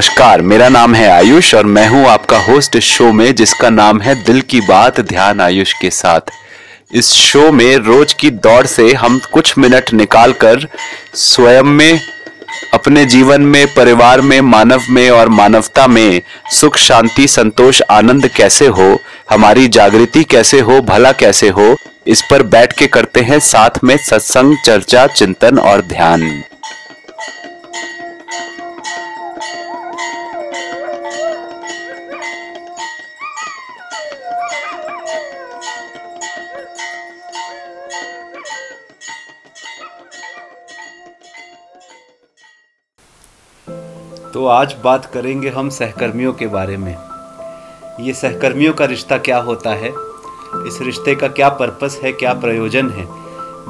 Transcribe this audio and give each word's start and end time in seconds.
नमस्कार, 0.00 0.42
मेरा 0.42 0.68
नाम 0.68 0.94
है 0.94 1.08
आयुष 1.10 1.54
और 1.54 1.66
मैं 1.66 1.86
हूँ 1.88 2.04
आपका 2.08 2.38
होस्ट 2.38 2.76
इस 2.76 2.84
शो 2.84 3.10
में, 3.12 3.34
जिसका 3.34 3.70
नाम 3.70 4.00
है 4.00 4.14
दिल 4.24 4.40
की 4.40 4.60
बात, 4.60 5.00
ध्यान 5.00 5.40
आयुष 5.40 5.72
के 5.72 5.90
साथ। 5.90 6.30
इस 6.92 7.10
शो 7.12 7.50
में 7.52 7.76
रोज 7.76 8.12
की 8.12 8.30
दौड़ 8.30 8.66
से 8.66 8.92
हम 8.92 9.20
कुछ 9.32 9.58
मिनट 9.58 9.92
निकाल 9.92 10.32
कर 10.32 10.66
स्वयं 11.14 11.62
में, 11.62 12.00
अपने 12.74 13.04
जीवन 13.04 13.42
में, 13.42 13.66
परिवार 13.74 14.20
में, 14.20 14.40
मानव 14.40 14.84
में 14.90 15.10
और 15.10 15.28
मानवता 15.28 15.86
में 15.86 16.22
सुख, 16.50 16.76
शांति, 16.76 17.28
संतोष, 17.28 17.82
आनंद 17.82 18.28
कैसे 18.28 18.66
हो, 18.66 18.98
हमारी 19.30 19.68
जागृति 19.68 20.24
कैसे 20.24 20.60
हो, 20.60 20.80
भला 20.80 21.12
कैसे 21.12 21.48
हो, 21.48 21.76
इस 22.06 22.22
पर 22.30 22.42
बैठ 22.42 22.72
के 22.72 22.86
करते 22.86 23.20
हैं 23.20 23.38
साथ 23.38 23.84
में 23.84 23.96
सत्संग, 23.98 24.56
चर्चा, 24.64 25.06
चिंतन 25.06 25.58
और 25.58 25.80
ध्यान। 25.80 26.42
तो 44.34 44.46
आज 44.46 44.74
बात 44.84 45.04
करेंगे 45.04 45.48
हम 45.50 45.68
सहकर्मियों 45.68 46.32
के 46.32 46.46
बारे 46.46 46.76
में। 46.76 46.96
ये 48.00 48.12
सहकर्मियों 48.12 48.74
का 48.74 48.84
रिश्ता 48.84 49.16
क्या 49.18 49.38
होता 49.38 49.70
है? 49.70 49.88
इस 50.66 50.78
रिश्ते 50.82 51.14
का 51.14 51.28
क्या 51.28 51.48
पर्पस 51.48 51.98
है? 52.02 52.12
क्या 52.12 52.34
प्रयोजन 52.34 52.90
है? 52.90 53.04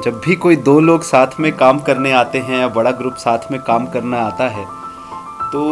जब 0.04 0.20
भी 0.24 0.36
कोई 0.36 0.56
दो 0.56 0.78
लोग 0.80 1.02
साथ 1.02 1.40
में 1.40 1.56
काम 1.56 1.78
करने 1.78 2.12
आते 2.12 2.38
हैं 2.38 2.58
या 2.58 2.68
बड़ा 2.68 2.90
ग्रुप 2.90 3.14
साथ 3.14 3.50
में 3.52 3.60
काम 3.62 3.86
करना 3.86 4.20
आता 4.22 4.48
है 4.48 4.64
तो 5.52 5.62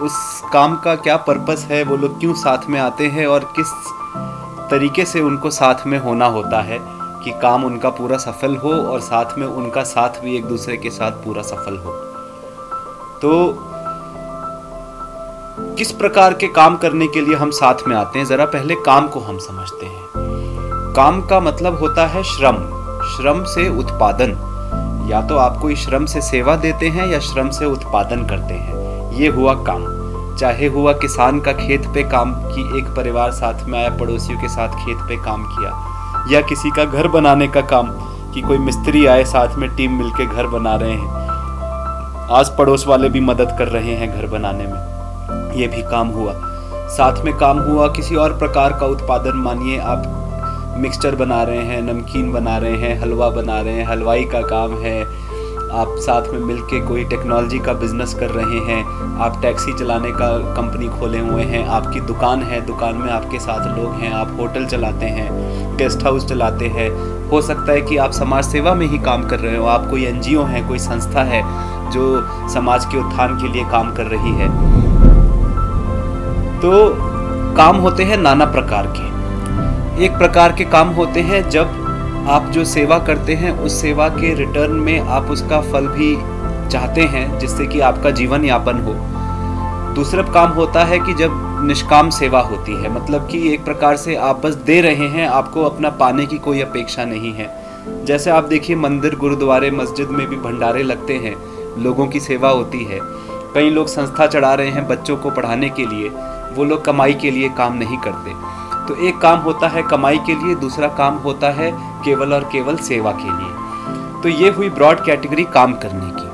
उस 0.00 0.42
काम 0.52 0.76
का 0.76 0.94
क्या 0.94 1.16
पर्पस 1.16 1.66
है? 1.70 1.82
वो 1.82 1.96
लोग 1.96 2.20
क्यों 2.20 2.34
साथ 2.34 2.68
में 2.68 2.80
आते 2.80 3.06
हैं? 3.06 3.26
और 3.26 3.52
किस 3.58 3.72
तरीके 4.70 5.04
से 5.04 5.20
उनको 5.20 5.50
साथ 5.50 5.86
में 5.86 5.98
होना 5.98 6.26
होता 6.26 6.60
है 6.60 6.78
कि 7.24 7.30
काम 7.42 7.64
उनका 7.64 7.90
पूरा 7.90 8.18
सफल 8.18 8.56
हो 8.56 8.72
और 8.72 9.00
साथ 9.00 9.38
में 9.38 9.46
उनका 9.46 9.82
साथ 9.84 10.22
भी 10.22 10.36
एक 10.36 10.44
दूसरे 10.44 10.76
के 10.76 10.90
साथ 10.90 11.24
पूरा 11.24 11.42
सफल 11.42 11.76
हो? 11.78 11.92
तो 13.22 13.66
किस 15.80 15.92
प्रकार 15.92 16.34
के 16.34 16.46
काम 16.46 16.76
करने 16.76 17.06
के 17.08 17.20
लिए 17.20 17.34
हम 17.34 17.50
साथ 17.50 17.74
में 17.88 17.96
आते 17.96 18.18
हैं? 18.18 18.26
जरा 18.26 18.44
पहले 18.44 18.74
काम 18.74 19.08
को 19.08 19.20
हम 19.20 19.38
समझते 19.38 19.86
हैं। 19.86 20.04
काम 20.96 21.26
का 21.26 21.40
मतलब 21.40 21.78
होता 21.78 22.06
है 22.06 22.22
श्रम। 22.22 22.54
श्रम 23.02 23.44
से 23.44 23.78
उत्पादन। 23.78 24.30
या 25.10 25.22
तो 25.22 25.36
आप 25.36 25.56
कोई 25.56 25.76
श्रम 25.76 26.06
से 26.06 26.20
सेवा 26.20 26.56
देते 26.56 26.88
हैं 26.88 27.06
या 27.06 27.18
श्रम 27.18 27.50
से 27.50 27.64
उत्पादन 27.64 28.26
करते 28.26 28.54
हैं। 28.54 28.76
ये 29.12 29.28
हुआ 29.28 29.54
काम। 29.54 29.84
चाहे 30.36 30.66
हुआ 30.66 30.92
किसान 30.92 31.40
का 31.40 31.52
खेत 31.52 31.86
पे 31.86 32.02
काम 32.02 32.34
की 32.34 32.78
एक 32.78 32.84
परिवार 32.84 33.30
साथ 33.30 33.64
में 33.64 33.78
आया, 33.78 33.90
पड़ोसियों 33.90 34.40
के 34.40 34.48
साथ 34.48 34.68
खेत 34.68 34.98
पे 34.98 35.16
काम 35.16 35.44
किया, 35.44 35.70
या 36.30 36.40
किसी 36.40 36.70
का 36.70 36.84
घर 36.84 37.08
बनाने 37.08 37.48
का 37.48 37.60
काम 37.60 37.86
कि 38.30 38.40
कोई 38.40 38.58
मिस्त्री 38.58 39.06
आए 39.06 39.24
साथ 39.24 39.56
में 39.56 39.76
टीम 39.76 39.92
मिलके 39.92 40.26
घर 40.26 40.46
बना 40.46 40.76
रहे 40.76 40.92
हैं। 40.92 41.10
आस 42.30 42.54
पड़ोस 42.58 42.86
वाले 42.86 43.08
भी 43.08 43.20
मदद 43.20 43.56
कर 43.58 43.68
रहे 43.68 43.94
हैं 43.94 44.20
घर 44.20 44.26
बनाने 44.26 44.66
में। 44.66 44.99
ये 45.54 45.66
भी 45.66 45.82
काम 45.82 46.08
हुआ। 46.08 46.32
साथ 46.90 47.24
में 47.24 47.36
काम 47.36 47.58
हुआ 47.58 47.88
किसी 47.88 48.16
और 48.16 48.38
प्रकार 48.38 48.72
का 48.72 48.86
उत्पादन। 48.86 49.36
मानिए 49.36 49.78
आप 49.78 50.16
मिक्सचर 50.78 51.14
बना 51.14 51.42
रहे 51.42 51.58
हैं, 51.58 51.82
नमकीन 51.82 52.32
बना 52.32 52.58
रहे 52.58 52.76
हैं, 52.76 53.00
हलवा 53.00 53.28
बना 53.30 53.60
रहे 53.60 53.72
हैं, 53.72 53.86
हलवाई 53.86 54.24
का 54.24 54.40
काम 54.40 54.72
है। 54.72 55.02
आप 55.72 55.94
साथ 55.98 56.32
में 56.32 56.40
मिलके 56.40 56.80
कोई 56.80 57.04
टेक्नोलॉजी 57.04 57.58
का 57.58 57.72
बिज़नेस 57.72 58.14
कर 58.14 58.30
रहे 58.30 58.58
हैं। 58.72 58.84
आप 59.20 59.38
टैक्सी 59.42 59.72
चलाने 59.72 60.10
का 60.10 60.28
कंपनी 60.54 60.88
खोले 60.88 61.18
हुए 61.18 61.42
हैं। 61.42 61.66
आपकी 61.68 62.00
दुकान 62.00 62.42
है, 62.42 62.60
दुकान 62.66 62.94
में 62.94 63.10
आपके 63.12 63.38
साथ 63.38 63.78
लोग 63.78 63.92
हैं। 63.92 64.12
आप 64.12 64.36
होटल 64.40 64.64
चलाते 64.64 65.06
हैं, 65.06 65.28
गेस्ट 65.76 66.02
हाउस 66.04 66.26
चलाते 66.26 66.66
हैं। 66.68 66.90
हो 67.28 67.42
सकता 67.42 67.72
है 67.72 67.80
कि 67.80 67.96
आप 67.96 68.10
समाज 68.10 68.44
सेवा 68.44 68.74
में 68.74 68.86
ही 68.86 68.98
काम 68.98 69.28
कर 69.28 69.38
रहे 69.38 69.56
हो। 69.56 69.66
आप 69.66 69.86
कोई 69.90 70.04
एनजीओ 70.04 70.42
है, 70.42 70.62
कोई 70.68 70.78
संस्था 70.78 71.22
है 71.22 71.42
जो 71.90 72.26
समाज 72.48 72.84
के 72.84 72.98
उत्थान 72.98 73.38
के 73.38 73.48
लिए 73.48 73.64
काम 73.64 73.94
कर 73.94 74.06
रही 74.06 74.32
है। 74.32 74.48
तो 76.60 76.70
काम 77.56 77.76
होते 77.76 78.02
हैं 78.02 78.16
नाना 78.16 78.44
प्रकार 78.44 78.86
के। 78.96 80.04
एक 80.04 80.12
प्रकार 80.12 80.52
के 80.52 80.64
काम 80.64 80.88
होते 80.88 81.20
हैं 81.20 81.48
जब 81.50 82.26
आप 82.28 82.46
जो 82.46 82.64
सेवा 82.64 82.98
करते 82.98 83.34
हैं, 83.34 83.58
उस 83.58 83.80
सेवा 83.80 84.08
के 84.08 84.34
रिटर्न 84.34 84.72
में 84.72 85.00
आप 85.00 85.30
उसका 85.30 85.60
फल 85.60 85.86
भी 85.86 86.16
चाहते 86.70 87.00
हैं, 87.00 87.38
जिससे 87.38 87.66
कि 87.66 87.80
आपका 87.80 88.10
जीवन 88.10 88.44
यापन 88.44 88.78
हो। 88.78 88.94
दूसरा 89.94 90.22
काम 90.22 90.50
होता 90.50 90.84
है 90.84 90.98
कि 90.98 91.14
जब 91.14 91.30
निष्काम 91.64 92.10
सेवा 92.10 92.40
होती 92.40 92.72
है 92.72 92.92
मतलब 92.94 93.28
कि 93.28 93.52
एक 93.54 93.64
प्रकार 93.64 93.96
से 93.96 94.16
आप 94.16 94.46
बस 94.46 94.54
दे 94.54 94.80
रहे 94.80 95.08
हैं, 95.08 95.28
आपको 95.28 95.64
अपना 95.64 95.90
पाने 95.90 96.26
की 96.26 96.38
कोई 96.38 96.60
अपेक्षा 96.60 97.04
नहीं 97.04 97.32
है। 97.32 97.48
जैसे 98.04 98.30
आप 98.30 98.44
देखिए, 98.44 98.76
मंदिर, 98.76 99.16
गुरुद्वारे, 99.16 99.70
मस्जिद 99.70 100.08
में 100.08 100.26
भी 100.26 100.36
भंडारे 100.36 100.82
लगते 100.82 101.14
हैं, 101.14 101.36
लोगों 101.82 102.06
की 102.06 102.20
सेवा 102.20 102.48
होती 102.48 102.84
है। 102.84 102.98
कई 103.54 103.70
लोग 103.70 103.86
संस्था 103.86 104.26
चढ़ा 104.26 104.54
रहे 104.54 104.70
हैं 104.70 104.88
बच्चों 104.88 105.16
को 105.16 105.30
पढ़ाने 105.30 105.68
के 105.68 105.86
लिए। 105.86 106.10
वो 106.50 106.64
लोग 106.64 106.84
कमाई 106.84 107.14
के 107.14 107.30
लिए 107.30 107.48
काम 107.58 107.76
नहीं 107.76 107.98
करते। 107.98 108.34
तो 108.86 108.94
एक 108.98 109.18
काम 109.18 109.38
होता 109.38 109.68
है 109.68 109.82
कमाई 109.82 110.18
के 110.18 110.34
लिए, 110.34 110.54
दूसरा 110.54 110.88
काम 110.94 111.16
होता 111.18 111.50
है 111.50 111.70
केवल 112.04 112.32
और 112.34 112.48
केवल 112.52 112.76
सेवा 112.78 113.12
के 113.12 113.30
लिए। 113.32 114.22
तो 114.22 114.28
ये 114.30 114.50
हुई 114.50 114.68
ब्रॉड 114.70 115.04
कैटेगरी 115.04 115.44
काम 115.54 115.74
करने 115.74 116.10
की। 116.12 116.28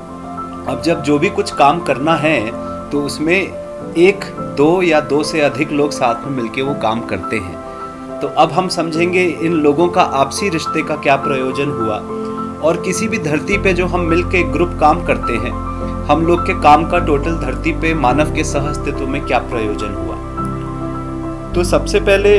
अब 0.67 0.83
जब 0.85 1.03
जो 1.03 1.19
भी 1.19 1.31
कुछ 1.31 1.51
काम 1.53 1.81
करना 1.81 2.15
है 2.17 2.41
तो 2.91 3.03
उसमें 3.03 3.35
एक, 3.35 4.25
दो 4.57 4.83
या 4.83 5.01
दो 5.03 5.23
से 5.23 5.41
अधिक 5.41 5.73
लोग 5.73 5.91
साथ 5.91 6.27
में 6.27 6.37
मिलके 6.37 6.63
वो 6.63 6.75
काम 6.75 7.01
करते 7.07 7.39
हैं। 7.39 8.21
तो 8.21 8.29
अब 8.39 8.53
हम 8.53 8.69
समझेंगे 8.69 9.25
इन 9.25 9.53
लोगों 9.55 9.89
का 9.89 10.03
आपसी 10.15 10.49
रिश्ते 10.49 10.83
का 10.83 10.97
क्या 10.97 11.17
प्रयोजन 11.17 11.71
हुआ। 11.73 11.97
और 12.61 12.81
किसी 12.85 13.09
भी 13.09 13.19
धरती 13.19 13.59
पे 13.59 13.73
जो 13.73 13.87
हम 13.87 14.01
मिल 14.01 14.23
के 14.23 14.43
ग्रुप 14.43 14.77
काम 14.81 15.05
करते 15.05 15.33
हैं, 15.35 15.53
हम 16.07 16.27
लोग 16.27 16.47
के 16.47 16.55
काम 16.63 16.89
का 16.89 16.99
टोटल 16.99 17.37
धरती 17.37 17.73
पे 17.73 17.93
मानव 17.95 18.35
के 18.35 18.45
सह 18.45 18.69
अस्तित्व 18.69 19.07
में 19.07 19.21
क्या 19.25 19.39
प्रयोजन 19.39 19.95
हुआ। 19.95 20.06
तो 21.57 21.63
सबसे 21.65 22.01
पहले 22.01 22.39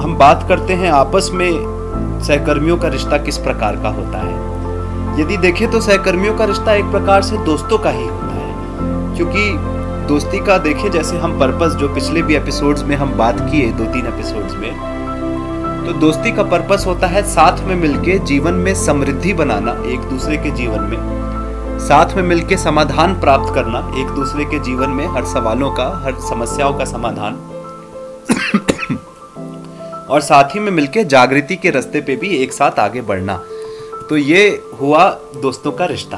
हम 0.00 0.14
बात 0.18 0.44
करते 0.48 0.72
हैं 0.72 0.90
आपस 0.90 1.28
में 1.34 2.20
सहकर्मियों 2.22 2.76
का 2.78 2.88
रिश्ता 2.88 3.16
किस 3.18 3.38
प्रकार 3.38 3.76
का 3.76 3.88
होता 3.88 4.18
है। 4.18 5.20
यदि 5.20 5.36
देखें 5.36 5.70
तो 5.70 5.80
सहकर्मियों 5.80 6.34
का 6.34 6.44
रिश्ता 6.44 6.74
एक 6.74 6.90
प्रकार 6.90 7.22
से 7.22 7.36
दोस्तों 7.44 7.78
का 7.78 7.90
ही 7.90 8.04
होता 8.04 8.34
है, 8.34 9.16
क्योंकि 9.16 10.06
दोस्ती 10.08 10.44
का 10.46 10.58
देखें 10.58 10.90
जैसे 10.90 11.16
हम 11.18 11.38
पर्पस, 11.40 11.74
जो 11.74 11.88
पिछले 11.94 12.22
भी 12.22 12.36
एपिसोड्स 12.36 12.82
में 12.82 12.94
हम 12.96 13.16
बात 13.16 13.40
किए 13.40 13.70
दो 13.72 13.84
तीन 13.84 14.06
एपिसोड्स 14.06 14.54
में 14.54 15.86
तो 15.86 15.92
दोस्ती 16.00 16.32
का 16.32 16.42
पर्पस 16.42 16.84
होता 16.86 17.06
है 17.06 17.22
साथ 17.22 17.64
में 17.66 17.74
मिलके 17.74 18.18
जीवन 18.26 18.54
में 18.58 18.74
समृद्धि 18.74 19.32
बनाना 19.32 19.72
एक 19.86 20.08
दूसरे 20.10 20.36
के 20.36 20.50
जीवन 20.50 20.80
में, 20.82 21.78
साथ 21.80 22.14
में 22.16 22.22
मिलके 22.22 22.56
समाधान 22.56 23.18
प्राप्त 23.20 23.54
करना 23.54 23.78
एक 23.96 24.14
दूसरे 24.14 24.44
के 24.44 24.58
जीवन 24.60 24.90
में 24.90 25.06
हर 25.06 25.24
सवालों 25.24 25.70
का, 25.70 25.88
हर 26.04 26.20
समस्याओं 26.28 26.78
का 26.78 26.84
समाधान। 26.84 27.40
और 30.08 30.20
साथ 30.20 30.44
ही 30.44 30.60
में 30.60 30.72
मिलके 30.72 31.04
जागृति 31.04 31.56
के 31.56 31.70
रास्ते 31.70 32.00
पे 32.00 32.16
भी 32.16 32.28
एक 32.36 32.52
साथ 32.52 32.78
आगे 32.78 33.00
बढ़ना। 33.00 33.44
तो 34.08 34.16
ये 34.16 34.62
हुआ 34.80 35.10
दोस्तों 35.42 35.72
का 35.72 35.84
रिश्ता। 35.84 36.16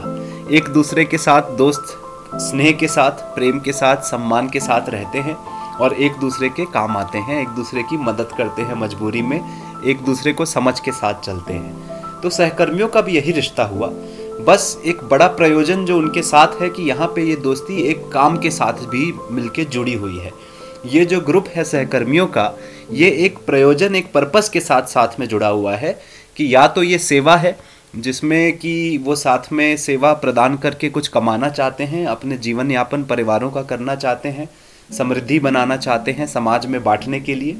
एक 0.51 0.65
दूसरे 0.69 1.05
के 1.05 1.19
साथ 1.19 1.43
दोस्त, 1.43 2.03
स्नेह 2.35 2.73
के 2.73 2.89
साथ, 2.89 3.11
प्रेम 3.11 3.61
के 3.61 3.73
साथ, 3.73 3.97
सम्मान 3.97 4.49
के 4.49 4.61
साथ 4.61 4.89
रहते 4.89 5.19
हैं 5.19 5.37
और 5.77 5.93
एक 5.93 6.13
दूसरे 6.13 6.49
के 6.49 6.65
काम 6.65 6.97
आते 6.97 7.19
हैं, 7.19 7.43
एक 7.43 7.49
दूसरे 7.49 7.83
की 7.83 7.97
मदद 7.97 8.29
करते 8.39 8.63
हैं 8.63 8.75
मजबूरी 8.75 9.23
में, 9.23 9.63
एक 9.85 10.05
दूसरे 10.05 10.33
को 10.33 10.45
समझ 10.45 10.81
के 10.81 10.93
साथ 10.93 11.15
चलते 11.15 11.53
हैं। 11.53 11.97
तो 12.21 12.31
सहकर्मियों 12.31 12.89
का 12.89 13.01
भी 13.01 13.13
यही 13.13 13.33
रिश्ता 13.33 13.65
हुआ। 13.65 13.91
बस 14.45 14.83
एक 14.87 14.99
बड़ा 15.05 15.27
प्रयोजन 15.27 15.85
जो 15.85 15.99
उनके 15.99 16.23
साथ 16.23 16.63
है 16.63 16.69
कि 16.69 16.83
यहाँ 16.83 17.07
पे 17.09 17.23
ये 17.23 17.37
दोस्ती 17.37 17.83
एक 17.83 18.13
काम 18.13 18.39
के 18.39 18.51
साथ 18.51 18.73
भी 18.73 19.15
मिलके 19.31 19.65
जुड़ी 19.65 19.95
हुई 19.95 20.19
है। 20.19 20.33
ये 20.93 21.05
जो 21.05 21.21
ग्रुप 21.21 21.49
है 21.49 21.65
सहकर्मियों 21.65 22.27
का, 22.27 22.53
ये 22.93 23.11
एक 23.11 23.39
प्रयोजन, 23.39 23.95
एक 23.95 24.13
पर्पस 24.13 24.49
के 24.49 24.61
साथ 24.61 24.83
साथ 24.83 25.21
में 25.21 25.27
जुड़ा 25.29 25.49
हुआ 25.49 25.77
है 25.77 25.99
कि 26.37 26.55
या 26.55 26.67
तो 26.67 26.83
ये 26.83 26.99
सेवा 26.99 27.37
है, 27.37 27.57
जिसमें 27.97 28.59
कि 28.59 28.99
वो 28.99 29.17
साथ 29.17 29.53
में 29.53 29.77
सेवा 29.77 30.13
प्रदान 30.13 30.57
करके 30.57 30.89
कुछ 30.89 31.09
कमाना 31.09 31.49
चाहते 31.49 31.85
हैं, 31.85 32.07
अपने 32.07 32.37
जीवन 32.37 32.71
यापन 32.71 33.05
परिवारों 33.05 33.51
का 33.51 33.63
करना 33.63 33.95
चाहते 33.95 34.29
हैं, 34.29 34.49
समृद्धि 34.91 35.39
बनाना 35.39 35.77
चाहते 35.77 36.13
हैं 36.13 36.27
समाज 36.27 36.67
में 36.67 36.83
बांटने 36.85 37.21
के 37.21 37.35
लिए, 37.35 37.57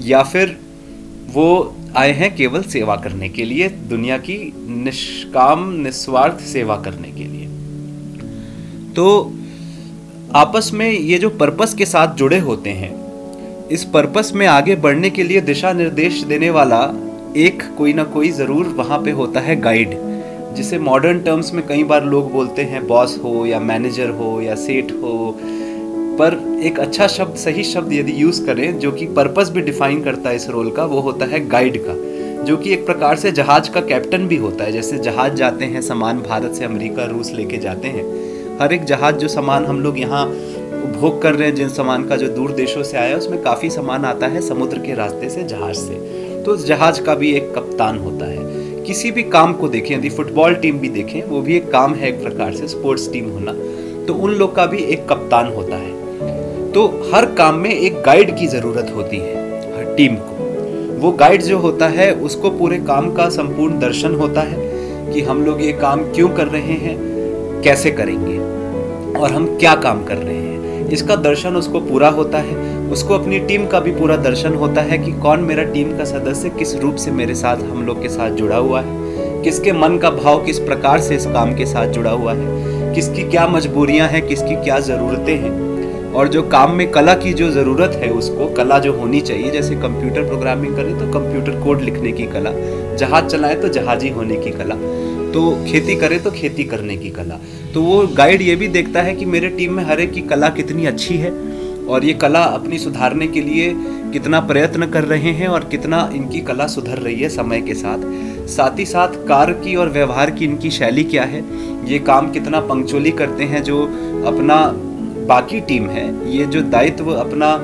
या 0.00 0.22
फिर 0.22 0.56
वो 1.26 1.76
आए 1.96 2.12
हैं 2.12 2.34
केवल 2.36 2.62
सेवा 2.62 2.96
करने 2.96 3.28
के 3.28 3.44
लिए, 3.44 3.68
दुनिया 3.68 4.18
की 4.18 4.36
निष्काम, 4.68 5.70
निस्वार्थ 5.72 6.40
सेवा 6.40 6.76
करने 6.76 7.10
के 7.12 7.24
लिए। 7.24 7.46
तो 8.94 9.32
आपस 10.36 10.70
में 10.74 10.90
ये 10.90 11.18
जो 11.18 11.28
पर्पस 11.30 11.74
के 11.74 11.86
साथ 11.86 12.14
जुड़े 12.14 12.38
होते 12.38 12.70
हैं, 12.70 12.90
इस 13.68 13.84
पर्पस 13.84 14.32
में 14.34 14.46
आगे 14.46 14.74
बढ़ने 14.76 15.10
के 15.10 15.22
लिए 15.22 15.40
दिशा 15.40 15.72
निर्देश 15.72 16.22
देने 16.22 16.48
वाला 16.50 16.80
एक 17.36 17.62
कोई 17.78 17.92
ना 17.92 18.04
कोई 18.04 18.30
ज़रूर 18.30 18.68
वहाँ 18.68 18.98
पे 18.98 19.10
होता 19.10 19.40
है 19.40 19.56
गाइड 19.60 19.94
जिसे 20.56 20.78
मॉडर्न 20.78 21.20
टर्म्स 21.20 21.52
में 21.54 21.66
कई 21.66 21.84
बार 21.84 22.04
लोग 22.04 22.32
बोलते 22.32 22.62
हैं 22.62 22.86
बॉस 22.86 23.18
हो 23.24 23.44
या 23.46 23.60
मैनेजर 23.60 24.10
हो 24.10 24.40
या 24.40 24.54
सेठ 24.54 24.92
हो। 24.92 25.36
पर 26.18 26.60
एक 26.64 26.80
अच्छा 26.80 27.06
शब्द, 27.06 27.36
सही 27.36 27.64
शब्द 27.64 27.92
यदि 27.92 28.22
यूज़ 28.22 28.44
करें, 28.46 28.78
जो 28.78 28.92
कि 28.92 29.06
पर्पस 29.06 29.50
भी 29.50 29.62
डिफाइन 29.62 30.02
करता 30.02 30.30
है 30.30 30.36
इस 30.36 30.48
रोल 30.48 30.70
का, 30.70 30.84
वो 30.84 31.00
होता 31.00 31.26
है 31.26 31.46
गाइड 31.48 31.82
का, 31.86 31.94
जो 32.44 32.56
कि 32.56 32.72
एक 32.72 32.86
प्रकार 32.86 33.16
से 33.16 33.32
जहाज़ 33.32 33.70
का 33.70 33.80
कैप्टन 33.82 34.26
भी 34.28 34.36
होता 34.36 34.64
है। 34.64 34.72
जैसे 34.72 34.98
जहाज़ 34.98 35.34
जाते 35.34 35.64
हैं, 35.64 35.80
सामान 35.82 36.22
भारत 36.22 36.54
से 36.54 36.64
अमेरिका, 36.64 37.04
रूस 37.06 37.32
लेके 37.32 37.58
जाते 37.58 37.88
हैं 37.88 38.32
हर 38.60 38.72
एक 38.72 38.84
जहाज़ 38.84 39.16
जो 39.16 39.28
सामान 39.28 39.64
हम 39.66 39.80
लोग 39.80 39.98
यहाँ 40.00 40.26
उपभोग 40.26 41.22
कर 41.22 41.34
रहे 41.34 41.48
हैं, 41.48 41.54
जिन 41.54 41.68
सामान 41.68 42.04
का 42.04 42.16
जो 42.16 42.28
दूर 42.28 42.52
देशों 42.52 42.82
से 42.82 42.96
आया 42.96 43.16
उसमें 43.16 43.42
काफ़ी 43.42 43.70
सामान 43.70 44.04
आता 44.04 44.26
है 44.26 44.40
समुद्र 44.40 44.78
के 44.78 44.94
रास्ते 44.94 45.28
से, 45.28 45.42
जहाज़ 45.42 45.76
से। 45.76 45.94
तो 46.42 46.52
उस 46.52 46.66
जहाज़ 46.66 47.02
का 47.02 47.14
भी 47.14 47.32
एक 47.32 47.54
कप्तान 47.54 47.98
होता 47.98 48.26
है। 48.26 48.38
किसी 48.84 49.10
भी 49.10 49.22
काम 49.22 49.52
को 49.52 49.68
देखें, 49.68 49.96
यदि 49.96 50.08
फुटबॉल 50.08 50.54
टीम 50.54 50.78
भी 50.78 50.88
देखें, 50.88 51.22
वो 51.22 51.40
भी 51.40 51.56
एक 51.56 51.70
काम 51.70 51.94
है 51.94 52.08
एक 52.08 52.22
प्रकार 52.22 52.54
से, 52.54 52.68
स्पोर्ट्स 52.68 53.12
टीम 53.12 53.30
होना। 53.30 53.52
तो 54.06 54.14
उन 54.14 54.30
लोग 54.30 54.54
का 54.56 54.66
भी 54.66 54.78
एक 54.78 55.08
कप्तान 55.08 55.48
होता 55.48 55.76
है। 55.76 55.92
तो 56.72 57.10
हर 57.14 57.26
काम 57.26 57.54
में 57.54 57.70
एक 57.70 58.02
गाइड 58.02 58.38
की 58.38 58.46
ज़रूरत 58.46 58.92
होती 58.96 59.16
है, 59.16 59.36
हर 59.76 59.94
टीम 59.96 60.14
को। 60.14 61.00
वो 61.00 61.12
गाइड 61.12 61.42
जो 61.42 61.58
होता 61.58 61.88
है, 61.88 62.12
उसको 62.14 62.50
पूरे 62.50 62.78
काम 62.78 63.12
का 63.12 63.28
संपूर्ण 63.28 63.78
दर्शन 63.78 64.14
होता 64.14 64.40
है, 64.40 64.56
कि 65.12 65.20
हम 65.20 65.44
लोग 65.44 65.62
ये 65.62 65.72
काम 65.72 66.02
क्यों 66.02 66.28
कर 66.28 66.46
रहे 66.46 66.72
हैं 66.72 67.13
कैसे 67.64 67.90
करेंगे? 67.90 68.38
और 69.20 69.32
हम 69.32 69.46
क्या 69.46 69.74
काम 69.74 70.04
कर 70.04 70.16
रहे 70.16 70.36
हैं? 70.36 70.88
इसका 70.88 71.16
दर्शन 71.16 71.56
उसको 71.56 71.80
पूरा 71.80 72.08
होता 72.08 72.38
है। 72.38 72.88
उसको 72.90 73.14
अपनी 73.14 73.38
टीम 73.38 73.66
का 73.66 73.80
भी 73.80 73.92
पूरा 73.92 74.16
दर्शन 74.16 74.54
होता 74.54 74.80
है 74.80 74.98
कि 74.98 75.12
कौन 75.12 75.40
मेरा 75.40 75.62
टीम 75.62 75.96
का 75.98 76.04
सदस्य 76.04 76.48
किस 76.48 76.76
रूप 76.76 76.96
से 76.96 77.10
मेरे 77.10 77.34
साथ 77.34 77.56
हम 77.56 77.86
लोग 77.86 78.02
के 78.02 78.08
साथ 78.08 78.30
जुड़ा 78.30 78.56
हुआ 78.56 78.80
है। 78.80 79.42
किसके 79.42 79.72
मन 79.72 79.98
का 79.98 80.10
भाव 80.10 80.44
किस 80.44 80.58
प्रकार 80.58 81.00
से 81.00 81.16
इस 81.16 81.26
काम 81.26 81.54
के 81.54 81.66
साथ 81.66 81.86
जुड़ा 81.86 82.10
हुआ 82.10 82.32
है? 82.32 82.94
किसकी 82.94 83.22
क्या 83.22 83.46
मजबूरियाँ 83.46 84.08
हैं? 84.08 84.26
किसकी 84.28 84.56
क्या 84.56 84.78
ज़रूरतें 84.78 85.36
हैं? 85.36 86.12
और 86.12 86.28
जो 86.28 86.42
काम 86.42 86.72
में 86.72 86.90
कला 86.90 87.14
की 87.14 87.32
जो 87.32 87.50
ज़रूरत 87.50 87.90
है 87.94 88.10
उसको, 88.10 88.46
कला 88.46 88.78
जो 88.78 88.92
होनी 88.92 89.20
चाहिए, 89.20 89.50
जैसे 89.50 89.74
कंप्यूटर 89.74 90.26
प्रोग्रामिंग 90.26 90.76
करें 90.76 90.98
तो 90.98 91.18
कंप्यूटर 91.18 91.60
कोड 91.64 91.80
लिखने 91.80 92.12
की 92.12 92.26
कला, 92.26 92.50
जहाज़ 92.96 93.24
चलाएँ 93.24 93.60
तो 93.60 93.68
जहाजी 93.68 94.08
होने 94.08 94.36
की 94.36 94.50
कला। 94.50 94.74
तो 95.34 95.50
खेती 95.64 95.94
करे 95.96 96.18
तो 96.18 96.30
खेती 96.30 96.64
करने 96.64 96.96
की 96.96 97.10
कला। 97.10 97.38
तो 97.74 97.82
वो 97.82 98.06
गाइड 98.16 98.42
ये 98.42 98.54
भी 98.56 98.68
देखता 98.68 99.02
है 99.02 99.14
कि 99.14 99.24
मेरे 99.26 99.48
टीम 99.50 99.72
में 99.72 99.84
हर 99.84 100.00
एक 100.00 100.12
की 100.12 100.20
कला 100.24 100.48
कितनी 100.50 100.86
अच्छी 100.86 101.16
है 101.16 101.30
और 101.86 102.04
ये 102.04 102.12
कला 102.14 102.42
अपनी 102.52 102.78
सुधारने 102.78 103.26
के 103.26 103.40
लिए 103.40 103.74
कितना 104.12 104.40
प्रयत्न 104.42 104.86
कर 104.86 105.04
रहे 105.04 105.30
हैं 105.32 105.48
और 105.48 105.64
कितना 105.64 106.08
इनकी 106.14 106.40
कला 106.40 106.66
सुधर 106.66 106.98
रही 106.98 107.20
है 107.20 107.28
समय 107.28 107.60
के 107.60 107.74
साथ। 107.74 108.04
साथ 108.48 108.78
ही 108.78 108.84
साथ 108.86 109.16
कार्य 109.28 109.54
की 109.54 109.74
और 109.76 109.88
व्यवहार 109.90 110.30
की 110.30 110.44
इनकी 110.44 110.70
शैली 110.70 111.04
क्या 111.04 111.22
है, 111.24 111.42
ये 111.86 111.98
काम 112.00 112.30
कितना 112.32 112.60
पंक्चुअली 112.62 113.10
करते 113.12 113.44
हैं 113.44 113.62
जो 113.62 113.82
अपना 114.26 114.56
बाकी 115.28 115.60
टीम 115.62 115.88
है, 115.88 116.06
ये 116.30 116.46
जो 116.46 116.60
दायित्व 116.70 117.10
अपना 117.12 117.56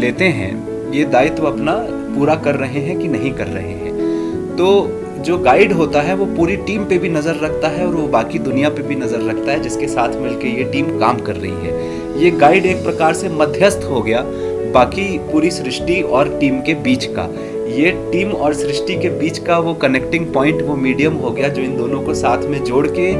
लेते 0.00 0.24
हैं, 0.30 0.52
ये 0.92 1.04
दायित्व 1.06 1.46
अपना 1.46 1.74
पूरा 2.14 2.34
कर 2.36 2.54
रहे 2.56 2.80
हैं 2.80 2.98
कि 2.98 3.08
नहीं 3.08 3.32
कर 3.32 3.46
रहे 3.48 3.72
हैं। 3.74 4.56
तो 4.56 4.68
जो 5.28 5.36
गाइड 5.38 5.72
होता 5.72 6.00
है, 6.00 6.14
वो 6.14 6.26
पूरी 6.26 6.54
टीम 6.58 6.84
पे 6.84 6.96
भी 6.98 7.08
नज़र 7.08 7.34
रखता 7.36 7.68
है 7.68 7.86
और 7.86 7.94
वो 7.94 8.06
बाकी 8.08 8.38
दुनिया 8.38 8.68
पे 8.68 8.82
भी 8.82 8.94
नज़र 8.96 9.22
रखता 9.22 9.52
है, 9.52 9.60
जिसके 9.62 9.88
साथ 9.88 10.14
मिलके 10.20 10.48
ये 10.48 10.64
टीम 10.64 10.86
काम 10.98 11.18
कर 11.18 11.36
रही 11.36 11.50
है। 11.64 12.20
ये 12.22 12.30
गाइड 12.30 12.66
एक 12.66 12.82
प्रकार 12.84 13.14
से 13.14 13.28
मध्यस्थ 13.30 13.84
हो 13.84 14.00
गया 14.02 14.22
बाकी 14.72 15.06
पूरी 15.32 15.50
सृष्टि 15.50 16.00
और 16.02 16.28
टीम 16.40 16.60
के 16.60 16.74
बीच 16.82 17.04
का। 17.08 17.28
ये 17.72 17.90
टीम 18.12 18.32
और 18.32 18.54
सृष्टि 18.54 18.96
के 18.96 19.08
बीच 19.18 19.38
का 19.38 19.58
वो 19.58 19.74
कनेक्टिंग 19.74 20.26
पॉइंट 20.34 20.62
वो 20.62 20.76
मीडियम 20.76 21.14
हो 21.16 21.30
गया 21.30 21.48
जो 21.48 21.62
इन 21.62 21.76
दोनों 21.76 22.00
को 22.02 22.14
साथ 22.14 22.48
में 22.48 22.62
जोड़ 22.64 22.86
के 22.90 23.12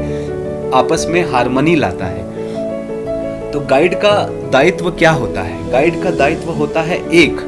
आपस 0.77 1.05
में 1.09 1.21
हारमोनी 1.31 1.75
लाता 1.75 2.05
है। 2.05 3.51
तो 3.51 3.59
गाइड 3.69 3.95
का 3.95 4.15
दायित्व 4.51 4.91
क्या 4.91 5.11
होता 5.11 5.41
है? 5.41 5.71
गाइड 5.71 6.01
का 6.03 6.11
दायित्व 6.13 6.51
होता 6.53 6.81
है 6.81 6.97
एक, 7.15 7.39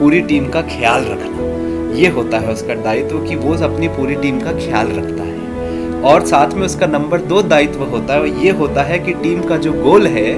पूरी 0.00 0.20
टीम 0.22 0.48
का 0.48 0.62
ख्याल 0.70 1.04
रखना। 1.04 1.52
ये 1.94 2.08
होता 2.08 2.38
है 2.38 2.52
उसका 2.52 2.74
दायित्व 2.74 3.18
कि 3.18 3.36
वो 3.36 3.54
अपनी 3.54 3.88
पूरी 3.88 4.14
टीम 4.14 4.40
का 4.40 4.52
ख्याल 4.52 4.86
रखता 4.86 5.22
है। 5.22 6.02
और 6.02 6.26
साथ 6.26 6.54
में 6.54 6.62
उसका 6.62 6.86
नंबर 6.86 7.20
दो 7.20 7.42
दायित्व 7.42 7.82
होता 7.82 8.14
है, 8.14 8.44
ये 8.44 8.50
होता 8.50 8.82
है 8.82 8.98
कि 8.98 9.12
टीम 9.12 9.42
का 9.42 9.56
जो 9.56 9.72
गोल 9.72 10.06
है, 10.06 10.34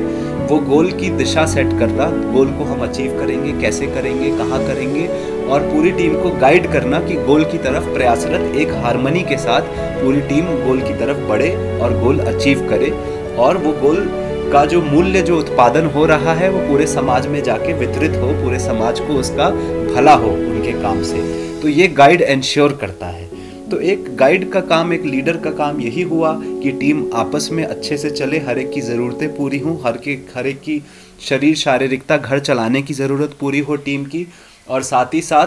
वो 0.47 0.59
गोल 0.59 0.91
की 0.91 1.11
दिशा 1.11 1.47
सेट 1.47 1.79
करना, 1.79 2.33
गोल 2.33 2.47
को 2.47 2.65
हम 2.65 2.81
अचीव 2.81 3.19
करेंगे, 3.21 3.53
कैसे 3.63 3.87
करेंगे, 3.87 4.31
कहाँ 4.31 4.67
करेंगे, 4.67 5.09
और 5.49 5.61
पूरी 5.61 5.91
टीम 5.91 6.23
को 6.23 6.31
गाइड 6.31 6.73
करना 6.73 7.01
कि 7.01 7.15
गोल 7.15 7.45
की 7.45 7.59
तरफ़ 7.59 7.95
प्रयासरत 7.95 8.57
एक 8.57 8.73
हारमोनी 8.73 9.23
के 9.23 9.37
साथ 9.37 9.61
पूरी 10.03 10.21
टीम 10.21 10.45
गोल 10.45 10.81
की 10.81 10.95
तरफ़ 10.95 11.19
बढ़े 11.19 11.81
और 11.81 11.99
गोल 12.01 12.19
अचीव 12.19 12.69
करे। 12.71 12.91
और 13.39 13.57
वो 13.57 13.73
गोल 13.73 14.11
का 14.53 14.65
जो 14.65 14.83
मूल्य, 14.83 15.23
जो 15.23 15.39
उत्पादन 15.39 15.87
हो 15.87 16.07
रहा 16.07 16.35
है, 16.35 16.51
वो 16.51 16.69
पूरे 16.69 16.87
समाज 16.87 17.27
में 17.27 17.43
जाके 17.43 17.73
वितरित 17.73 18.17
हो, 18.17 18.29
पूरे 18.45 18.59
समाज 18.59 19.01
को 19.01 19.13
उसका 19.13 19.51
भला 19.95 20.15
हो। 20.15 20.36
उनके 20.67 20.83
काम 20.83 21.03
से। 21.03 21.61
तो 21.63 21.69
ये 21.69 21.89
गाइड 21.89 22.23
एंश्योर 22.23 22.73
करता 22.73 23.07
है। 23.07 23.27
तो 23.71 23.81
एक 23.81 24.17
गाइड 24.17 24.51
का 24.51 24.61
काम, 24.61 24.93
एक 24.93 25.05
लीडर 25.05 25.37
का 25.37 25.51
काम 25.51 25.81
यही 25.81 26.03
हुआ 26.03 26.41
कि 26.41 26.71
टीम 26.71 27.11
आपस 27.15 27.49
में 27.53 27.65
अच्छे 27.65 27.97
से 27.97 28.11
चले, 28.11 28.39
हर 28.39 28.59
एक 28.59 28.73
की 28.73 28.81
ज़रूरतें 28.81 29.37
पूरी 29.37 29.59
हों, 29.59 29.79
हर 29.87 29.97
के, 29.97 30.11
हर 30.11 30.47
एक 30.47 30.61
की 30.61 30.83
शरीर, 31.21 31.57
शारीरिकता, 31.57 32.17
घर 32.17 32.39
चलाने 32.39 32.83
की 32.83 32.95
ज़रूरत 32.95 33.37
पूरी 33.41 33.59
हो 33.59 33.77
टीम 33.77 34.05
की। 34.05 34.27
और 34.69 34.83
साथ 34.83 35.15
ही 35.15 35.21
साथ, 35.23 35.47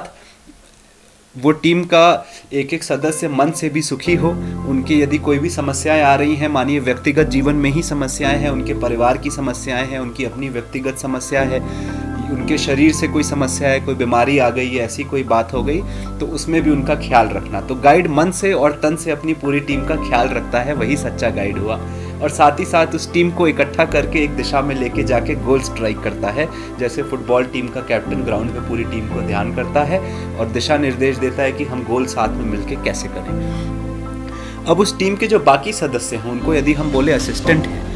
वो 1.38 1.51
टीम 1.51 1.83
का 1.83 2.27
एक 2.54 2.74
एक 2.74 2.83
सदस्य 2.83 3.27
मन 3.27 3.51
से 3.51 3.69
भी 3.69 3.81
सुखी 3.81 4.15
हो। 4.15 4.29
उनकी 4.70 5.01
यदि 5.01 5.17
कोई 5.17 5.39
भी 5.39 5.50
समस्याएँ 5.50 6.01
आ 6.01 6.15
रही 6.15 6.36
हैं, 6.36 6.48
मानिए 6.48 6.79
व्यक्तिगत 6.79 7.27
जीवन 7.27 7.55
में 7.55 7.70
ही 7.70 7.84
समस्याएँ 7.84 8.38
हैं, 8.38 8.50
उनके 8.50 8.74
परिवार 8.74 9.17
की 9.17 9.29
समस्याएँ 9.29 9.88
हैं, 9.88 10.00
उनकी 10.00 10.25
अपनी 10.25 10.50
व्यक्तिगत 10.50 10.98
समस्या 10.98 11.41
है 11.41 11.60
उनके 12.31 12.57
शरीर 12.57 12.91
से 12.93 13.07
कोई 13.07 13.24
समस्या 13.24 13.69
है, 13.69 13.79
कोई 13.79 13.95
बीमारी 13.95 14.38
आ 14.38 14.50
गई 14.50 14.69
है 14.69 14.83
ऐसी 14.86 15.03
कोई 15.03 15.24
बात 15.25 15.53
हो 15.53 15.63
गई 15.63 15.81
तो 16.19 16.25
उसमें 16.27 16.62
भी 16.62 16.69
उनका 16.69 16.95
ख्याल 16.98 17.29
रखना। 17.29 17.62
तो 17.62 17.75
गाइड 17.77 18.07
मन 18.09 18.31
से 18.31 18.51
और 18.53 18.79
तन 18.83 18.95
से 18.95 19.12
अपनी 19.12 19.33
पूरी 19.36 19.59
टीम 19.62 19.86
का 19.88 19.95
ख्याल 19.98 20.29
रखता 20.29 20.59
है, 20.59 20.74
वही 20.74 20.98
सच्चा 20.98 21.29
गाइड 21.29 21.57
हुआ। 21.57 21.79
और 22.21 22.29
साथ 22.29 22.59
ही 22.59 22.65
साथ 22.65 22.95
उस 22.95 23.12
टीम 23.13 23.29
को 23.31 23.48
इकट्ठा 23.48 23.86
करके 23.86 24.24
एक 24.24 24.31
दिशा 24.36 24.62
में 24.62 24.75
लेके 24.75 25.03
जाके 25.03 25.36
गोल 25.36 25.62
स्ट्राइक 25.62 26.00
करता 26.00 26.29
है, 26.29 26.48
जैसे 26.79 27.03
फुटबॉल 27.03 27.45
टीम 27.45 27.67
का 27.67 27.81
कैप्टन 27.81 28.24
ग्राउंड 28.24 28.51
में 28.51 28.67
पूरी 28.69 28.83
टीम 28.86 29.07
को 29.07 29.21
ध्यान 29.21 29.55
करता 29.55 29.83
है 29.83 30.00
और 30.36 30.50
दिशा 30.50 30.77
निर्देश 30.77 31.17
देता 31.17 31.43
है 31.43 31.51
कि 31.51 31.63
हम 31.63 31.83
गोल 31.83 32.05
साथ 32.07 32.36
में 32.38 32.45
मिलके 32.45 32.75
कैसे 32.83 33.07
करें। 33.07 34.65
अब 34.65 34.79
उस 34.79 34.98
टीम 35.00 35.15
के 35.15 35.27
जो 35.27 35.39
बाकी 35.41 35.74
सदस्य 35.74 36.15
हैं, 36.15 36.31
उनको 36.31 36.53
यदि 36.53 36.74
हम 36.74 36.91
बोले 36.91 37.12
असिस्टेंट 37.12 37.65
हैं 37.65 37.88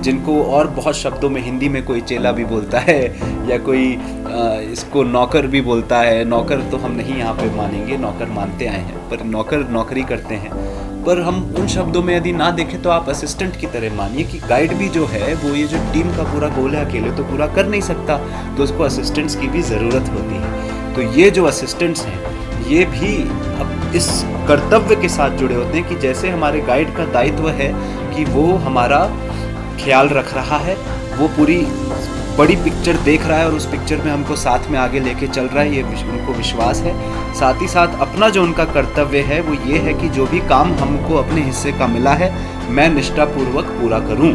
जिनको 0.00 0.42
और 0.44 0.66
बहुत 0.72 0.96
शब्दों 0.96 1.30
में 1.30 1.40
हिंदी 1.42 1.68
में 1.68 1.84
कोई 1.84 2.00
चेला 2.02 2.32
भी 2.32 2.44
बोलता 2.46 2.78
है 2.80 3.02
या 3.50 3.58
कोई 3.60 3.86
इसको 4.72 5.02
नौकर 5.04 5.46
भी 5.46 5.60
बोलता 5.62 6.00
है। 6.00 6.24
नौकर 6.26 6.60
तो 6.70 6.76
हम 6.76 6.92
नहीं 6.92 7.16
यहाँ 7.16 7.34
पे 7.34 7.54
मानेंगे, 7.56 7.96
नौकर 7.96 8.26
मानते 8.30 8.66
आए 8.66 8.80
हैं, 8.80 9.08
पर 9.10 9.24
नौकर 9.26 9.68
नौकरी 9.70 10.02
करते 10.04 10.34
हैं। 10.34 10.50
पर 11.04 11.20
हम 11.22 11.36
उन 11.58 11.66
शब्दों 11.68 12.02
में 12.02 12.14
यदि 12.16 12.32
ना 12.32 12.50
देखें 12.50 12.80
तो 12.82 12.90
आप 12.90 13.08
असिस्टेंट 13.08 13.56
की 13.56 13.66
तरह 13.66 13.94
मानिए 13.96 14.24
कि 14.24 14.38
गाइड 14.48 14.72
भी 14.78 14.88
जो 14.88 15.04
है, 15.06 15.34
वो 15.34 15.54
ये 15.54 15.66
जो 15.66 15.78
टीम 15.92 16.10
का 16.16 16.22
पूरा 16.32 16.48
गोल 16.56 16.74
है, 16.74 16.84
अकेले 16.84 17.10
तो 17.10 17.24
पूरा 17.24 17.46
कर 17.54 17.66
नहीं 17.66 17.80
सकता 17.82 18.16
तो 18.56 18.62
उसको 18.62 18.84
असिस्टेंट्स 18.84 19.36
की 19.36 19.48
भी 19.48 19.62
ज़रूरत 19.64 20.10
होती 20.10 20.34
है। 20.34 20.94
तो 20.94 21.02
ये 21.18 21.30
जो 21.30 21.44
असिस्टेंट्स 21.44 22.04
हैं, 22.04 22.20
ये 22.68 22.84
भी 22.86 23.14
अब 23.60 23.92
इस 23.96 24.08
कर्तव्य 24.48 24.96
के 24.96 25.08
साथ 25.08 25.36
जुड़े 25.38 25.54
होते 25.54 25.78
हैं 25.78 25.88
कि 25.88 25.94
जैसे 26.00 26.30
हमारे 26.30 26.60
गाइड 26.62 26.94
का 26.96 27.04
दायित्व 27.12 27.48
है 27.50 27.72
कि 28.14 28.24
वो 28.26 28.44
हमारा 28.58 28.98
ख्याल 29.84 30.08
रख 30.08 30.34
रहा 30.34 30.58
है। 30.58 30.76
वो 31.16 31.28
पूरी 31.28 31.56
बड़ी 32.38 32.56
पिक्चर 32.56 32.96
देख 32.96 33.26
रहा 33.26 33.38
है 33.38 33.46
और 33.46 33.54
उस 33.54 33.66
पिक्चर 33.66 33.96
में 33.96 34.10
हमको 34.12 34.36
साथ 34.36 34.68
में 34.70 34.78
आगे 34.78 35.00
लेके 35.00 35.26
चल 35.26 35.46
रहा 35.46 35.62
है। 35.64 35.76
ये 35.76 35.82
उनको 35.82 36.32
विश्वास 36.32 36.80
है। 36.80 36.94
साथ 37.34 37.62
ही 37.62 37.68
साथ 37.68 38.00
अपना 38.00 38.28
जो 38.28 38.42
उनका 38.42 38.64
कर्तव्य 38.64 39.20
है, 39.20 39.40
वो 39.40 39.54
ये 39.70 39.78
है 39.78 39.94
कि 39.94 40.08
जो 40.08 40.26
भी 40.26 40.40
काम 40.40 40.74
हमको 40.74 41.16
अपने 41.16 41.42
हिस्से 41.42 41.72
का 41.72 41.86
मिला 41.86 42.12
है, 42.12 42.32
मैं 42.70 42.88
निष्ठापूर्वक 42.88 43.64
पूरा 43.64 43.98
करूँ। 43.98 44.32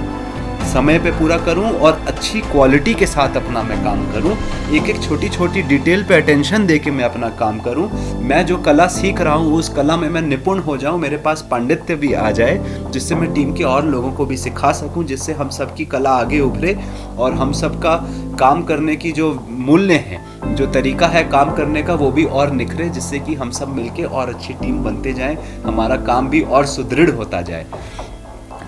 समय 0.63 1.00
पे 1.00 1.12
पूरा 1.12 1.38
करूँ 1.38 1.70
और 1.70 2.01
अच्छी 2.08 2.41
क्वालिटी 2.41 2.93
के 2.93 3.05
साथ 3.05 3.36
अपना 3.38 3.63
मैं 3.63 3.84
काम 3.84 4.05
करूँ। 4.13 4.36
एक 4.75 4.89
एक 4.89 5.01
छोटी 5.03 5.29
छोटी 5.29 5.62
डिटेल 5.62 6.03
पे 6.03 6.15
अटेंशन 6.15 6.65
दे 6.65 6.77
के 6.79 6.91
मैं 6.91 7.03
अपना 7.03 7.29
काम 7.39 7.60
करूँ। 7.60 7.89
मैं 8.24 8.46
जो 8.46 8.58
कला 8.58 8.88
सीख 8.88 9.22
रहा 9.22 9.34
हूँ, 9.34 9.53
उस 9.53 9.70
कला 9.70 9.98
में 9.98 10.08
मैं 10.10 10.22
निपुण 10.22 10.60
हो 10.60 10.77
जाऊँ, 10.77 11.00
मेरे 11.00 11.17
पास 11.17 11.48
पांडित्य 11.51 11.96
भी 11.96 12.13
आ 12.13 12.29
जाए, 12.32 12.58
जिससे 12.91 13.15
मैं 13.15 13.34
टीम 13.34 13.53
के 13.53 13.63
और 13.63 13.86
लोगों 13.86 14.12
को 14.12 14.25
भी 14.25 14.38
सिखा 14.38 14.72
सकूँ, 14.72 15.03
जिससे 15.03 15.34
हम 15.34 15.50
सबकी 15.50 15.86
कला 15.86 16.12
आगे 16.12 16.39
उभरे 16.39 16.77
और 17.17 17.34
हम 17.34 17.51
सबका 17.53 17.96
काम 18.39 18.63
करने 18.63 18.96
की 18.96 19.12
जो 19.12 19.34
मूल्य 19.50 19.93
हैं, 19.93 20.55
जो 20.55 20.65
तरीका 20.67 21.08
है 21.08 21.24
काम 21.24 21.53
करने 21.55 21.84
का, 21.84 21.93
वो 21.93 22.12
भी 22.12 22.25
और 22.25 22.51
निखरे, 22.51 22.89
जिससे 22.89 23.20
कि 23.20 23.34
हम 23.34 23.51
सब 23.51 23.75
मिलके 23.75 24.03
और 24.03 24.29
अच्छी 24.29 24.53
टीम 24.53 24.84
बनते 24.84 25.13
जाएँ, 25.13 25.38
हमारा 25.65 25.96
काम 26.03 26.29
भी 26.29 26.41
और 26.41 26.65
सुदृढ़ 26.65 27.10
होता 27.10 27.41
जाए। 27.41 27.65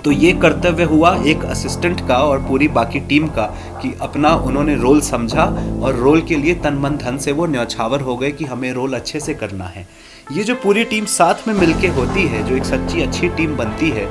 तो 0.05 0.11
ये 0.11 0.31
कर्तव्य 0.31 0.83
हुआ 0.83 1.15
एक 1.25 1.43
असिस्टेंट 1.45 2.07
का 2.07 2.17
और 2.17 2.39
पूरी 2.39 2.67
बाकी 2.67 2.99
टीम 2.99 3.27
का 3.27 3.45
कि 3.81 3.93
अपना 4.01 4.33
उन्होंने 4.35 4.75
रोल 4.75 4.99
समझा 5.01 5.43
और 5.83 5.95
रोल 5.95 6.21
के 6.21 6.35
लिए 6.35 6.55
तन 6.55 6.73
मन 6.73 6.97
धन 6.97 7.17
से 7.17 7.31
वो 7.31 7.45
न्यौछावर 7.45 8.01
हो 8.01 8.15
गए 8.17 8.31
कि 8.31 8.45
हमें 8.45 8.71
रोल 8.73 8.93
अच्छे 8.93 9.19
से 9.19 9.33
करना 9.33 9.65
है। 9.65 9.87
ये 10.31 10.43
जो 10.43 10.55
पूरी 10.55 10.83
टीम 10.83 11.05
साथ 11.05 11.47
में 11.47 11.53
मिलके 11.53 11.87
होती 11.87 12.27
है, 12.27 12.43
जो 12.43 12.55
एक 12.55 12.65
सच्ची 12.65 13.01
अच्छी 13.01 13.29
टीम 13.29 13.55
बनती 13.57 13.89
है, 13.89 14.05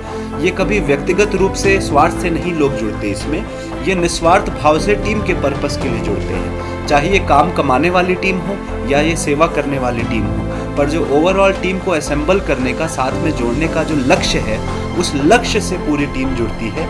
ये 0.45 0.51
कभी 0.51 0.81
व्यक्तिगत 0.81 1.35
रूप 1.35 1.53
से 1.53 1.81
स्वार्थ 1.81 2.21
से 2.23 2.31
नहीं 2.31 2.53
लोग 2.53 2.77
जुड़ते 2.77 3.11
इसमें, 3.11 3.45
ये 3.85 3.95
निस्वार्थ 3.95 4.51
भाव 4.63 4.79
से 4.79 4.95
टीम 4.95 5.23
के 5.23 5.35
पर्पस 5.35 5.77
के 5.77 5.89
लिए 5.89 6.01
जुड़ते 6.01 6.35
हैं। 6.35 6.87
चाहे 6.87 7.13
ये 7.13 7.19
काम 7.19 7.53
कमाने 7.53 7.91
वाली 7.91 8.15
टीम 8.15 8.39
हो 8.39 8.57
या 8.91 9.01
ये 9.01 9.17
सेवा 9.17 9.47
करने 9.47 9.79
वाली 9.79 10.03
टीम 10.03 10.27
हो। 10.27 10.54
पर 10.77 10.89
जो 10.89 11.05
ओवरऑल 11.17 11.53
टीम 11.53 11.79
को 11.79 11.91
असेंबल 11.91 12.41
करने 12.41 12.73
का, 12.73 12.87
साथ 12.87 13.23
में 13.23 13.31
जोड़ने 13.31 13.69
का 13.69 13.83
जो 13.85 13.95
लक्ष्य 13.97 14.39
है, 14.39 14.59
उस 14.99 15.13
लक्ष्य 15.15 15.61
से 15.61 15.77
पूरी 15.79 16.07
टीम 16.07 16.35
जुड़ती 16.35 16.69
है। 16.69 16.87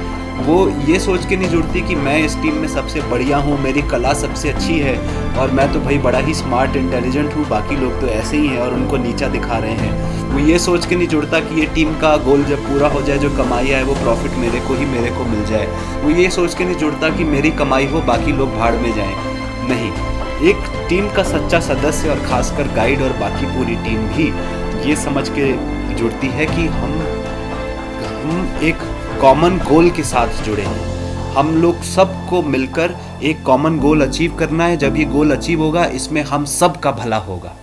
वो 0.47 0.69
ये 0.89 0.99
सोच 0.99 1.27
के 1.27 1.37
नहीं 1.37 1.49
जुड़ती 1.49 1.81
कि 1.81 1.95
मैं 1.95 2.19
इस 2.19 2.37
टीम 2.37 2.55
में 2.55 2.69
सबसे 2.69 3.01
बढ़िया 3.01 3.37
हूँ, 3.37 3.61
मेरी 3.63 3.83
कला 3.83 4.13
सबसे 4.13 4.51
अच्छी 4.51 4.79
है, 4.79 4.97
और 5.39 5.51
मैं 5.51 5.73
तो 5.73 5.81
भाई 5.81 5.99
बड़ा 5.99 6.19
ही 6.19 6.35
स्मार्ट 6.35 6.77
इंटेलिजेंट 6.77 7.35
हूँ, 7.35 7.49
बाकी 7.49 7.77
लोग 7.77 8.01
तो 8.01 8.07
ऐसे 8.07 8.37
ही 8.37 8.47
हैं 8.47 8.59
और 8.59 8.75
उनको 8.75 8.97
नीचा 8.97 9.29
दिखा 9.29 9.59
रहे 9.59 9.73
हैं। 9.73 10.33
वो 10.33 10.39
ये 10.39 10.59
सोच 10.59 10.87
के 10.87 10.97
नहीं 10.97 11.09
जुड़ता 11.09 11.41
कि 11.41 11.61
ये 11.61 11.67
टीम 11.67 11.95
का 11.95 12.17
गोल 12.17 12.45
जब 12.45 12.67
पूरा 12.69 12.89
हो 12.89 13.03
जाए, 13.03 13.19
जो 13.19 13.31
कमाई 13.31 13.67
है 13.67 13.83
वो 13.85 13.95
प्रॉफिट 13.95 14.39
मेरे 14.39 14.61
को 14.61 14.75
ही 14.75 14.87
मेरे 14.87 15.11
को 15.11 15.25
मिल 15.25 15.45
जाए। 15.45 15.67
वो 16.03 16.11
ये 16.11 16.31
सोच 16.31 16.55
के 16.55 16.65
नहीं 16.65 16.77
जुड़ता 16.77 17.09
कि 17.09 17.25
मेरी 17.25 17.51
कमाई 17.51 17.87
हो, 17.87 18.01
बाकी 18.01 18.33
लोग 18.33 18.57
भाड़ 18.57 18.75
में 18.75 18.95
जाएँ। 18.97 19.15
नहीं। 19.69 20.14
एक 20.43 20.57
टीम 20.89 21.09
का 21.09 21.23
सच्चा 21.23 21.61
सदस्य 21.61 22.09
और 22.09 22.21
खासकर 22.21 22.69
गाइड 22.69 23.03
और 23.03 23.13
बाकी 23.13 23.47
पूरी 23.47 23.75
टीम 23.75 24.07
भी 24.09 24.25
ये 24.89 24.97
समझ 24.97 25.29
के 25.29 25.53
जुड़ती 25.95 26.27
है 26.27 26.47
कि 26.47 26.67
हम 26.67 26.93
हम 28.23 28.59
एक 28.63 28.77
कॉमन 29.21 29.59
गोल 29.59 29.91
के 29.91 30.03
साथ 30.03 30.43
जुड़े 30.45 30.63
हैं। 30.63 31.33
हम 31.35 31.55
लोग 31.57 31.83
सबको 31.83 32.43
मिलकर 32.43 32.97
एक 33.23 33.43
कॉमन 33.43 33.79
गोल 33.79 34.07
अचीव 34.07 34.35
करना 34.35 34.67
है। 34.67 34.77
जब 34.77 34.97
ये 34.97 35.05
गोल 35.05 35.31
अचीव 35.31 35.63
होगा, 35.63 35.85
इसमें 35.85 36.23
हम 36.23 36.45
सब 36.45 36.81
का 36.81 36.93
भला 36.93 37.17
होगा। 37.17 37.57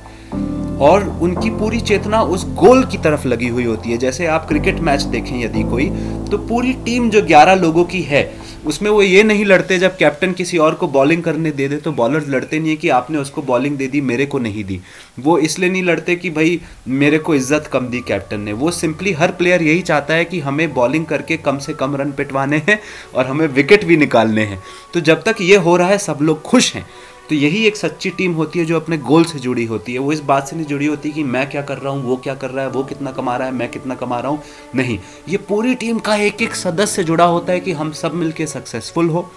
और 0.82 1.08
उनकी 1.22 1.50
पूरी 1.50 1.80
चेतना 1.80 2.22
उस 2.22 2.46
गोल 2.56 2.84
की 2.86 2.98
तरफ़ 2.98 3.28
लगी 3.28 3.48
हुई 3.48 3.66
होती 3.66 3.92
है। 3.92 3.98
जैसे 3.98 4.26
आप 4.26 4.48
क्रिकेट 4.48 4.80
मैच 4.80 5.02
देखें 5.02 5.40
यदि 5.40 5.64
कोई 5.64 5.90
तो 6.32 6.38
पूरी 6.38 6.74
टीम 6.74 7.10
जो 7.10 7.22
11 7.22 7.56
लोगों 7.56 7.84
की 7.84 8.02
है 8.02 8.24
उसमें 8.66 8.90
वो 8.92 9.02
ये 9.02 9.22
नहीं 9.24 9.46
लड़ते 9.46 9.78
जब 9.80 9.96
कैप्टन 9.98 10.32
किसी 10.34 10.58
और 10.58 10.76
को 10.76 10.88
बॉलिंग 10.88 11.24
करने 11.24 11.52
दे 11.52 11.68
दे 11.68 11.78
तो 11.78 11.92
बॉलर 11.92 12.26
लड़ते 12.28 12.60
नहीं 12.60 12.70
है 12.70 12.76
कि 12.76 12.90
आपने 12.90 13.18
उसको 13.18 13.42
बॉलिंग 13.42 13.78
दे 13.78 13.88
दी, 13.88 14.02
मेरे 14.02 14.26
को 14.26 14.40
नहीं 14.40 14.64
दी। 14.64 14.80
वो 15.20 15.38
इसलिए 15.40 15.70
नहीं 15.70 15.84
लड़ते 15.84 16.16
कि 16.16 16.30
भाई, 16.30 16.60
मेरे 16.88 17.18
को 17.18 17.36
इज़्ज़त 17.36 17.70
कम 17.74 17.88
दी 17.88 18.02
कैप्टन 18.02 18.42
ने। 18.42 18.54
वो 18.54 18.72
सिंपली 18.72 19.12
हर 19.12 19.32
प्लेयर 19.32 19.64
यही 19.64 19.82
चाहता 19.82 20.14
है 20.14 20.26
कि 20.26 20.40
हमें 20.40 20.74
बॉलिंग 20.74 21.06
करके 21.06 21.38
कम 21.38 21.58
से 21.58 21.74
कम 21.74 21.96
रन 21.96 22.12
पिटवाने 22.12 22.58
हैं 22.68 22.80
और 23.16 23.26
हमें 23.26 23.48
विकेट 23.50 23.86
भी 23.86 23.98
निकालने 23.98 24.44
हैं। 24.44 24.62
तो 24.94 25.00
जब 25.02 25.24
तक 25.24 25.42
ये 25.42 25.56
हो 25.58 25.76
रहा 25.78 25.88
है, 25.88 25.98
सब 25.98 26.18
लोग 26.22 26.42
खुश 26.42 26.74
हैं। 26.76 26.86
तो 27.32 27.36
यही 27.36 27.66
एक 27.66 27.76
सच्ची 27.78 28.10
टीम 28.10 28.34
होती 28.34 28.60
है 28.60 28.66
जो 28.66 28.76
अपने 28.76 28.98
गोल 28.98 29.26
से 29.26 29.40
जुड़ी 29.40 29.66
होती 29.66 29.94
है। 29.94 30.00
वो 30.00 30.12
इस 30.12 30.20
बात 30.20 30.48
से 30.48 30.56
नहीं 30.56 30.66
जुड़ी 30.66 30.86
होती 30.86 31.12
कि 31.12 31.24
मैं 31.24 31.50
क्या 31.50 31.62
कर 31.62 31.78
रहा 31.78 31.94
हूँ, 31.94 32.04
वो 32.04 32.16
क्या 32.16 32.34
कर 32.36 32.50
रहा 32.50 32.66
है, 32.66 32.72
वो 32.72 32.84
कितना 32.84 33.12
कमा 33.12 33.36
रहा 33.38 33.48
है, 33.48 33.54
मैं 33.54 33.70
कितना 33.70 33.96
कमा 33.96 34.20
रहा 34.20 34.32
हूँ। 34.32 34.42
नहीं, 34.76 35.00
ये 35.30 35.38
पूरी 35.38 35.76
टीम 35.76 36.00
का 36.00 36.16
एक 36.16 36.42
एक 36.42 36.56
सदस्य 36.56 37.04
जुड़ा 37.04 37.26
होता 37.26 37.54
है 37.54 37.60
कि 37.60 37.72
हम 37.72 37.92
सब 37.92 38.14
मिलके 38.14 38.48
सक्सेसफुल 38.48 39.10
हो। 39.10 39.32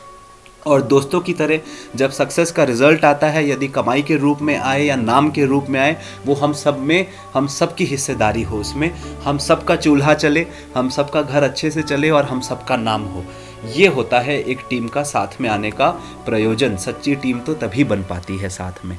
और 0.66 0.82
दोस्तों 0.82 1.20
की 1.20 1.32
तरह 1.32 1.60
जब 1.96 2.10
सक्सेस 2.10 2.52
का 2.52 2.64
रिज़ल्ट 2.64 3.04
आता 3.04 3.26
है, 3.26 3.48
यदि 3.50 3.68
कमाई 3.68 4.02
के 4.02 4.16
रूप 4.16 4.42
में 4.42 4.56
आए 4.56 4.84
या 4.84 4.96
नाम 4.96 5.30
के 5.30 5.44
रूप 5.44 5.66
में 5.68 5.80
आए, 5.80 5.96
वो 6.26 6.34
हम 6.34 6.52
सब 6.52 6.78
में, 6.78 7.06
हम 7.34 7.46
सब 7.46 7.74
की 7.74 7.84
हिस्सेदारी 7.84 8.42
हो 8.42 8.58
उसमें। 8.58 8.90
हम 9.24 9.38
सब 9.38 9.64
का 9.64 9.76
चूल्हा 9.76 10.14
चले, 10.14 10.46
हम 10.76 10.88
सब 10.88 11.10
का 11.10 11.22
घर 11.22 11.42
अच्छे 11.42 11.70
से 11.70 11.82
चले 11.82 12.10
और 12.10 12.24
हम 12.24 12.40
सब 12.40 12.64
का 12.64 12.76
नाम 12.76 13.02
हो। 13.02 13.24
ये 13.72 13.86
होता 13.86 14.20
है 14.20 14.42
एक 14.42 14.60
टीम 14.70 14.88
का 14.88 15.02
साथ 15.02 15.40
में 15.40 15.50
आने 15.50 15.70
का 15.70 15.90
प्रयोजन। 16.26 16.76
सच्ची 16.76 17.14
टीम 17.14 17.38
तो 17.38 17.54
तभी 17.54 17.84
बन 17.84 18.02
पाती 18.02 18.38
है 18.38 18.48
साथ 18.48 18.72
में। 18.84 18.98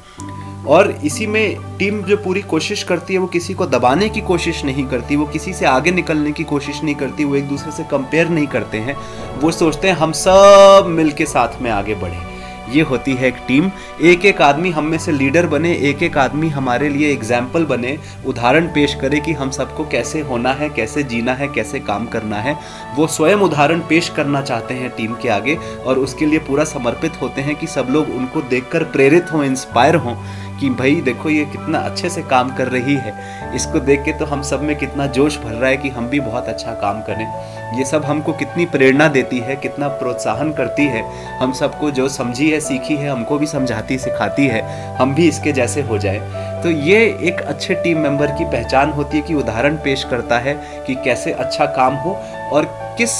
और 0.67 0.91
इसी 0.91 1.27
में 1.27 1.77
टीम 1.77 2.01
जो 2.01 2.17
पूरी 2.17 2.41
कोशिश 2.41 2.83
करती 2.83 3.13
है, 3.13 3.19
वो 3.19 3.27
किसी 3.27 3.53
को 3.53 3.65
दबाने 3.65 4.09
की 4.09 4.21
कोशिश 4.21 4.65
नहीं 4.65 4.85
करती, 4.85 5.15
वो 5.15 5.25
किसी 5.25 5.53
से 5.53 5.65
आगे 5.65 5.91
निकलने 5.91 6.31
की 6.31 6.43
कोशिश 6.43 6.83
नहीं 6.83 6.95
करती, 6.95 7.23
वो 7.23 7.35
एक 7.35 7.47
दूसरे 7.47 7.71
से 7.71 7.83
कंपेयर 7.83 8.29
नहीं 8.29 8.47
करते 8.47 8.77
हैं। 8.77 8.97
वो 9.39 9.51
सोचते 9.51 9.87
हैं, 9.87 9.95
हम 9.95 10.11
सब 10.11 10.85
मिल 10.89 11.13
साथ 11.21 11.61
में 11.61 11.71
आगे 11.71 11.95
बढ़े। 11.95 12.34
ये 12.69 12.81
होती 12.81 13.13
है 13.13 13.27
एक 13.27 13.37
टीम। 13.47 13.69
एक 14.03 14.25
एक 14.25 14.41
आदमी 14.41 14.69
हम 14.71 14.85
में 14.85 14.97
से 14.97 15.11
लीडर 15.11 15.47
बने 15.47 15.73
एक 15.89 16.03
एक 16.03 16.17
आदमी 16.17 16.49
हमारे 16.49 16.89
लिए 16.89 17.11
एग्ज़ाम्पल 17.11 17.65
बने, 17.65 17.97
उदाहरण 18.25 18.67
पेश 18.67 18.93
करे 19.01 19.19
कि 19.19 19.33
हम 19.33 19.51
सबको 19.51 19.85
कैसे 19.85 20.21
होना 20.21 20.51
है, 20.51 20.69
कैसे 20.69 21.03
जीना 21.03 21.33
है, 21.33 21.47
कैसे 21.47 21.79
काम 21.81 22.05
करना 22.05 22.37
है। 22.37 22.57
वो 22.95 23.07
स्वयं 23.07 23.37
उदाहरण 23.39 23.79
पेश 23.89 24.09
करना 24.09 24.41
चाहते 24.41 24.73
हैं 24.73 24.89
टीम 24.97 25.13
के 25.13 25.29
आगे 25.29 25.55
और 25.85 25.99
उसके 25.99 26.25
लिए 26.25 26.39
पूरा 26.39 26.63
समर्पित 26.65 27.21
होते 27.21 27.41
हैं 27.41 27.55
कि 27.55 27.67
सब 27.67 27.87
लोग 27.89 28.09
उनको 28.15 28.41
देखकर 28.41 28.83
प्रेरित 28.85 29.31
हों, 29.33 29.43
इंस्पायर 29.43 29.95
हों। 29.95 30.15
कि 30.59 30.69
भाई 30.69 30.95
देखो 31.01 31.29
ये 31.29 31.45
कितना 31.45 31.79
अच्छे 31.79 32.09
से 32.09 32.21
काम 32.21 32.55
कर 32.55 32.67
रही 32.67 32.95
है। 32.95 33.13
इसको 33.55 33.79
देख 33.79 34.03
के 34.03 34.13
तो 34.13 34.25
हम 34.25 34.41
सब 34.41 34.63
में 34.63 34.75
कितना 34.75 35.05
जोश 35.07 35.37
भर 35.37 35.51
रहा 35.51 35.69
है 35.69 35.77
कि 35.77 35.89
हम 35.89 36.07
भी 36.09 36.19
बहुत 36.19 36.47
अच्छा 36.47 36.73
काम 36.73 37.01
करें। 37.01 37.77
ये 37.77 37.85
सब 37.85 38.05
हमको 38.05 38.33
कितनी 38.33 38.65
प्रेरणा 38.65 39.07
देती 39.07 39.39
है 39.39 39.55
कितना 39.55 39.87
प्रोत्साहन 39.87 40.51
करती 40.53 40.85
है। 40.85 41.03
हम 41.39 41.53
सबको 41.53 41.91
जो 41.91 42.07
समझी 42.09 42.49
है 42.51 42.59
सीखी 42.59 42.95
है 42.95 43.09
हमको 43.09 43.37
भी 43.37 43.45
समझाती 43.45 43.97
सिखाती 43.97 44.47
है। 44.47 44.61
हम 44.97 45.15
भी 45.15 45.27
इसके 45.27 45.51
जैसे 45.51 45.81
हो 45.81 45.97
जाए। 45.97 46.19
तो 46.63 46.69
ये 46.69 46.99
एक 47.21 47.41
अच्छे 47.41 47.75
टीम 47.75 47.99
मेंबर 47.99 48.31
की 48.31 48.45
पहचान 48.45 48.91
होती 48.91 49.17
है 49.17 49.23
कि 49.23 49.33
उदाहरण 49.33 49.75
पेश 49.75 50.03
करता 50.03 50.39
है 50.39 50.53
कि 50.87 50.95
कैसे 50.95 51.31
अच्छा 51.33 51.65
काम 51.65 51.95
हो 51.95 52.13
और 52.51 52.65
किस 52.97 53.11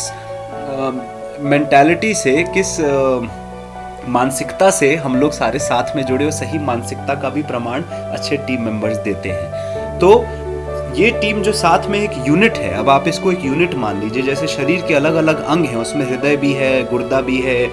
मेंटालिटी 1.42 2.14
से 2.14 2.44
किस 2.54 2.80
आ, 2.80 2.86
मानसिकता 4.08 4.70
से 4.70 4.96
हम 4.96 5.16
लोग 5.16 5.32
सारे 5.32 5.60
साथ 5.60 5.96
में 5.96 6.04
जुड़े 6.04 6.26
और 6.26 6.32
सही 6.32 6.60
मानसिकता 6.60 7.16
का 7.16 7.30
भी 7.30 7.44
प्रमाण 7.44 7.84
अच्छे 7.84 8.38
टीम 8.38 8.62
मेंबर्स 8.62 8.98
देते 8.98 9.30
हैं। 9.30 10.00
तो 10.00 10.26
ये 10.96 11.10
टीम 11.12 11.42
जो 11.42 11.52
साथ 11.52 11.88
में 11.88 12.00
एक 12.00 12.28
यूनिट 12.28 12.58
है, 12.58 12.74
अब 12.74 12.90
आप 12.90 13.08
इसको 13.08 13.32
एक 13.32 13.46
यूनिट 13.46 13.76
मान 13.76 14.00
लीजिए, 14.00 14.24
जैसे 14.24 14.48
शरीर 14.48 14.82
के 14.88 14.94
अलग 14.94 15.16
अलग 15.16 15.44
अंग 15.44 15.66
हैं, 15.66 15.76
उसमें 15.76 16.06
हृदय 16.06 16.38
भी 16.38 16.54
है, 16.54 16.84
गुर्दा 16.90 17.22
भी 17.22 17.42
है, 17.42 17.66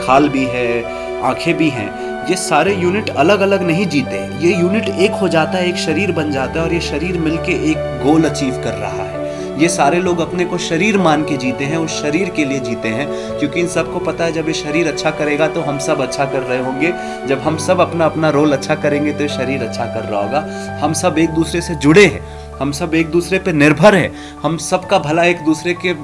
खाल 0.00 0.28
भी 0.28 0.44
है, 0.44 0.82
आँखें 1.22 1.56
भी 1.56 1.68
हैं, 1.68 2.10
ये 2.30 2.36
सारे 2.36 2.74
यूनिट 2.74 3.10
अलग 3.10 3.40
अलग 3.40 3.62
नहीं 3.62 3.86
जीते। 3.86 4.18
ये 4.46 4.54
यूनिट 4.54 4.88
एक 4.88 5.10
हो 5.10 5.28
जाता 5.28 5.58
है, 5.58 5.68
एक 5.68 5.76
शरीर 5.76 6.12
बन 6.12 6.30
जाता 6.30 6.60
है 6.60 6.66
और 6.66 6.74
ये 6.74 6.80
शरीर 6.80 7.18
मिलके 7.18 7.52
एक 7.70 8.02
गोल 8.04 8.24
अचीव 8.24 8.62
कर 8.64 8.72
रहा 8.72 9.02
है। 9.02 9.19
ये 9.60 9.68
सारे 9.68 9.98
लोग 10.00 10.20
अपने 10.20 10.44
को 10.44 10.58
शरीर 10.58 10.98
मान 10.98 11.24
के 11.24 11.36
जीते 11.36 11.64
हैं, 11.64 11.76
उस 11.76 12.02
शरीर 12.02 12.30
के 12.30 12.44
लिए 12.44 12.60
जीते 12.60 12.88
हैं। 12.88 13.38
क्योंकि 13.38 13.60
इन 13.60 13.68
सबको 13.68 13.98
पता 13.98 14.24
है, 14.24 14.32
जब 14.32 14.48
ये 14.48 14.52
शरीर 14.52 14.88
अच्छा 14.88 15.10
करेगा 15.10 15.48
तो 15.48 15.60
हम 15.60 15.78
सब 15.78 16.00
अच्छा 16.00 16.24
कर 16.24 16.40
रहे 16.40 16.64
होंगे। 16.64 16.92
जब 17.26 17.40
हम 17.40 17.56
सब 17.56 17.80
अपना 17.80 18.04
अपना 18.04 18.30
रोल 18.30 18.52
अच्छा 18.52 18.74
करेंगे 18.74 19.12
तो 19.12 19.28
शरीर 19.28 19.62
अच्छा 19.62 19.84
कर 19.84 20.04
रहा 20.04 20.20
होगा। 20.20 20.78
हम 20.84 20.92
सब 20.92 21.18
एक 21.18 21.30
दूसरे 21.30 21.60
से 21.60 21.74
जुड़े 21.74 22.06
हैं। 22.06 22.40
हम 22.58 22.72
सब 22.72 22.94
एक 22.94 23.06
दूसरे 23.06 23.38
पे 23.38 23.52
निर्भर 23.52 23.94
है। 23.94 24.12
हम 24.42 24.56
सबका 24.56 24.98
भला 24.98 25.24
एक 25.24 25.44
दूसरे 25.44 25.74
के 25.74 25.94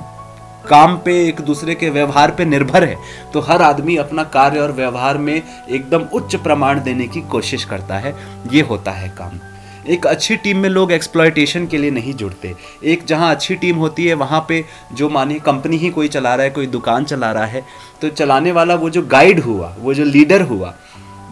काम 0.69 0.97
पे, 0.97 1.29
एक 1.29 1.41
दूसरे 1.41 1.75
के 1.75 1.91
व्यवहार 1.91 2.31
पे 2.31 2.45
निर्भर 2.45 2.85
है। 2.85 2.97
तो 3.33 3.41
हर 3.41 3.63
आदमी 3.63 3.97
अपना 3.97 4.25
कार्य 4.25 4.61
और 4.61 4.73
व्यवहार 4.73 5.19
में 5.19 5.43
एकदम 5.71 6.03
उच्च 6.13 6.37
प्रमाण 6.37 6.83
देने 6.83 7.07
की 7.07 7.21
कोशिश 7.21 7.65
करता 7.65 7.99
है। 7.99 8.15
ये 8.53 8.61
होता 8.61 8.91
है 8.91 9.09
काम। 9.09 9.41
एक 9.87 10.07
अच्छी 10.07 10.37
टीम 10.37 10.59
में 10.59 10.69
लोग 10.69 10.93
एक्सप्लॉयटेशन 10.93 11.67
के 11.67 11.79
लिए 11.79 11.91
नहीं 11.91 12.15
जुड़ते। 12.15 12.55
एक 12.85 13.05
जहाँ 13.05 13.31
अच्छी 13.35 13.55
टीम 13.55 13.77
होती 13.77 14.07
है, 14.07 14.15
वहाँ 14.15 14.45
पे 14.49 14.65
जो 14.93 15.09
मानिए 15.09 15.39
कंपनी 15.41 15.77
ही 15.77 15.91
कोई 15.91 16.09
चला 16.09 16.35
रहा 16.35 16.45
है, 16.45 16.51
कोई 16.51 16.67
दुकान 16.69 17.05
चला 17.05 17.31
रहा 17.33 17.47
है 17.47 17.65
तो 18.03 18.09
चलाने 18.11 18.53
वाला 18.53 18.75
वो 18.75 18.91
जो 18.91 19.03
गाइड 19.05 19.41
हुआ, 19.41 19.75
वो 19.79 19.95
जो 19.95 20.05
लीडर 20.05 20.43
हुआ, 20.43 20.75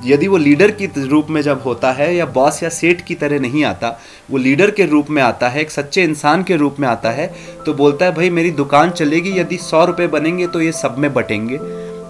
यदि 0.04 0.28
वो 0.28 0.36
लीडर 0.36 0.70
की 0.72 0.86
रूप 0.98 1.26
में 1.30 1.40
जब 1.42 1.62
होता 1.62 1.92
है 1.92 2.14
या 2.14 2.26
बॉस 2.28 2.62
या 2.62 2.68
सेठ 2.70 3.00
की 3.00 3.14
तरह 3.14 3.40
नहीं 3.40 3.64
आता, 3.64 3.98
वो 4.30 4.38
लीडर 4.38 4.70
के 4.70 4.86
रूप 4.86 5.10
में 5.10 5.22
आता 5.22 5.48
है, 5.48 5.60
एक 5.60 5.70
सच्चे 5.70 6.02
इंसान 6.02 6.42
के 6.42 6.56
रूप 6.56 6.76
में 6.80 6.88
आता 6.88 7.10
है 7.10 7.26
तो 7.66 7.74
बोलता 7.74 8.04
है, 8.04 8.14
भाई 8.14 8.30
मेरी 8.30 8.50
दुकान 8.52 8.90
चलेगी, 8.92 9.38
यदि 9.38 9.56
सौ 9.58 9.84
रुपये 9.84 10.06
बनेंगे 10.08 10.46
तो 10.46 10.60
ये 10.60 10.72
सब 10.74 10.98
में 10.98 11.12
बटेंगे। 11.14 11.58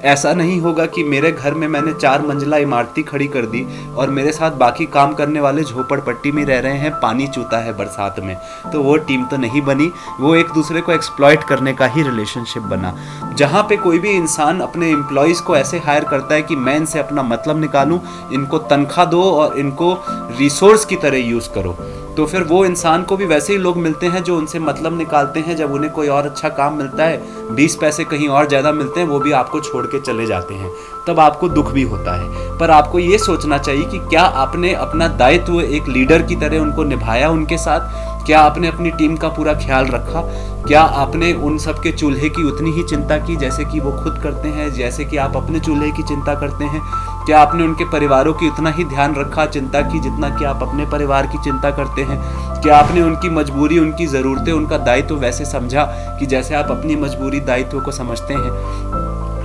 ऐसा 0.05 0.33
नहीं 0.35 0.61
होगा 0.61 0.85
कि 0.87 1.03
मेरे 1.05 1.31
घर 1.33 1.55
में 1.55 1.67
मैंने 1.69 1.93
चार 1.93 2.23
मंजिला 2.23 2.57
इमारती 2.57 3.03
खड़ी 3.03 3.27
कर 3.29 3.47
दी 3.47 3.65
और 3.97 4.11
मेरे 4.11 4.33
साथ 4.33 4.51
बाकी 4.51 4.87
काम 4.87 5.15
करने 5.15 5.41
वाले 5.41 5.63
झोपड़पट्टी 5.63 6.33
में 6.33 6.45
रह 6.45 6.61
रहे 6.61 6.79
हैं, 6.79 6.91
पानी 7.01 7.27
चूता 7.27 7.59
है 7.59 7.73
बरसात 7.77 8.21
में। 8.21 8.37
तो 8.73 8.83
वो 8.83 8.97
टीम 8.99 9.25
तो 9.25 9.37
नहीं 9.37 9.63
बनी, 9.63 9.91
वो 10.21 10.35
एक 10.35 10.51
दूसरे 10.55 10.81
को 10.81 10.93
एक्सप्लॉयट 10.93 11.45
करने 11.45 11.73
का 11.73 11.87
ही 11.87 12.03
रिलेशनशिप 12.03 12.63
बना। 12.65 12.95
जहाँ 13.37 13.63
पे 13.63 13.77
कोई 13.77 13.99
भी 13.99 14.11
इंसान 14.11 14.61
अपने 14.61 14.91
एम्प्लॉयज़ 14.91 15.43
को 15.43 15.57
ऐसे 15.57 15.79
हायर 15.79 16.05
करता 16.05 16.35
है 16.35 16.43
कि 16.43 16.57
मैं 16.57 16.77
इनसे 16.77 16.99
अपना 16.99 17.23
मतलब 17.23 17.61
निकालूँ, 17.61 18.01
इनको 18.33 18.59
तनख्वाह 18.59 19.07
दो 19.07 19.23
और 19.23 19.59
इनको 19.59 19.97
रिसोर्स 20.39 20.85
की 20.85 20.97
तरह 20.97 21.19
यूज़ 21.19 21.51
करो। 21.51 21.77
तो 22.17 22.27
फिर 22.27 22.43
वो 22.43 22.65
इंसान 22.65 23.03
को 23.03 23.17
भी 23.17 23.27
वैसे 23.27 23.53
ही 23.53 23.59
लोग 23.59 23.77
मिलते 23.77 24.07
हैं 24.07 24.23
जो 24.25 24.37
उनसे 24.39 24.59
मतलब 24.59 24.97
निकालते 24.99 25.41
हैं। 25.41 25.57
जब 25.57 25.73
उन्हें 25.73 25.93
कोई 25.93 26.09
और 26.09 26.27
अच्छा 26.27 26.49
काम 26.49 26.77
मिलता 26.77 27.05
है, 27.05 27.55
बीस 27.55 27.77
पैसे 27.77 28.05
कहीं 28.05 28.29
और 28.29 28.49
ज़्यादा 28.49 28.73
मिलते 28.73 29.01
हैं, 29.01 29.07
वो 29.07 29.19
भी 29.19 29.33
आपको 29.33 29.61
छोड़ 29.61 29.87
के 29.87 30.01
चले 30.01 30.27
जाते 30.27 30.55
हैं। 30.55 30.71
तब 31.07 31.21
आपको 31.21 31.49
दुख 31.49 31.73
भी 31.73 31.83
होता 31.83 32.15
है। 32.17 32.59
पर 32.59 32.71
आपको 32.71 32.99
ये 32.99 33.19
सोचना 33.19 33.59
चाहिए 33.59 33.85
कि 33.85 33.99
क्या 34.01 34.23
आपने 34.23 34.73
अपना 34.75 35.09
दायित्व 35.09 35.61
एक 35.61 35.89
लीडर 35.89 36.23
की 36.23 36.37
तरह 36.37 36.59
उनको 36.59 36.85
निभाया 36.85 37.31
उनके 37.31 37.59
साथ? 37.59 38.14
क्या 38.27 38.41
आपने 38.41 38.69
अपनी 38.69 38.91
टीम 38.91 39.17
का 39.17 39.29
पूरा 39.29 39.53
ख्याल 39.55 39.87
रखा? 39.87 40.21
क्या 40.67 40.83
आपने 40.83 41.33
उन 41.33 41.59
सब 41.59 41.81
के 41.83 41.91
चूल्हे 41.93 42.29
की 42.29 42.43
उतनी 42.43 42.71
ही 42.73 42.83
चिंता 42.83 43.17
की 43.19 43.37
जैसे 43.37 43.65
कि 43.65 43.81
वो 43.81 43.91
खुद 43.93 44.19
करते 44.23 44.49
हैं, 44.49 44.73
जैसे 44.73 45.05
कि 45.05 45.17
आप 45.17 45.37
अपने 45.37 45.61
चूल्हे 45.61 45.91
की 45.91 46.03
चिंता 46.03 46.35
करते 46.35 46.65
हैं? 46.65 46.81
क्या 47.27 47.41
आपने 47.41 47.65
उनके 47.65 47.85
परिवारों 47.85 48.33
की 48.35 48.49
उतना 48.49 48.71
ही 48.71 48.85
ध्यान 48.85 49.15
रखा, 49.15 49.47
चिंता 49.47 49.81
की 49.83 50.01
जितना 50.01 50.29
कि 50.39 50.45
आप 50.45 50.63
अपने 50.63 50.87
परिवार 50.87 51.27
की 51.27 51.39
चिंता 51.39 51.71
करते 51.71 52.03
हैं? 52.03 52.19
क्या 52.63 52.77
आपने 52.77 53.03
उनकी 53.03 53.31
मजबूरी, 53.31 53.79
उनकी 53.79 54.07
ज़रूरतें, 54.07 54.53
उनका 54.53 54.79
दायित्व 54.79 55.17
वैसे 55.17 55.45
समझा 55.45 55.85
कि 56.19 56.27
जैसे 56.27 56.55
आप 56.55 56.71
अपनी 56.71 56.97
मजबूरी 56.97 57.41
दायित्व 57.41 57.81
को 57.81 57.91
समझते 57.91 58.35
हैं? 58.35 58.53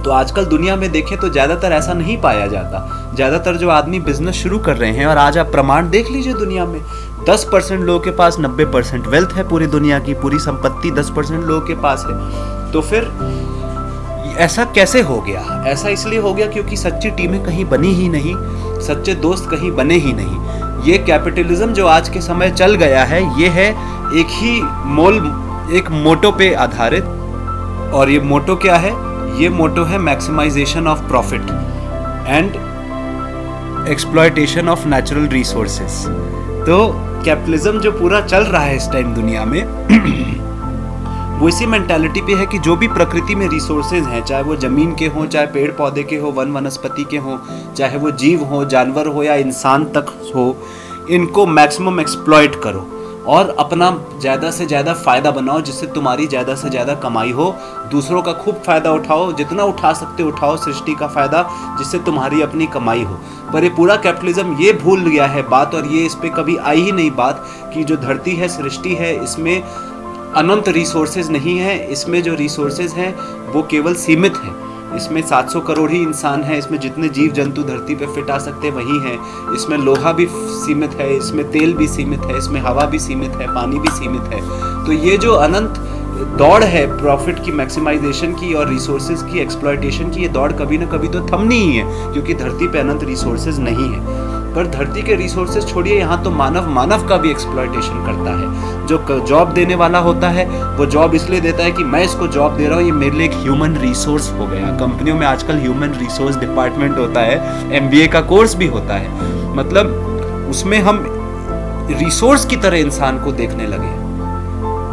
तो 0.04 0.12
आजकल 0.12 0.46
दुनिया 0.46 0.76
में 0.76 0.92
देखें 0.92 1.18
तो 1.18 1.30
ज़्यादातर 1.30 1.72
ऐसा 1.72 1.94
नहीं 1.94 2.18
पाया 2.22 2.48
जाता। 2.48 3.12
ज़्यादातर 3.16 3.56
जो 3.56 3.70
आदमी 3.70 4.00
बिज़नेस 4.00 4.36
शुरू 4.36 4.60
कर 4.60 4.78
रहे 4.78 4.92
हैं 4.92 5.06
और 5.06 5.18
आज 5.18 5.38
आप 5.38 5.52
प्रमाण 5.52 5.90
देख 5.90 6.12
लीजिए 6.12 6.34
दुनिया 6.34 6.66
में 6.66 6.82
दस 7.28 7.44
परसेंट 7.52 7.82
लोगों 7.82 8.00
के 8.00 8.12
पास 8.12 8.38
नब्बे 8.40 8.66
परसेंट 8.66 9.08
वेल्थ 9.08 9.30
है 9.30 9.48
पूरी 9.50 9.66
दुनिया 9.68 10.00
की, 10.00 10.14
पूरी 10.14 10.40
संपत्ति 10.40 10.92
दस 10.92 11.12
परसेंट 11.16 11.44
लोगों 11.44 11.62
के 11.62 11.74
पास 11.76 12.06
है। 12.08 12.72
तो 12.72 12.82
फिर 12.82 14.38
ऐसा 14.40 14.64
कैसे 14.66 15.02
हो 15.02 15.20
गया? 15.22 15.64
ऐसा 15.68 15.90
इसलिए 15.90 16.20
हो 16.20 16.34
गया 16.34 16.46
क्योंकि 16.48 16.78
सच्ची 16.78 17.10
टीमें 17.10 17.44
कहीं 17.44 17.66
बनी 17.66 17.92
ही 17.94 18.08
नहीं, 18.10 18.34
सच्चे 18.82 19.14
दोस्त 19.16 19.50
कहीं 19.52 19.72
बने 19.72 19.96
ही 19.96 20.14
नहीं। 20.14 20.84
ये 20.84 20.98
कैपिटलिज्म 20.98 21.74
जो 21.74 21.88
आज 21.88 22.10
के 22.10 22.22
समय 22.22 22.52
चल 22.52 22.76
गया 22.76 23.04
है, 23.04 23.22
ये 23.42 23.48
है 23.50 23.70
एक 24.20 24.28
ही 24.32 24.62
मोल, 24.94 25.18
एक 25.78 25.90
मोटो 25.92 26.32
पे 26.32 26.54
आधारित। 26.56 27.04
और 27.94 28.10
ये 28.10 28.20
मोटो 28.20 28.56
क्या 28.56 28.76
है? 28.76 28.92
ये 29.42 29.50
मोटो 29.50 29.84
है 29.84 29.98
maximization 29.98 30.88
of 30.88 31.00
profit 31.08 31.50
and 32.28 32.56
exploitation 33.90 34.70
of 34.70 34.88
natural 34.88 35.28
resources 35.28 36.04
तो 36.68 36.78
कैपिटलिज्म 37.24 37.80
जो 37.80 37.92
पूरा 37.92 38.22
चल 38.22 38.44
रहा 38.44 38.64
है 38.64 38.76
इस 38.78 38.90
टाइम 38.92 39.14
दुनिया 39.14 39.46
में, 39.46 39.64
वो 41.40 41.50
इसी 41.50 41.66
मेंटालिटी 41.66 42.22
पे 42.22 42.34
है 42.34 42.46
कि 42.46 42.60
जो 42.60 42.76
भी 42.76 42.88
प्रकृति 42.88 43.36
में 43.36 43.48
रिसोर्सेज 43.50 44.04
हैं, 44.04 44.24
चाहे 44.24 44.44
वो 44.44 44.56
ज़मीन 44.56 44.94
के 44.96 45.08
हों, 45.08 45.26
चाहे 45.26 45.46
पेड़ 45.46 45.72
पौधे 45.72 46.04
के 46.04 46.18
हों, 46.18 46.34
वन 46.34 46.52
वनस्पति 46.52 47.04
के 47.04 47.18
हों, 47.18 47.38
चाहे 47.74 47.98
वो 47.98 48.12
जीव 48.12 48.44
हो, 48.44 48.64
जानवर 48.66 49.08
हो 49.08 49.24
या 49.24 49.36
इंसान 49.36 49.86
तक 49.86 50.16
हो, 50.36 50.56
इनको 51.10 51.46
मैक्सिमम 51.46 52.00
एक्सप्लॉयट 52.00 52.56
करो। 52.56 52.88
और 53.28 53.56
अपना 53.60 53.90
ज़्यादा 54.22 54.52
से 54.52 54.66
ज़्यादा 54.66 54.94
फ़ायदा 54.94 55.32
बनाओ, 55.32 55.62
जिससे 55.62 55.88
तुम्हारी 55.88 56.28
ज़्यादा 56.28 56.56
से 56.56 56.70
ज़्यादा 56.70 56.94
कमाई 56.96 57.32
हो। 57.32 57.56
दूसरों 57.92 58.22
का 58.22 58.34
खूब 58.34 58.62
फ़ायदा 58.66 58.92
उठाओ, 58.92 59.32
जितना 59.34 59.64
उठा 59.64 59.94
सकते 59.94 60.24
उठाओ 60.24 60.58
सृष्टि 60.58 60.96
का 60.96 61.08
फ़ायदा, 61.08 61.44
जिससे 61.80 62.00
तुम्हारी 62.00 62.42
अपनी 62.42 62.68
कमाई 62.68 63.04
हो। 63.04 63.20
पर 63.54 63.64
ये 63.64 63.70
पूरा 63.70 63.96
कैपिटलिज्म 63.96 64.58
ये 64.60 64.74
भूल 64.74 65.02
गया 65.02 65.26
है 65.26 65.42
बात, 65.50 65.76
और 65.76 65.86
ये 65.86 66.06
इस 66.06 66.16
पर 66.16 66.30
कभी 66.30 66.58
आई 66.58 66.82
ही 66.82 66.92
नहीं 66.92 67.12
बात 67.12 67.46
कि 67.74 67.84
जो 67.84 67.98
धरती 67.98 68.36
है, 68.36 68.48
सृष्टि 68.48 68.96
है, 68.96 69.14
इसमें 69.24 69.62
अनंत 69.62 70.68
रिसोर्सेज 70.70 71.30
नहीं 71.32 71.58
है। 71.58 71.78
इसमें 71.92 72.22
जो 72.24 72.34
रिसोर्सेज 72.36 72.92
हैं, 72.94 73.14
वो 73.52 73.62
केवल 73.62 73.96
सीमित 73.96 74.38
हैं। 74.38 74.69
इसमें 74.96 75.22
700 75.22 75.62
करोड़ 75.62 75.90
ही 75.92 76.02
इंसान 76.02 76.44
है, 76.44 76.58
इसमें 76.58 76.80
जितने 76.80 77.10
जीव 77.10 77.32
जंतु 77.32 77.64
धरती 77.64 77.96
पे 77.96 78.06
फिट 78.06 78.30
आ 78.30 78.38
सकते 78.38 78.70
वही 78.70 79.00
हैं। 79.00 79.54
इसमें 79.56 79.78
लोहा 79.78 80.14
भी 80.14 80.28
सीमित 80.32 80.92
है, 80.92 81.18
इसमें 81.18 81.52
तेल 81.52 81.74
भी 81.74 81.88
सीमित 81.88 82.20
है, 82.20 82.38
इसमें 82.38 82.62
हवा 82.62 82.86
भी 82.86 83.00
सीमित 83.00 83.32
है, 83.32 83.48
पानी 83.48 83.80
भी 83.80 83.90
सीमित 83.90 84.22
है। 84.22 84.42
तो 84.86 84.92
ये 84.92 85.18
जो 85.18 85.34
अनंत 85.34 85.78
दौड़ 86.38 86.64
है 86.64 86.86
प्रॉफिट 86.98 87.44
की, 87.46 87.52
मैक्सिमाइजेशन 87.52 88.34
की 88.34 88.54
और 88.54 88.70
रिसोर्सेज 88.70 89.22
की, 89.22 89.40
एक्सप्लॉयटेशन 89.40 90.10
की, 90.10 90.22
ये 90.22 90.28
दौड़ 90.30 90.52
कभी 90.54 90.78
ना 90.78 90.86
कभी 90.86 91.08
तो 91.08 91.28
थमनी 91.28 91.56
ही 91.56 91.76
है, 91.76 92.14
क्योंकि 92.14 92.34
धरती 92.34 92.68
पे 92.68 92.80
अनंत 92.80 93.04
रिसोर्सेज 93.04 93.60
नहीं 93.60 93.90
है। 93.90 94.29
पर 94.50 94.68
धरती 94.70 95.02
के 95.02 95.16
रिसोर्सेज 95.16 95.68
छोड़िए, 95.68 95.98
यहाँ 95.98 96.22
तो 96.24 96.32
मानव 96.32 96.70
मानव 96.72 97.08
का 97.08 97.18
भी 97.18 97.32
एक्सप्लॉयटेशन 97.32 98.06
करता 98.06 98.38
है। 98.38 98.88
जो 98.88 99.20
जॉब 99.22 99.52
देने 99.54 99.76
वाला 99.76 100.00
होता 100.00 100.30
है, 100.30 100.46
वो 100.78 100.86
जॉब 100.88 101.16
इसलिए 101.16 101.40
देता 101.42 101.64
है 101.64 101.72
कि 101.72 101.84
मैं 101.86 102.04
इसको 102.04 102.28
जॉब 102.30 102.58
दे 102.58 102.68
रहा 102.68 102.78
हूँ, 102.78 102.86
ये 102.86 102.92
मेरे 102.94 103.18
लिए 103.18 103.28
एक 103.28 103.36
ह्यूमन 103.36 103.76
रिसोर्स 103.78 104.32
हो 104.32 104.48
गया 104.48 104.76
कंपनियों 104.78 105.16
में 105.16 105.26
आजकल 105.28 105.60
ह्यूमन 105.60 105.94
रिसोर्स 106.00 106.38
डिपार्टमेंट 106.38 106.98
होता 106.98 107.22
है 107.22 107.76
एमबीए 107.78 108.08
का 108.08 108.22
कोर्स 108.24 108.56
भी 108.56 108.68
होता 108.68 108.94
है। 108.96 109.56
मतलब 109.56 110.48
उसमें 110.50 110.78
हम 110.80 111.06
रिसोर्स 111.92 112.46
की 112.46 112.56
तरह 112.58 112.78
इंसान 112.78 113.24
को 113.24 113.32
देखने 113.34 113.68
लगे 113.68 113.98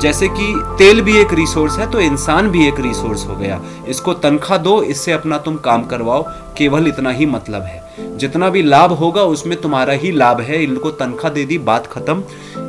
जैसे 0.00 0.28
कि 0.28 0.52
तेल 0.78 1.00
भी 1.00 1.16
एक 1.16 1.32
रिसोर्स 1.34 1.78
है 1.78 1.90
तो 1.90 2.00
इंसान 2.00 2.48
भी 2.50 2.66
एक 2.68 2.80
रिसोर्स 2.80 3.26
हो 3.26 3.34
गया। 3.36 3.60
इसको 3.88 4.12
तनख्वाह 4.14 4.58
दो, 4.58 4.80
इससे 4.82 5.12
अपना 5.12 5.38
तुम 5.38 5.56
काम 5.58 5.84
करवाओ, 5.84 6.22
केवल 6.58 6.88
इतना 6.88 7.10
ही 7.10 7.26
मतलब 7.26 7.62
है। 7.62 7.82
जितना 7.98 8.50
भी 8.50 8.62
लाभ 8.62 8.92
होगा, 8.92 9.22
उसमें 9.22 9.60
तुम्हारा 9.60 9.92
ही 9.92 10.10
लाभ 10.12 10.40
है। 10.40 10.62
इनको 10.62 10.90
तनख्वाह 10.90 11.32
दे 11.32 11.44
दी, 11.44 11.58
बात 11.58 11.86
खत्म। 11.86 12.22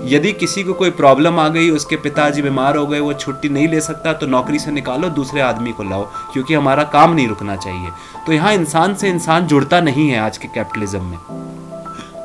यदि 0.08 0.32
किसी 0.32 0.64
को 0.64 0.74
कोई 0.74 0.90
प्रॉब्लम 0.90 1.40
आ 1.40 1.48
गई, 1.50 1.70
उसके 1.70 1.96
पिताजी 1.96 2.42
बीमार 2.42 2.76
हो 2.76 2.86
गए, 2.88 3.00
वो 3.00 3.14
छुट्टी 3.14 3.50
नहीं 3.50 3.68
ले 3.68 3.82
सकता 3.82 4.14
तो 4.14 4.28
नौकरी 4.28 4.60
से 4.60 4.72
निकालो, 4.72 5.10
दूसरे 5.10 5.42
आदमी 5.42 5.72
को 5.72 5.84
लाओ, 5.84 6.04
क्योंकि 6.34 6.54
हमारा 6.54 6.84
काम 6.84 7.14
नहीं 7.14 7.28
रुकना 7.28 7.56
चाहिए। 7.56 7.90
तो 8.26 8.34
यहाँ 8.34 8.54
इंसान 8.54 8.96
से 8.96 9.10
इंसान 9.10 9.48
जुड़ता 9.48 9.82
नहीं 9.82 10.10
है 10.10 10.20
आज 10.20 10.38
के 10.38 10.48
कैपिटलिज्म 10.48 11.02
में। 11.02 11.18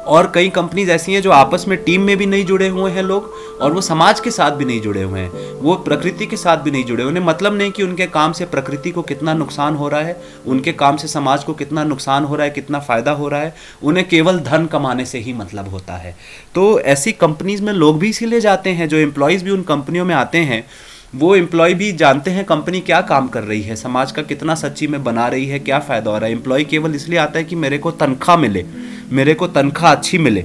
और 0.06 0.30
कई 0.34 0.48
कंपनीज़ 0.48 0.90
ऐसी 0.90 1.12
हैं 1.12 1.20
जो 1.22 1.30
आपस 1.30 1.64
में 1.68 1.76
टीम 1.84 2.02
में 2.02 2.16
भी 2.16 2.26
नहीं 2.26 2.44
जुड़े 2.44 2.68
हुए 2.68 2.90
हैं 2.90 3.02
लोग 3.02 3.32
और 3.60 3.72
वो 3.72 3.80
समाज 3.80 4.20
के 4.20 4.30
साथ 4.30 4.50
भी 4.50 4.64
नहीं 4.64 4.80
जुड़े 4.80 5.02
हुए 5.02 5.20
हैं। 5.20 5.52
वो 5.60 5.74
प्रकृति 5.76 6.26
के 6.26 6.36
साथ 6.36 6.56
भी 6.56 6.70
नहीं 6.70 6.84
जुड़े 6.84 7.04
उन्हें 7.04 7.24
मतलब 7.24 7.54
नहीं 7.54 7.70
कि 7.70 7.82
उनके 7.82 8.06
काम 8.06 8.32
से 8.32 8.44
प्रकृति 8.44 8.90
को 8.90 9.02
कितना 9.02 9.34
नुकसान 9.34 9.74
हो 9.74 9.88
रहा 9.88 10.00
है, 10.00 10.20
उनके 10.46 10.72
काम 10.72 10.96
से 10.96 11.08
समाज 11.08 11.44
को 11.44 11.54
कितना 11.54 11.84
नुकसान 11.84 12.24
हो 12.24 12.34
रहा 12.34 12.44
है, 12.44 12.50
कितना 12.50 12.78
फ़ायदा 12.78 13.10
हो 13.10 13.28
रहा 13.28 13.40
है। 13.40 13.54
उन्हें 13.82 14.08
केवल 14.08 14.38
धन 14.38 14.66
कमाने 14.66 15.04
से 15.04 15.18
ही 15.18 15.32
मतलब 15.32 15.68
होता 15.68 15.96
है। 15.96 16.16
तो 16.54 16.80
ऐसी 16.80 17.12
कंपनीज़ 17.12 17.62
में 17.62 17.72
लोग 17.72 17.98
भी 17.98 18.08
इसीलिए 18.08 18.40
जाते 18.40 18.70
हैं, 18.70 18.88
जो 18.88 18.96
एम्प्लॉयज़ 18.96 19.44
भी 19.44 19.50
उन 19.50 19.62
कंपनियों 19.62 20.04
में 20.04 20.14
आते 20.14 20.38
हैं 20.38 20.64
वो 21.12 21.34
एम्प्लॉय 21.36 21.74
भी 21.74 21.90
जानते 21.92 22.30
हैं 22.30 22.44
कंपनी 22.44 22.80
क्या 22.80 23.00
काम 23.02 23.26
कर 23.28 23.42
रही 23.42 23.62
है, 23.62 23.74
समाज 23.76 24.12
का 24.12 24.22
कितना 24.22 24.54
सच्ची 24.54 24.86
में 24.86 25.02
बना 25.04 25.26
रही 25.28 25.46
है, 25.46 25.58
क्या 25.58 25.78
फ़ायदा 25.80 26.10
हो 26.10 26.18
रहा 26.18 26.26
है। 26.26 26.32
एम्प्लॉय 26.32 26.64
केवल 26.64 26.94
इसलिए 26.94 27.18
आता 27.18 27.38
है 27.38 27.44
कि 27.44 27.56
मेरे 27.56 27.78
को 27.78 27.90
तनख्वाह 27.92 28.36
मिले, 28.36 28.64
मेरे 29.12 29.34
को 29.34 29.46
तनख्वाह 29.48 29.92
अच्छी 29.92 30.18
मिले। 30.18 30.44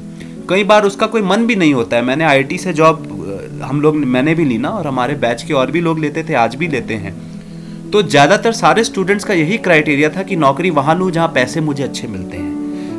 कई 0.50 0.64
बार 0.64 0.86
उसका 0.86 1.08
कोई 1.08 1.22
मन 1.22 1.46
भी 1.48 1.56
नहीं 1.56 1.74
होता 1.74 1.98
है। 1.98 2.04
मैंने 2.04 2.26
आई 2.26 2.58
से 2.58 2.74
जॉब 2.74 3.62
हम 3.64 3.82
लोग, 3.82 3.96
मैंने 3.98 4.36
भी 4.36 4.46
ली 4.46 4.58
ना, 4.58 4.70
और 4.70 4.88
हमारे 4.88 5.16
बैच 5.16 5.44
के 5.44 5.54
और 5.54 5.72
भी 5.72 5.82
लोग 5.82 6.00
लेते 6.00 6.24
थे, 6.24 6.34
आज 6.36 6.56
भी 6.56 6.68
लेते 6.68 6.94
हैं। 6.96 7.16
तो 7.92 8.02
ज़्यादातर 8.04 8.52
सारे 8.54 8.84
स्टूडेंट्स 8.84 9.26
का 9.26 9.34
यही 9.34 9.58
क्राइटेरिया 9.60 10.10
था 10.10 10.24
कि 10.24 10.36
नौकरी 10.36 10.70
वहाँ 10.72 10.96
लूँ 10.96 11.12
जहाँ 11.12 11.28
पैसे 11.28 11.62
मुझे 11.62 11.84
अच्छे 11.84 12.08
मिलते 12.08 12.38
हैं। 12.38 12.47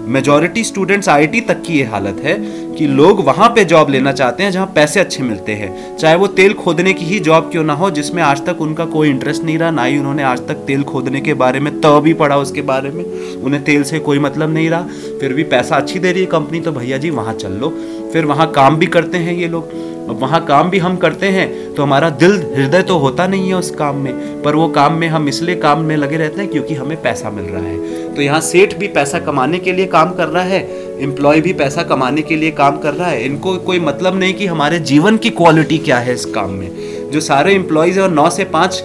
मेजॉरिटी 0.09 0.63
स्टूडेंट्स 0.65 1.09
आईटी 1.09 1.41
तक 1.41 1.63
की 1.63 1.75
ये 1.75 1.85
हालत 1.85 2.21
है 2.25 2.35
कि 2.75 2.87
लोग 2.87 3.21
वहाँ 3.25 3.49
पे 3.49 3.65
जॉब 3.65 3.91
लेना 3.91 4.13
चाहते 4.13 4.43
हैं 4.43 4.51
जहाँ 4.51 4.67
पैसे 4.67 5.01
अच्छे 5.01 5.23
मिलते 5.23 5.53
हैं। 5.53 5.97
चाहे 5.97 6.15
वो 6.15 6.27
तेल 6.27 6.55
खोदने 6.55 6.93
की 6.93 7.05
ही 7.05 7.19
जॉब 7.21 7.51
क्यों 7.51 7.65
ना 7.65 7.73
हो, 7.73 7.91
जिसमें 7.91 8.23
आज 8.23 8.45
तक 8.47 8.61
उनका 8.61 8.85
कोई 8.85 9.11
इंटरेस्ट 9.11 9.45
नहीं 9.45 9.59
रहा, 9.59 9.71
ना 9.71 9.85
ही 9.85 9.99
उन्होंने 9.99 10.23
आज 10.23 10.47
तक 10.49 10.65
तेल 10.67 10.83
खोदने 10.83 11.21
के 11.21 11.35
बारे 11.35 11.61
में 11.61 11.81
तो 11.81 12.01
भी 12.01 12.15
पढ़ा 12.15 12.37
उसके 12.37 12.63
बारे 12.63 12.91
में। 12.91 13.05
उन्हें 13.35 13.63
तेल 13.65 13.83
से 13.83 13.99
कोई 13.99 14.19
मतलब 14.19 14.55
नहीं 14.55 14.71
रहा। 14.71 14.83
फिर 15.21 15.33
भी 15.33 15.45
पैसा 15.45 15.77
अच्छी 15.77 15.99
दे 15.99 16.13
रही 16.13 16.21
है 16.21 16.27
कंपनी 16.27 16.61
तो 16.61 16.73
भैया 16.73 16.99
जी 16.99 17.11
वहाँ 17.11 17.35
चल 17.35 17.53
लो। 17.53 17.69
फिर 18.13 18.25
वहाँ 18.25 18.51
काम 18.53 18.77
भी 18.77 18.87
करते 18.87 19.19
हैं 19.19 19.35
ये 19.35 19.49
लोग। 19.49 19.77
अब 20.09 20.19
वहाँ 20.21 20.45
काम 20.45 20.71
भी 20.71 20.79
हम 20.79 20.97
करते 20.97 21.27
हैं 21.27 21.75
तो 21.75 21.83
हमारा 21.83 22.09
दिल, 22.11 22.33
हृदय 22.57 22.83
तो 22.83 22.97
होता 22.99 23.27
नहीं 23.27 23.49
है 23.49 23.55
उस 23.55 23.71
काम 23.71 23.97
में। 23.97 24.43
पर 24.43 24.55
वो 24.55 24.69
काम 24.69 24.95
में 24.95 25.09
हम 25.09 25.29
इसलिए 25.29 25.57
काम 25.57 25.81
में 25.81 25.97
लगे 25.97 26.17
रहते 26.17 26.41
हैं 26.41 26.51
क्योंकि 26.51 26.75
हमें 26.75 27.01
पैसा 27.03 27.31
मिल 27.31 27.45
रहा 27.45 27.63
है। 27.63 28.15
तो 28.15 28.23
यहाँ 28.23 28.41
सेठ 28.41 28.77
भी 28.79 28.89
पैसा 28.89 29.19
कमाने 29.19 29.59
के 29.59 29.73
लिए 29.73 29.87
काम 29.87 30.13
कर 30.13 30.29
रहा 30.29 30.43
है 30.43 30.67
एम्प्लॉय 31.01 31.41
भी 31.41 31.53
पैसा 31.53 31.83
कमाने 31.83 32.23
के 32.23 32.37
लिए 32.37 32.51
काम 32.51 32.79
कर 32.79 32.95
रहा 32.95 33.09
है। 33.09 33.25
इनको 33.25 33.57
कोई 33.57 33.81
मतलब 33.81 34.19
नहीं 34.19 34.35
कि 34.35 34.47
हमारे 34.47 34.79
जीवन 34.79 35.17
की 35.17 35.31
क्वालिटी 35.31 35.79
क्या 35.79 35.99
है 35.99 36.15
इस 36.15 36.25
काम 36.25 36.51
में। 36.51 36.71
जो 37.11 37.21
सारे 37.21 37.55
एम्प्लॉयज़ 37.55 38.01
और 38.01 38.11
नौ 38.11 38.29
से 38.31 38.45
पाँच 38.45 38.83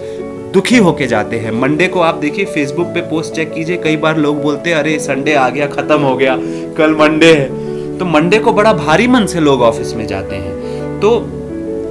दुखी 0.54 0.76
होके 0.76 1.06
जाते 1.06 1.38
हैं। 1.38 1.50
मंडे 1.52 1.88
को 1.88 2.00
आप 2.00 2.14
देखिए 2.14 2.44
फेसबुक 2.44 2.86
पे 2.86 3.00
पोस्ट 3.00 3.34
चेक 3.34 3.52
कीजिए। 3.54 3.76
कई 3.76 3.96
बार 3.96 4.18
लोग 4.18 4.42
बोलते 4.42 4.70
हैं, 4.70 4.76
अरे 4.76 4.98
संडे 4.98 5.34
आ 5.34 5.48
गया, 5.48 5.66
ख़त्म 5.66 6.00
हो 6.00 6.16
गया। 6.16 6.36
कल 6.76 6.94
मंडे 6.94 7.32
है। 7.32 7.63
तो 7.98 8.04
मंडे 8.04 8.38
को 8.38 8.52
बड़ा 8.52 8.72
भारी 8.72 9.06
मन 9.06 9.26
से 9.26 9.40
लोग 9.40 9.62
ऑफ़िस 9.62 9.94
में 9.94 10.06
जाते 10.06 10.36
हैं। 10.36 11.00
तो 11.00 11.10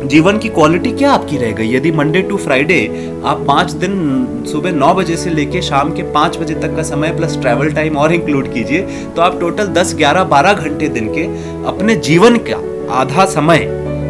जीवन 0.04 0.38
की 0.38 0.50
क्वालिटी 0.50 0.92
क्या 0.92 1.12
आपकी 1.12 1.38
रह 1.38 1.52
गई? 1.52 1.76
यदि 1.76 1.92
मंडे 1.92 2.22
टू 2.22 2.38
फ्राइडे 2.38 2.80
आप 3.26 3.44
पाँच 3.48 3.72
दिन 3.74 3.94
सुबह 4.52 4.72
नौ 4.72 4.94
बजे 4.94 5.16
से 5.18 5.30
लेके 5.30 5.62
शाम 5.62 5.94
के 5.94 6.04
पाँच 6.13 6.38
बजे 6.38 6.56
तक 6.56 6.76
का 6.76 6.84
समय 6.84 7.16
प्लस 7.18 7.38
ट्रैवल 7.42 7.72
टाइम 7.74 7.98
और 7.98 8.13
इंक्लूड 8.13 8.52
कीजिए 8.54 8.82
तो 9.16 9.22
आप 9.22 9.39
टोटल 9.39 9.68
दस, 9.68 9.96
ग्यारह, 9.96 10.24
बारह 10.26 10.54
घंटे 10.54 10.88
दिन 10.89 11.13
के 11.13 11.24
अपने 11.68 11.96
जीवन 12.02 12.38
का 12.50 12.58
आधा 12.94 13.26
समय, 13.26 13.66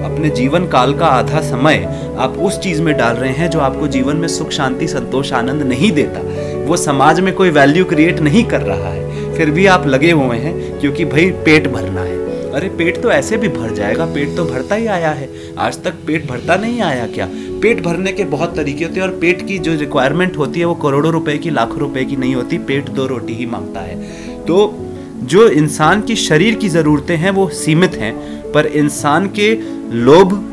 अपने 0.05 0.29
जीवन 0.29 0.67
काल 0.67 0.93
का 0.93 1.05
आधा 1.07 1.41
समय 1.41 1.85
आप 2.19 2.37
उस 2.39 2.59
चीज़ 2.59 2.81
में 2.81 2.95
डाल 2.97 3.15
रहे 3.15 3.31
हैं 3.33 3.49
जो 3.49 3.59
आपको 3.59 3.87
जीवन 3.87 4.15
में 4.15 4.27
सुख, 4.27 4.49
शांति, 4.49 4.87
संतोष, 4.87 5.33
आनंद 5.33 5.63
नहीं 5.63 5.91
देता। 5.91 6.21
वो 6.67 6.77
समाज 6.77 7.19
में 7.19 7.33
कोई 7.33 7.49
वैल्यू 7.49 7.85
क्रिएट 7.85 8.19
नहीं 8.19 8.43
कर 8.43 8.61
रहा 8.61 8.89
है। 8.89 9.22
फिर 9.37 9.51
भी 9.51 9.65
आप 9.65 9.87
लगे 9.87 10.11
हुए 10.11 10.37
हैं 10.37 10.79
क्योंकि 10.79 11.05
भाई 11.05 11.29
पेट 11.45 11.67
भरना 11.67 12.01
है। 12.01 12.51
अरे, 12.51 12.69
पेट 12.69 13.01
तो 13.01 13.11
ऐसे 13.11 13.37
भी 13.37 13.47
भर 13.47 13.73
जाएगा, 13.73 14.05
पेट 14.05 14.35
तो 14.37 14.45
भरता 14.45 14.75
ही 14.75 14.87
आया 14.87 15.09
है। 15.09 15.29
आज 15.57 15.83
तक 15.83 15.93
पेट 16.07 16.27
भरता 16.27 16.55
नहीं 16.55 16.81
आया 16.81 17.07
क्या? 17.07 17.29
पेट 17.61 17.83
भरने 17.83 18.11
के 18.11 18.23
बहुत 18.23 18.55
तरीके 18.55 18.85
होते 18.85 18.99
हैं 18.99 19.07
और 19.07 19.13
पेट 19.13 19.47
की 19.47 19.59
जो 19.59 19.73
रिक्वायरमेंट 19.73 20.37
होती 20.37 20.59
है 20.59 20.65
वो 20.65 20.75
करोड़ों 20.75 21.11
रुपए 21.11 21.37
की, 21.37 21.49
लाखों 21.49 21.77
रुपए 21.77 22.05
की 22.05 22.15
नहीं 22.15 22.35
होती, 22.35 22.57
पेट 22.57 22.89
दो 22.89 23.07
रोटी 23.07 23.33
ही 23.33 23.45
माँगता 23.45 23.79
है। 23.79 23.95
तो 24.45 24.75
जो 25.23 25.47
इंसान 25.49 26.01
की 26.01 26.15
शरीर 26.15 26.55
की 26.55 26.69
ज़रूरतें 26.69 27.17
हैं 27.17 27.31
वो 27.31 27.49
सीमित 27.49 27.95
हैं, 27.95 28.13
पर 28.51 28.65
इंसान 28.65 29.27
के 29.27 29.59
लोभ, 29.91 30.49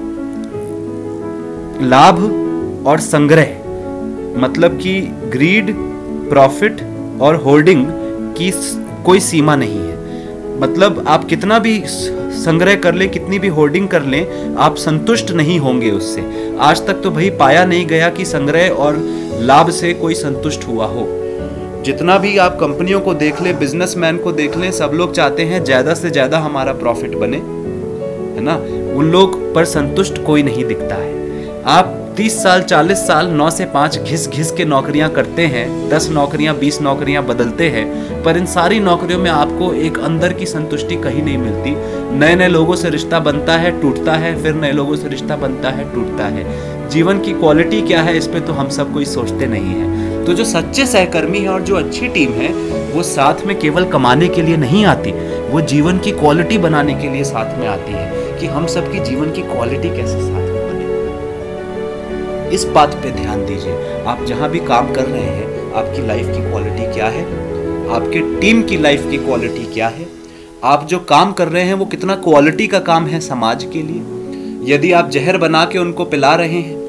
लाभ 1.82 2.16
और 2.86 3.00
संग्रह 3.00 3.56
मतलब 4.36 4.78
कि 4.82 5.00
ग्रीड 5.32 5.74
प्रॉफिट 6.30 6.80
और 7.20 7.34
होल्डिंग 7.34 7.86
की 8.32 8.50
कोई 9.04 9.20
सीमा 9.20 9.56
नहीं 9.56 9.78
है। 9.78 10.58
मतलब 10.60 11.04
आप 11.08 11.24
कितना 11.24 11.58
भी 11.58 11.82
संग्रह 11.86 12.74
कर 12.74 12.94
ले, 12.94 13.06
कितनी 13.08 13.38
भी 13.38 13.48
होर्डिंग 13.48 13.88
कर 13.88 14.02
लें, 14.02 14.54
आप 14.56 14.76
संतुष्ट 14.76 15.30
नहीं 15.30 15.58
होंगे 15.58 15.90
उससे। 15.90 16.22
आज 16.60 16.86
तक 16.86 17.00
तो 17.02 17.10
भाई 17.10 17.30
पाया 17.30 17.64
नहीं 17.64 17.86
गया 17.86 18.08
कि 18.08 18.24
संग्रह 18.24 18.68
और 18.68 18.96
लाभ 19.42 19.70
से 19.70 19.92
कोई 19.94 20.14
संतुष्ट 20.14 20.66
हुआ 20.68 20.86
हो। 20.86 21.06
जितना 21.84 22.16
भी 22.18 22.36
आप 22.38 22.56
कंपनियों 22.60 23.00
को 23.00 23.14
देख 23.14 23.40
ले, 23.42 23.52
बिजनेसमैन 23.52 24.16
को 24.16 24.32
देख 24.32 24.56
लें, 24.56 24.70
सब 24.72 24.90
लोग 24.94 25.14
चाहते 25.14 25.44
हैं 25.44 25.62
ज़्यादा 25.64 25.94
से 25.94 26.10
ज़्यादा 26.10 26.38
हमारा 26.38 26.72
प्रॉफिट 26.72 27.16
बने। 27.16 27.36
है 27.36 28.40
ना? 28.40 28.56
उन 28.94 29.10
लोग 29.10 29.54
पर 29.54 29.64
संतुष्ट 29.64 30.22
कोई 30.24 30.42
नहीं 30.42 30.64
दिखता 30.64 30.94
है। 30.94 31.62
आप 31.68 31.96
तीस 32.20 32.42
साल, 32.42 32.62
चालीस 32.62 32.98
साल, 32.98 33.26
नौ 33.26 33.48
से 33.50 33.64
पाँच 33.64 33.98
घिस 33.98 34.28
घिस 34.28 34.50
के 34.50 34.64
नौकरियाँ 34.64 35.08
करते 35.10 35.42
हैं, 35.42 35.88
दस 35.88 36.08
नौकरियाँ, 36.10 36.54
बीस 36.58 36.80
नौकरियाँ 36.82 37.22
बदलते 37.26 37.68
हैं, 37.68 38.22
पर 38.22 38.36
इन 38.36 38.46
सारी 38.46 38.80
नौकरियों 38.80 39.18
में 39.18 39.30
आपको 39.30 39.72
एक 39.74 39.98
अंदर 39.98 40.32
की 40.32 40.46
संतुष्टि 40.46 40.96
कहीं 40.96 41.22
नहीं 41.22 41.38
मिलती। 41.38 41.70
नए 42.18 42.34
नए 42.34 42.48
लोगों 42.48 42.76
से 42.76 42.90
रिश्ता 42.90 43.20
बनता 43.20 43.56
है, 43.56 43.70
टूटता 43.80 44.12
है, 44.12 44.42
फिर 44.42 44.54
नए 44.54 44.72
लोगों 44.72 44.96
से 44.96 45.08
रिश्ता 45.08 45.36
बनता 45.36 45.70
है, 45.70 45.94
टूटता 45.94 46.24
है। 46.24 46.44
जीवन 46.88 47.20
की 47.20 47.32
क्वालिटी 47.32 47.80
क्या 47.82 48.02
है 48.02 48.16
इस 48.16 48.26
पर 48.26 48.40
तो 48.40 48.52
हम 48.52 48.68
सब 48.68 48.92
कोई 48.92 49.04
सोचते 49.04 49.46
नहीं 49.46 49.74
है। 49.74 50.24
तो 50.24 50.32
जो 50.32 50.44
सच्चे 50.44 50.86
सहकर्मी 50.86 51.38
है 51.38 51.48
और 51.48 51.62
जो 51.62 51.76
अच्छी 51.76 52.08
टीम 52.08 52.32
है, 52.32 52.52
वो 52.92 53.02
साथ 53.02 53.46
में 53.46 53.58
केवल 53.58 53.84
कमाने 53.84 54.28
के 54.28 54.42
लिए 54.42 54.56
नहीं 54.56 54.84
आती, 54.84 55.12
वो 55.50 55.60
जीवन 55.60 55.98
की 55.98 56.10
क्वालिटी 56.10 56.58
बनाने 56.58 56.94
के 56.94 57.08
लिए 57.08 57.24
साथ 57.24 57.58
में 57.58 57.66
आती 57.68 57.92
है, 57.92 58.38
कि 58.40 58.46
हम 58.46 58.66
सबकी 58.66 59.00
जीवन 59.00 59.32
की 59.32 59.42
क्वालिटी 59.42 59.88
कैसे 59.88 60.20
साथ 60.20 60.49
इस 62.52 62.64
बात 62.64 62.94
पे 62.94 63.10
ध्यान 63.10 63.46
दीजिए। 63.46 64.02
आप 64.02 64.24
जहाँ 64.24 64.50
भी 64.50 64.58
काम 64.58 64.92
कर 64.92 65.04
रहे 65.04 65.22
हैं, 65.22 65.72
आपकी 65.72 66.06
लाइफ 66.06 66.26
की 66.26 66.50
क्वालिटी 66.50 66.94
क्या 66.94 67.06
है? 67.06 67.24
आपके 67.90 68.40
टीम 68.40 68.62
की 68.62 68.76
लाइफ 68.78 69.10
की 69.10 69.18
क्वालिटी 69.18 69.74
क्या 69.74 69.88
है? 69.88 70.06
आप 70.64 70.86
जो 70.86 70.98
काम 70.98 71.32
कर 71.32 71.48
रहे 71.48 71.62
हैं, 71.62 71.74
वो 71.74 71.84
कितना 71.84 72.14
क्वालिटी 72.14 72.66
का 72.66 72.78
काम 72.78 73.06
है 73.06 73.20
समाज 73.20 73.64
के 73.64 73.82
लिए? 73.82 74.74
यदि 74.74 74.92
आप 74.92 75.10
जहर 75.10 75.38
बना 75.38 75.64
के 75.64 75.78
उनको 75.78 76.04
पिला 76.04 76.34
रहे 76.34 76.60
हैं 76.60 76.79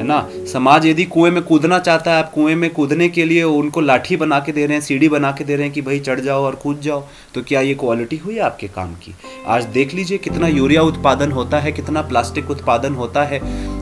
है 0.00 0.06
ना? 0.06 0.28
समाज 0.52 0.86
यदि 0.86 1.04
कुएँ 1.04 1.30
में 1.30 1.42
कूदना 1.42 1.78
चाहता 1.78 2.12
है, 2.12 2.18
आप 2.18 2.30
कुएँ 2.32 2.54
में 2.54 2.68
कूदने 2.70 3.08
के 3.08 3.24
लिए 3.24 3.42
उनको 3.42 3.80
लाठी 3.80 4.16
बना 4.16 4.38
के 4.40 4.52
दे 4.52 4.64
रहे 4.66 4.74
हैं, 4.74 4.82
सीढ़ी 4.82 5.08
बना 5.08 5.32
के 5.32 5.44
दे 5.44 5.56
रहे 5.56 5.64
हैं 5.64 5.72
कि 5.74 5.82
भाई 5.82 5.98
चढ़ 5.98 6.20
जाओ 6.20 6.42
और 6.42 6.54
कूद 6.54 6.80
जाओ 6.80 7.02
तो 7.34 7.42
क्या 7.42 7.60
ये 7.60 7.74
क्वालिटी 7.74 8.16
हुई 8.16 8.38
आपके 8.38 8.68
काम 8.68 8.94
की? 8.94 9.14
आज 9.46 9.64
देख 9.64 9.94
लीजिए 9.94 10.18
कितना 10.18 10.48
यूरिया 10.48 10.82
उत्पादन 10.82 11.32
होता 11.32 11.60
है, 11.60 11.72
कितना 11.72 12.02
प्लास्टिक 12.02 12.50
उत्पादन 12.50 12.94
होता 12.94 13.24
है। 13.24 13.40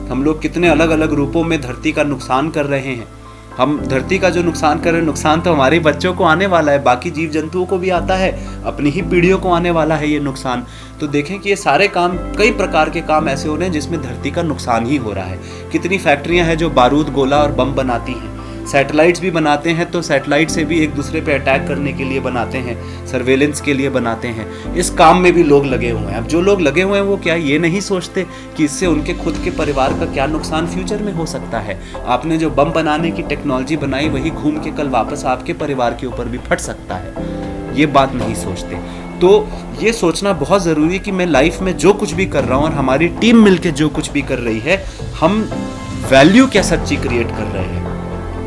हम 0.09 0.23
लोग 0.23 0.41
कितने 0.41 0.69
अलग 0.69 0.89
अलग 0.89 1.13
रूपों 1.13 1.43
में 1.43 1.59
धरती 1.61 1.91
का 1.91 2.03
नुकसान 2.03 2.49
कर 2.49 2.65
रहे 2.65 2.95
हैं। 2.95 3.07
हम 3.59 3.79
धरती 3.87 4.17
का 4.19 4.29
जो 4.29 4.41
नुकसान 4.43 4.79
कर 4.79 4.91
रहे 4.91 4.99
हैं, 4.99 5.05
नुकसान 5.05 5.41
तो 5.41 5.53
हमारे 5.53 5.79
बच्चों 5.79 6.13
को 6.13 6.23
आने 6.23 6.45
वाला 6.45 6.71
है, 6.71 6.83
बाकी 6.83 7.09
जीव 7.11 7.29
जंतुओं 7.29 7.65
को 7.65 7.77
भी 7.77 7.89
आता 7.89 8.15
है, 8.15 8.31
अपनी 8.63 8.89
ही 8.89 9.01
पीढ़ियों 9.01 9.39
को 9.39 9.51
आने 9.51 9.71
वाला 9.71 9.95
है 9.95 10.09
ये 10.09 10.19
नुकसान। 10.19 10.65
तो 10.99 11.07
देखें 11.07 11.39
कि 11.39 11.49
ये 11.49 11.55
सारे 11.55 11.87
काम, 11.87 12.17
कई 12.37 12.51
प्रकार 12.51 12.89
के 12.89 13.01
काम 13.01 13.29
ऐसे 13.29 13.49
हो 13.49 13.55
रहे 13.55 13.65
हैं 13.65 13.73
जिसमें 13.73 14.01
धरती 14.01 14.31
का 14.31 14.41
नुकसान 14.41 14.85
ही 14.85 14.97
हो 14.97 15.13
रहा 15.13 15.25
है। 15.25 15.39
कितनी 15.71 15.97
फैक्ट्रियाँ 15.97 16.45
हैं 16.47 16.57
जो 16.57 16.69
बारूद, 16.69 17.13
गोला 17.13 17.37
और 17.37 17.51
बम 17.51 17.73
बनाती 17.73 18.13
हैं। 18.13 18.38
सैटेलाइट्स 18.71 19.21
भी 19.21 19.29
बनाते 19.31 19.69
हैं 19.69 19.89
तो 19.91 20.01
सैटेलाइट 20.01 20.49
से 20.49 20.63
भी 20.63 20.79
एक 20.79 20.93
दूसरे 20.93 21.21
पे 21.21 21.33
अटैक 21.33 21.67
करने 21.67 21.93
के 21.93 22.03
लिए 22.03 22.19
बनाते 22.19 22.57
हैं, 22.57 23.05
सर्वेलेंस 23.07 23.61
के 23.61 23.73
लिए 23.73 23.89
बनाते 23.89 24.27
हैं। 24.27 24.75
इस 24.75 24.89
काम 24.89 25.17
में 25.17 25.31
भी 25.33 25.43
लोग 25.43 25.65
लगे 25.65 25.89
हुए 25.89 26.01
हैं। 26.01 26.17
अब 26.17 26.27
जो 26.27 26.41
लोग 26.41 26.61
लगे 26.61 26.81
हुए 26.81 26.97
हैं, 26.97 27.05
वो 27.05 27.17
क्या 27.17 27.35
ये 27.35 27.59
नहीं 27.59 27.79
सोचते 27.81 28.25
कि 28.57 28.65
इससे 28.65 28.85
उनके 28.85 29.13
खुद 29.13 29.41
के 29.43 29.49
परिवार 29.49 29.93
का 29.93 30.05
क्या 30.05 30.27
नुकसान 30.27 30.67
फ्यूचर 30.67 31.03
में 31.03 31.11
हो 31.13 31.25
सकता 31.25 31.59
है? 31.59 31.79
आपने 32.07 32.37
जो 32.37 32.49
बम 32.49 32.71
बनाने 32.71 33.11
की 33.11 33.23
टेक्नोलॉजी 33.23 33.77
बनाई, 33.77 34.09
वही 34.09 34.29
घूम 34.29 34.59
के 34.59 34.71
कल 34.71 34.89
वापस 34.89 35.25
आपके 35.25 35.53
परिवार 35.53 35.97
के 36.01 36.07
ऊपर 36.07 36.25
भी 36.25 36.37
फट 36.37 36.59
सकता 36.59 36.95
है। 36.95 37.77
ये 37.79 37.85
बात 37.85 38.13
नहीं 38.13 38.35
सोचते। 38.35 38.75
तो 39.19 39.47
ये 39.81 39.93
सोचना 39.93 40.33
बहुत 40.33 40.63
ज़रूरी 40.63 40.93
है 40.93 40.99
कि 40.99 41.11
मैं 41.11 41.25
लाइफ 41.25 41.61
में 41.61 41.75
जो 41.77 41.93
कुछ 41.93 42.13
भी 42.13 42.25
कर 42.25 42.43
रहा 42.43 42.57
हूँ 42.57 42.65
और 42.65 42.71
हमारी 42.71 43.07
टीम 43.21 43.43
मिलके 43.43 43.71
जो 43.71 43.89
कुछ 43.89 44.11
भी 44.11 44.21
कर 44.21 44.39
रही 44.39 44.59
है, 44.59 44.83
हम 45.19 45.41
वैल्यू 46.11 46.47
क्या 46.47 46.61
सच्ची 46.61 46.95
क्रिएट 46.97 47.27
कर 47.27 47.43
रहे 47.43 47.63
हैं? 47.63 47.98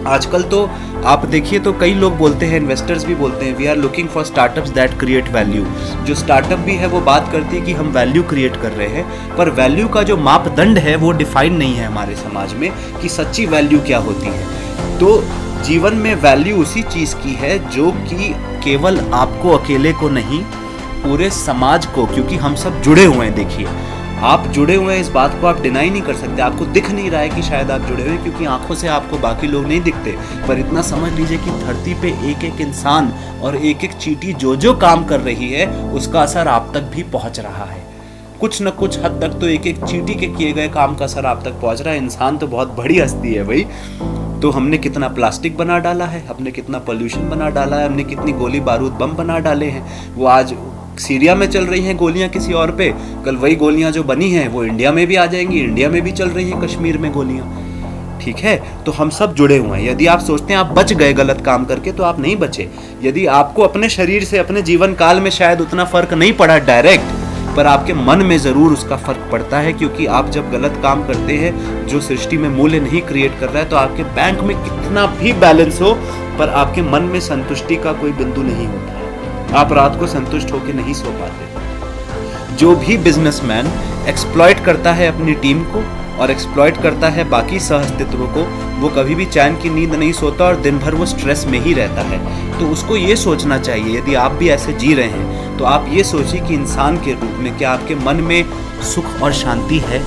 आजकल 0.07 0.43
तो 0.43 0.71
आप 1.05 1.25
देखिए 1.27 1.59
तो 1.59 1.73
कई 1.73 1.95
लोग 1.95 2.17
बोलते 2.17 2.47
हैं 2.47 2.57
इन्वेस्टर्स 2.57 3.05
भी 3.05 3.15
बोलते 3.15 3.47
हैं 3.47 3.57
we 3.57 3.67
are 3.67 3.77
looking 3.77 4.09
for 4.09 4.25
startups 4.25 4.71
that 4.71 4.99
create 4.99 5.29
value 5.29 5.65
जो 6.05 6.15
स्टार्टअप 6.15 6.59
भी 6.59 6.75
है, 6.75 6.87
वो 6.87 7.01
बात 7.01 7.31
करती 7.33 7.57
है 7.57 7.63
कि 7.63 7.73
हम 7.73 7.89
वैल्यू 7.89 8.23
क्रिएट 8.23 8.57
कर 8.57 8.73
रहे 8.73 8.89
हैं, 8.89 9.37
पर 9.37 9.51
वैल्यू 9.51 9.89
का 9.89 10.03
जो 10.03 10.17
मापदंड 10.17 10.79
है, 10.79 10.97
वो 10.97 11.13
डिफाइन 11.13 11.55
नहीं 11.55 11.75
है 11.75 11.87
हमारे 11.87 12.17
समाज 12.17 12.55
में 12.55 12.71
कि 13.03 13.09
सच्ची 13.09 13.47
वैल्यू 13.47 13.81
क्या 13.81 13.99
होती 13.99 14.27
है। 14.27 14.99
तो 14.99 15.23
जीवन 15.65 15.95
में 15.95 16.15
वैल्यू 16.15 16.57
उसी 16.57 16.83
चीज़ 16.83 17.15
की 17.15 17.33
है, 17.33 17.59
जो 17.71 17.91
कि 17.93 18.35
केवल 18.65 19.01
आपको 19.13 19.51
अकेले 19.51 19.93
को 19.93 20.09
नहीं, 20.09 20.43
पूरे 21.03 21.31
समाज 21.31 21.87
को, 21.87 22.07
क्योंकि 22.07 22.37
हम 22.37 22.55
सब 22.55 22.81
जुड़े 22.83 23.05
हुए 23.05 23.27
हैं, 23.27 23.35
देखिए। 23.35 23.67
आप 24.23 24.47
जुड़े 24.47 24.75
हुए 24.75 24.95
हैं, 24.95 25.01
इस 25.01 25.09
बात 25.09 25.41
को 25.41 25.47
आप 25.47 25.61
डिनाई 25.61 25.91
नहीं 25.91 26.03
कर 26.03 26.15
सकते। 26.15 26.43
आपको 26.43 26.65
दिख 26.65 26.91
नहीं 26.91 27.11
रहा 27.11 27.21
है 27.21 27.29
कि 27.29 27.43
शायद 27.43 27.71
आप 27.71 27.81
जुड़े 27.81 28.03
हुए 28.03 28.13
हैं, 28.13 28.23
क्योंकि 28.23 28.45
आँखों 28.45 28.75
से 28.75 28.89
आपको 28.89 29.19
बाकी 29.19 29.47
लोग 29.47 29.67
नहीं 29.67 29.81
दिखते। 29.81 30.15
पर 30.49 30.59
इतना 30.59 30.83
समझ 30.83 31.13
लीजिए 31.13 31.39
कि 31.39 31.51
धरती 31.51 31.95
पे 31.95 32.09
एक 32.31 32.45
एक 32.45 32.61
इंसान 32.61 33.13
और 33.43 33.57
एक 33.57 33.85
एक 33.85 33.93
चीटी 33.93 34.33
जो 34.33 34.57
जो 34.57 34.75
काम 34.75 35.05
कर 35.05 35.21
रही 35.21 35.51
है, 35.53 35.67
उसका 35.93 36.23
असर 36.23 36.49
आप 36.49 36.71
तक 36.75 36.81
भी 36.81 37.03
पहुँच 37.03 37.41
रहा 37.41 37.65
है। 37.65 37.83
कुछ 38.41 38.63
न 38.63 38.71
कुछ 38.71 38.99
हद 38.99 39.19
तक 39.23 39.39
तो 39.41 39.49
एक 39.49 39.67
एक 39.67 39.85
चीटी 39.85 40.15
के 40.15 40.27
किए 40.27 40.53
गए 40.53 40.69
काम 40.69 40.95
का 40.97 41.05
असर 41.05 41.27
आप 41.27 41.43
तक 41.45 41.53
पहुँच 41.53 41.81
रहा 41.81 41.95
है। 41.95 42.01
इंसान 42.01 42.39
तो 42.39 42.47
बहुत 42.47 42.75
बड़ी 42.77 42.99
हस्ती 42.99 43.35
है 43.35 43.45
भाई। 43.45 43.67
तो 44.43 44.51
हमने 44.51 44.79
कितना 44.79 45.09
प्लास्टिक 45.09 45.57
बना 45.57 45.79
डाला 45.79 46.05
है, 46.05 46.27
हमने 46.27 46.51
कितना 46.51 46.79
पोल्यूशन 46.79 47.29
बना 47.29 47.49
डाला 47.51 47.77
है, 47.77 47.87
हमने 47.87 48.05
कितनी 48.05 48.33
गोली 48.33 48.61
बारूद 48.61 48.93
बम 48.93 49.13
बना 49.13 49.39
डाले 49.39 49.67
हैं। 49.67 50.15
वो 50.15 50.27
आज 50.27 50.55
सीरिया 50.99 51.35
में 51.35 51.47
चल 51.47 51.65
रही 51.65 51.81
हैं 51.81 51.97
गोलियाँ 51.97 52.29
किसी 52.29 52.53
और 52.53 52.71
पे। 52.71 52.93
कल 53.25 53.37
वही 53.37 53.55
गोलियाँ 53.57 53.91
जो 53.93 54.03
बनी 54.05 54.31
हैं, 54.31 54.47
वो 54.49 54.65
इंडिया 54.65 54.93
में 54.93 55.07
भी 55.07 55.17
आ 55.17 55.27
जाएँगी, 55.27 55.61
इंडिया 55.61 55.89
में 55.89 56.01
भी 56.03 56.13
चल 56.13 56.29
रही 56.29 56.51
हैं 56.51 56.61
कश्मीर 56.61 56.99
में 56.99 57.11
गोलियाँ। 57.13 58.21
ठीक 58.23 58.37
है? 58.37 58.57
तो 58.85 58.93
हम 58.93 59.11
सब 59.11 59.35
जुड़े 59.35 59.57
हुए 59.57 59.79
हैं। 59.79 59.89
यदि 59.89 60.07
आप 60.07 60.21
सोचते 60.21 60.53
हैं 60.53 60.61
आप 60.61 60.73
बच 60.73 60.93
गए 60.93 61.13
गलत 61.13 61.41
काम 61.41 61.65
करके 61.65 61.93
तो 61.93 62.03
आप 62.03 62.21
नहीं 62.21 62.37
बचे। 62.37 62.69
यदि 63.03 63.27
आपको 63.29 63.63
अपने 63.63 63.89
शरीर 63.89 64.25
से, 64.25 64.39
अपने 64.39 64.63
जीवन 64.63 64.95
काल 64.95 65.21
में 65.21 65.31
शायद 65.31 65.61
उतना 65.61 65.85
फ़र्क 65.85 66.13
नहीं 66.15 66.33
पड़ा 66.33 66.59
डायरेक्ट, 66.61 67.21
पर 67.57 67.67
आपके 67.67 67.95
मन 67.95 68.19
में 68.19 68.37
ज़रूर 68.39 68.73
उसका 68.73 68.97
फ़र्क 68.97 69.29
पड़ता 69.33 69.59
है, 69.59 69.73
क्योंकि 69.73 70.07
आप 70.09 70.31
जब 70.31 70.51
गलत 70.53 70.79
काम 70.83 71.07
करते 71.07 71.37
हैं, 71.37 71.87
जो 71.87 72.01
सृष्टि 72.01 72.37
में 72.37 72.49
मूल्य 72.49 72.81
नहीं 72.81 73.01
क्रिएट 73.03 73.39
कर 73.41 73.49
रहा 73.49 73.59
है 73.59 73.69
तो 73.69 73.77
आपके 73.77 74.03
बैंक 74.15 74.41
में 74.41 74.57
कितना 74.57 75.07
भी 75.21 75.33
बैलेंस 75.33 75.81
हो, 75.81 75.93
पर 76.39 76.49
आपके 76.49 76.83
मन 76.83 77.03
में 77.03 77.21
संतुष्टि 77.21 77.77
का 77.77 77.93
कोई 77.93 78.13
बिंदु 78.13 78.43
नहीं 78.43 78.67
होता 78.67 78.93
है। 78.93 79.02
आप 79.55 79.73
रात 79.73 79.99
को 80.01 80.07
संतुष्ट 80.07 80.53
होकर 80.53 80.75
नहीं 80.75 80.95
सो 80.95 81.11
पाते। 81.13 82.57
जो 82.57 82.75
भी 82.77 82.97
बिजनेसमैन 82.99 83.67
एक्सप्लॉयट 84.09 84.65
करता 84.65 84.93
है 84.93 85.07
अपनी 85.07 85.33
टीम 85.33 85.63
को 85.65 85.83
और 86.21 86.31
एक्सप्लॉयट 86.31 86.81
करता 86.83 87.09
है 87.09 87.25
बाकी 87.25 87.59
सह 87.61 87.77
अस्तित्व 87.77 88.27
को, 88.27 88.43
वो 88.81 88.89
कभी 88.89 89.15
भी 89.15 89.27
चैन 89.27 89.57
की 89.57 89.71
नींद 89.71 89.95
नहीं 89.95 90.13
सोता 90.13 90.45
और 90.45 90.57
दिन 90.57 90.79
भर 90.79 90.95
वो 90.95 91.07
स्ट्रेस 91.07 91.45
में 91.47 91.59
ही 91.61 91.73
रहता 91.75 92.03
है। 92.03 92.59
तो 92.59 92.67
उसको 92.67 92.97
ये 92.97 93.17
सोचना 93.17 93.59
चाहिए, 93.59 93.99
यदि 93.99 94.15
आप 94.15 94.33
भी 94.33 94.49
ऐसे 94.49 94.73
जी 94.73 94.95
रहे 94.95 95.09
हैं 95.09 95.57
तो 95.59 95.65
आप 95.65 95.87
ये 95.89 96.05
सोचिए 96.05 96.41
कि 96.41 96.55
इंसान 96.55 96.97
के 96.97 97.13
रूप 97.13 97.37
में 97.39 97.57
क्या 97.59 97.71
आपके 97.71 97.95
मन 97.95 98.17
में 98.17 98.45
सुख 98.95 99.23
और 99.23 99.33
शांति 99.33 99.79
है? 99.79 100.03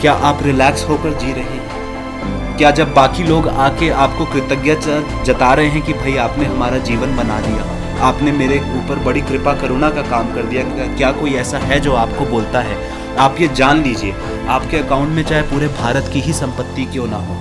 क्या 0.00 0.12
आप 0.12 0.42
रिलैक्स 0.42 0.84
होकर 0.84 1.12
जी 1.12 1.32
रहे 1.32 1.42
हैं? 1.42 2.56
क्या 2.58 2.70
जब 2.70 2.92
बाकी 2.94 3.22
लोग 3.22 3.48
आके 3.48 3.88
आपको 3.90 4.24
कृतज्ञता 4.24 5.22
जता 5.22 5.54
रहे 5.54 5.68
हैं 5.68 5.82
कि 5.82 5.92
भाई 5.92 6.16
आपने 6.16 6.44
हमारा 6.44 6.78
जीवन 6.78 7.16
बना 7.16 7.40
दिया 7.40 7.75
आपने 7.98 8.32
मेरे 8.32 8.58
ऊपर 8.72 8.98
बड़ी 9.04 9.20
कृपा, 9.20 9.52
करुणा 9.54 9.90
का 9.90 10.02
काम 10.02 10.34
कर 10.34 10.42
दिया। 10.42 10.62
क्या 10.96 11.10
कोई 11.12 11.34
ऐसा 11.34 11.58
है 11.58 11.78
जो 11.80 11.92
आपको 11.94 12.26
बोलता 12.26 12.60
है? 12.60 12.76
आप 13.16 13.36
ये 13.40 13.48
जान 13.48 13.82
लीजिए, 13.82 14.12
आपके 14.48 14.76
अकाउंट 14.76 15.10
में 15.10 15.22
चाहे 15.24 15.42
पूरे 15.42 15.68
भारत 15.74 16.10
की 16.12 16.20
ही 16.20 16.32
संपत्ति 16.32 16.84
क्यों 16.84 17.06
ना 17.06 17.16
हो, 17.18 17.36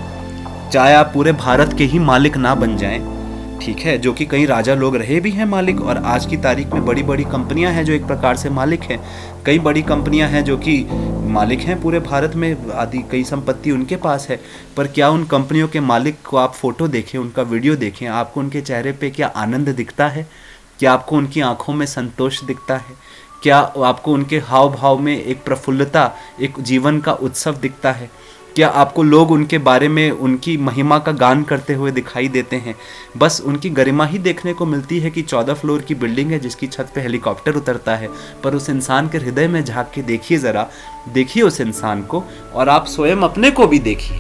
चाहे 0.71 0.93
आप 0.93 1.11
पूरे 1.13 1.31
भारत 1.33 1.75
के 1.77 1.83
ही 1.83 1.99
मालिक 2.01 2.37
ना 2.37 2.53
बन 2.55 2.77
जाएँ, 2.77 2.99
ठीक 3.61 3.79
है? 3.79 3.97
जो 3.97 4.13
कि 4.13 4.25
कई 4.25 4.45
राजा 4.45 4.73
लोग 4.75 4.95
रहे 4.95 5.19
भी 5.19 5.31
हैं 5.31 5.45
मालिक, 5.45 5.81
और 5.81 5.97
आज 5.97 6.25
की 6.25 6.37
तारीख 6.37 6.73
में 6.73 6.85
बड़ी 6.85 7.03
बड़ी 7.03 7.23
कंपनियाँ 7.25 7.71
हैं 7.71 7.83
जो 7.85 7.93
एक 7.93 8.05
प्रकार 8.07 8.35
से 8.35 8.49
मालिक 8.51 8.83
हैं। 8.83 8.99
कई 9.45 9.59
बड़ी 9.59 9.81
कंपनियाँ 9.83 10.29
हैं 10.29 10.43
जो 10.43 10.57
कि 10.57 10.85
मालिक 11.29 11.59
हैं 11.59 11.79
पूरे 11.81 11.99
भारत 11.99 12.35
में, 12.35 12.55
आदि 12.71 13.03
कई 13.11 13.23
संपत्ति 13.23 13.71
उनके 13.71 13.95
पास 13.97 14.27
है। 14.29 14.39
पर 14.77 14.87
क्या 14.87 15.09
उन 15.09 15.23
कंपनियों 15.25 15.67
के 15.67 15.79
मालिक 15.81 16.17
को 16.25 16.37
आप 16.37 16.53
फ़ोटो 16.53 16.87
देखें, 16.87 17.17
उनका 17.19 17.41
वीडियो 17.43 17.75
देखें? 17.75 18.07
आपको 18.07 18.39
उनके 18.39 18.61
चेहरे 18.61 18.91
पे 18.91 19.09
क्या 19.09 19.27
आनंद 19.27 19.69
दिखता 19.71 20.07
है? 20.07 20.27
क्या 20.79 20.93
आपको 20.93 21.15
उनकी 21.15 21.41
आँखों 21.41 21.73
में 21.73 21.85
संतोष 21.85 22.43
दिखता 22.43 22.77
है? 22.77 23.05
क्या 23.43 23.57
आपको 23.59 24.13
उनके 24.13 24.39
हाव 24.39 24.73
भाव 24.73 24.99
में 24.99 25.25
एक 25.25 25.43
प्रफुल्लता, 25.43 26.15
एक 26.41 26.53
जीवन 26.59 26.99
का 26.99 27.13
उत्सव 27.13 27.55
दिखता 27.55 27.91
है? 27.91 28.09
क्या 28.55 28.67
आपको 28.67 29.03
लोग 29.03 29.31
उनके 29.31 29.57
बारे 29.57 29.87
में 29.87 30.11
उनकी 30.11 30.57
महिमा 30.57 30.99
का 30.99 31.11
गान 31.11 31.43
करते 31.43 31.73
हुए 31.73 31.91
दिखाई 31.91 32.27
देते 32.27 32.55
हैं? 32.55 32.75
बस 33.17 33.41
उनकी 33.45 33.69
गरिमा 33.69 34.05
ही 34.05 34.17
देखने 34.17 34.53
को 34.53 34.65
मिलती 34.65 34.99
है 34.99 35.09
कि 35.09 35.21
चौदह 35.21 35.53
फ्लोर 35.53 35.81
की 35.81 35.95
बिल्डिंग 35.95 36.31
है, 36.31 36.39
जिसकी 36.39 36.67
छत 36.67 36.91
पे 36.95 37.01
हेलीकॉप्टर 37.01 37.55
उतरता 37.55 37.95
है। 37.95 38.09
पर 38.43 38.55
उस 38.55 38.69
इंसान 38.69 39.09
के 39.09 39.17
हृदय 39.17 39.47
में 39.47 39.63
झाँक 39.63 39.91
के 39.95 40.01
देखिए 40.01 40.37
ज़रा। 40.37 40.69
देखिए 41.09 41.43
उस 41.43 41.61
इंसान 41.61 42.01
को, 42.01 42.23
और 42.53 42.69
आप 42.69 42.85
स्वयं 42.87 43.17
अपने 43.17 43.51
को 43.51 43.67
भी 43.67 43.79
देखिए। 43.79 44.19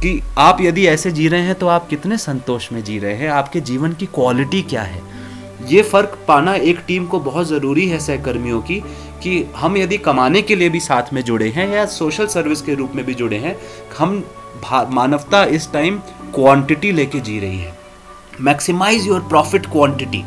कि 0.00 0.22
आप 0.38 0.58
यदि 0.60 0.86
ऐसे 0.86 1.10
जी 1.10 1.28
रहे 1.28 1.40
हैं 1.40 1.54
तो 1.54 1.68
आप 1.68 1.88
कितने 1.88 2.16
संतोष 2.16 2.72
में 2.72 2.84
जी 2.84 2.98
रहे 2.98 3.14
हैं? 3.14 3.28
आपके 3.28 3.60
जीवन 3.60 3.92
की 3.92 4.06
क्वालिटी 4.06 4.62
क्या 4.62 4.82
है? 4.82 5.21
ये 5.62 5.82
फ़र्क 5.82 6.18
पाना 6.28 6.54
एक 6.54 6.78
टीम 6.86 7.06
को 7.06 7.18
बहुत 7.20 7.46
ज़रूरी 7.46 7.86
है 7.88 7.98
सहकर्मियों 8.00 8.60
की, 8.60 8.80
कि 9.22 9.44
हम 9.56 9.76
यदि 9.76 9.96
कमाने 9.98 10.42
के 10.42 10.54
लिए 10.56 10.68
भी 10.68 10.80
साथ 10.80 11.12
में 11.12 11.22
जुड़े 11.24 11.48
हैं 11.50 11.68
या 11.68 11.84
सोशल 11.88 12.26
सर्विस 12.28 12.62
के 12.62 12.74
रूप 12.74 12.94
में 12.94 13.04
भी 13.06 13.14
जुड़े 13.14 13.36
हैं, 13.38 13.56
हम 13.98 14.22
मानवता 14.90 15.44
इस 15.46 15.70
टाइम 15.72 15.98
क्वांटिटी 16.34 16.92
लेके 16.92 17.20
जी 17.20 17.38
रही 17.40 17.58
है। 17.58 17.74
मैक्सिमाइज 18.40 19.06
योर 19.06 19.20
प्रॉफिट 19.28 19.66
क्वांटिटी 19.66 20.24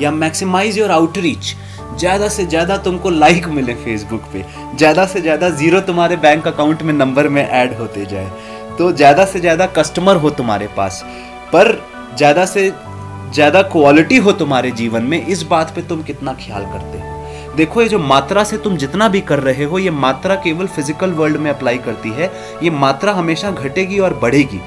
या 0.00 0.10
मैक्सिमाइज 0.12 0.78
योर 0.78 0.90
आउटरीच 0.90 1.54
ज़्यादा 1.98 2.28
से 2.28 2.44
ज़्यादा 2.46 2.76
तुमको 2.78 3.10
लाइक 3.10 3.46
मिले 3.48 3.74
फेसबुक 3.74 4.22
पे, 4.32 4.44
ज़्यादा 4.76 5.04
से 5.06 5.20
ज़्यादा 5.20 5.50
ज़ीरो 5.50 5.80
तुम्हारे 5.82 6.16
बैंक 6.18 6.46
अकाउंट 6.48 6.82
में 6.82 6.92
नंबर 6.94 7.28
में 7.28 7.42
ऐड 7.42 7.76
होते 7.78 8.04
जाए। 8.06 8.30
तो 8.78 8.90
ज़्यादा 8.92 9.24
से 9.24 9.40
ज़्यादा 9.40 9.66
कस्टमर 9.68 10.16
हो 10.16 10.30
तुम्हारे 10.32 10.66
पास, 10.76 11.02
पर 11.52 11.72
ज़्यादा 12.16 12.44
से 12.46 12.68
ज़्यादा 13.34 13.60
क्वालिटी 13.62 14.16
हो 14.16 14.32
तुम्हारे 14.32 14.70
जीवन 14.70 15.02
में, 15.02 15.26
इस 15.26 15.42
बात 15.42 15.70
पे 15.74 15.82
तुम 15.82 16.02
कितना 16.02 16.32
ख्याल 16.32 16.64
करते 16.64 16.98
हो? 16.98 17.54
देखो, 17.56 17.82
ये 17.82 17.88
जो 17.88 17.98
मात्रा 17.98 18.44
से 18.44 18.56
तुम 18.56 18.76
जितना 18.76 19.08
भी 19.08 19.20
कर 19.20 19.38
रहे 19.38 19.64
हो, 19.64 19.78
ये 19.78 19.90
मात्रा 19.90 20.34
केवल 20.34 20.66
फ़िज़िकल 20.66 21.10
वर्ल्ड 21.10 21.36
में 21.36 21.50
अप्लाई 21.50 21.78
करती 21.78 22.10
है। 22.10 22.30
ये 22.62 22.70
मात्रा 22.70 23.12
हमेशा 23.12 23.50
घटेगी 23.50 23.98
और 23.98 24.14
बढ़ेगी। 24.14 24.60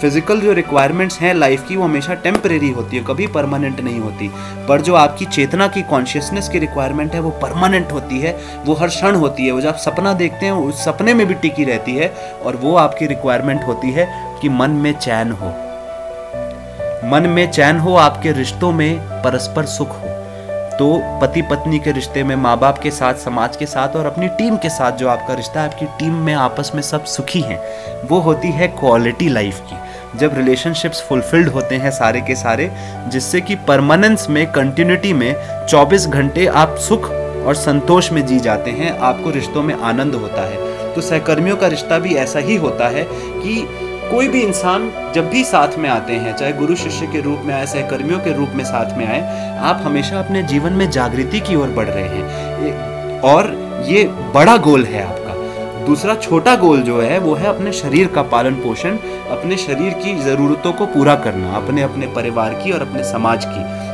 फ़िज़िकल 0.00 0.40
जो 0.40 0.52
रिक्वायरमेंट्स 0.52 1.18
हैं 1.20 1.32
लाइफ 1.34 1.66
की, 1.68 1.76
वो 1.76 1.84
हमेशा 1.84 2.14
टेम्परेरी 2.14 2.70
होती 2.70 2.96
है, 2.96 3.04
कभी 3.04 3.26
परमानेंट 3.26 3.80
नहीं 3.80 4.00
होती। 4.00 4.30
पर 4.68 4.80
जो 4.80 4.94
आपकी 4.94 5.24
चेतना 5.24 5.68
की 5.68 5.82
कॉन्शियसनेस 5.82 6.48
की 6.48 6.58
रिक्वायरमेंट 6.58 7.14
है, 7.14 7.20
वो 7.20 7.30
परमानेंट 7.30 7.92
होती 7.92 8.20
है। 8.20 8.36
वो 8.64 8.74
हर 8.74 8.88
क्षण 8.88 9.14
होती 9.14 9.46
है, 9.46 9.52
वो 9.52 9.60
जब 9.60 9.76
सपना 9.76 10.12
देखते 10.12 10.46
हैं, 10.46 10.52
उस 10.52 10.84
सपने 10.84 11.14
में 11.14 11.26
भी 11.26 11.34
टिकी 11.34 11.64
रहती 11.64 11.96
है 11.96 12.12
और 12.44 12.56
वो 12.56 12.76
आपकी 12.76 13.06
रिक्वायरमेंट 13.06 13.66
होती 13.66 13.90
है 13.90 14.08
कि 14.42 14.48
मन 14.48 14.70
में 14.70 14.92
चैन 14.92 15.32
हो। 15.32 15.69
मन 17.04 17.22
में 17.22 17.50
चैन 17.50 17.78
हो, 17.78 17.94
आपके 17.96 18.32
रिश्तों 18.32 18.72
में 18.72 19.00
परस्पर 19.00 19.64
सुख 19.64 19.88
हो। 19.88 20.06
तो 20.78 21.18
पति 21.20 21.42
पत्नी 21.42 21.78
के 21.78 21.92
रिश्ते 21.92 22.24
में 22.24 22.36
माँ 22.36 22.58
बाप 22.58 22.78
के 22.78 22.90
साथ, 22.90 23.14
समाज 23.14 23.56
के 23.56 23.66
साथ 23.66 23.96
और 23.96 24.06
अपनी 24.06 24.28
टीम 24.28 24.56
के 24.56 24.68
साथ 24.68 24.92
जो 24.92 25.08
आपका 25.08 25.34
रिश्ता 25.34 25.60
है, 25.60 25.68
आपकी 25.68 25.86
टीम 25.86 26.14
में, 26.14 26.34
आपस 26.34 26.72
में 26.74 26.82
सब 26.82 27.04
सुखी 27.04 27.40
हैं। 27.40 27.60
वो 28.08 28.20
होती 28.20 28.48
है 28.48 28.68
क्वालिटी 28.68 29.28
लाइफ 29.28 29.60
की। 29.60 29.76
जब 30.18 30.34
रिलेशनशिप्स 30.36 31.02
फुलफिल्ड 31.02 31.48
होते 31.48 31.74
हैं 31.74 31.90
सारे 31.90 32.20
के 32.20 32.34
सारे, 32.34 32.70
जिससे 33.08 33.40
कि 33.40 33.54
परमानेंस 33.54 34.26
में 34.30 34.52
कंटिन्यूटी 34.52 35.12
में 35.12 35.36
24 35.66 36.06
घंटे 36.06 36.46
आप 36.46 36.76
सुख 36.76 37.10
और 37.46 37.54
संतोष 37.54 38.12
में 38.12 38.26
जी 38.26 38.40
जाते 38.40 38.70
हैं, 38.70 38.98
आपको 38.98 39.30
रिश्तों 39.30 39.62
में 39.62 39.74
आनंद 39.74 40.14
होता 40.14 40.42
है। 40.42 40.70
तो 40.94 41.00
सहकर्मियों 41.00 41.56
का 41.56 41.66
रिश्ता 41.66 41.98
भी 41.98 42.14
ऐसा 42.14 42.38
ही 42.38 42.56
होता 42.56 42.88
है 42.88 43.04
कि 43.12 43.86
कोई 44.10 44.28
भी 44.28 44.40
इंसान 44.40 45.12
जब 45.14 45.30
भी 45.30 45.44
साथ 45.44 45.78
में 45.78 45.90
आते 45.90 46.12
हैं, 46.12 46.36
चाहे 46.36 46.52
गुरु 46.52 46.74
शिष्य 46.74 47.06
के 47.06 47.20
रूप 47.20 47.40
में 47.44 47.54
आए 47.54 47.66
सहकर्मियों 47.66 48.18
के 48.18 48.32
रूप 48.32 48.48
में 48.54 48.64
साथ 48.64 48.98
में 48.98 49.06
आए, 49.06 49.58
आप 49.58 49.80
हमेशा 49.84 50.18
अपने 50.18 50.42
जीवन 50.42 50.72
में 50.72 50.90
जागृति 50.90 51.40
की 51.40 51.54
ओर 51.54 51.68
बढ़ 51.68 51.88
रहे 51.88 52.08
हैं। 52.08 53.20
और 53.20 53.44
ये 53.88 54.04
बड़ा 54.08 54.56
गोल 54.56 54.84
है 54.84 55.04
आपका। 55.04 55.30
दूसरा 55.86 56.14
छोटा 56.14 56.56
गोल 56.56 56.80
जो 56.80 57.00
है, 57.00 57.18
वो 57.18 57.34
है 57.34 57.46
अपने 57.46 57.72
शरीर 57.72 58.06
का 58.06 58.22
पालन 58.22 58.54
पोषण, 58.54 58.96
अपने 59.30 59.56
शरीर 59.56 59.92
की 59.92 60.22
ज़रूरतों 60.22 60.72
को 60.72 60.86
पूरा 60.86 61.14
करना 61.14 61.52
अपने 61.52 61.82
अपने 61.82 62.06
परिवार 62.06 62.54
की 62.54 62.72
और 62.72 62.80
अपने 62.80 63.04
समाज 63.04 63.46
की। 63.48 63.89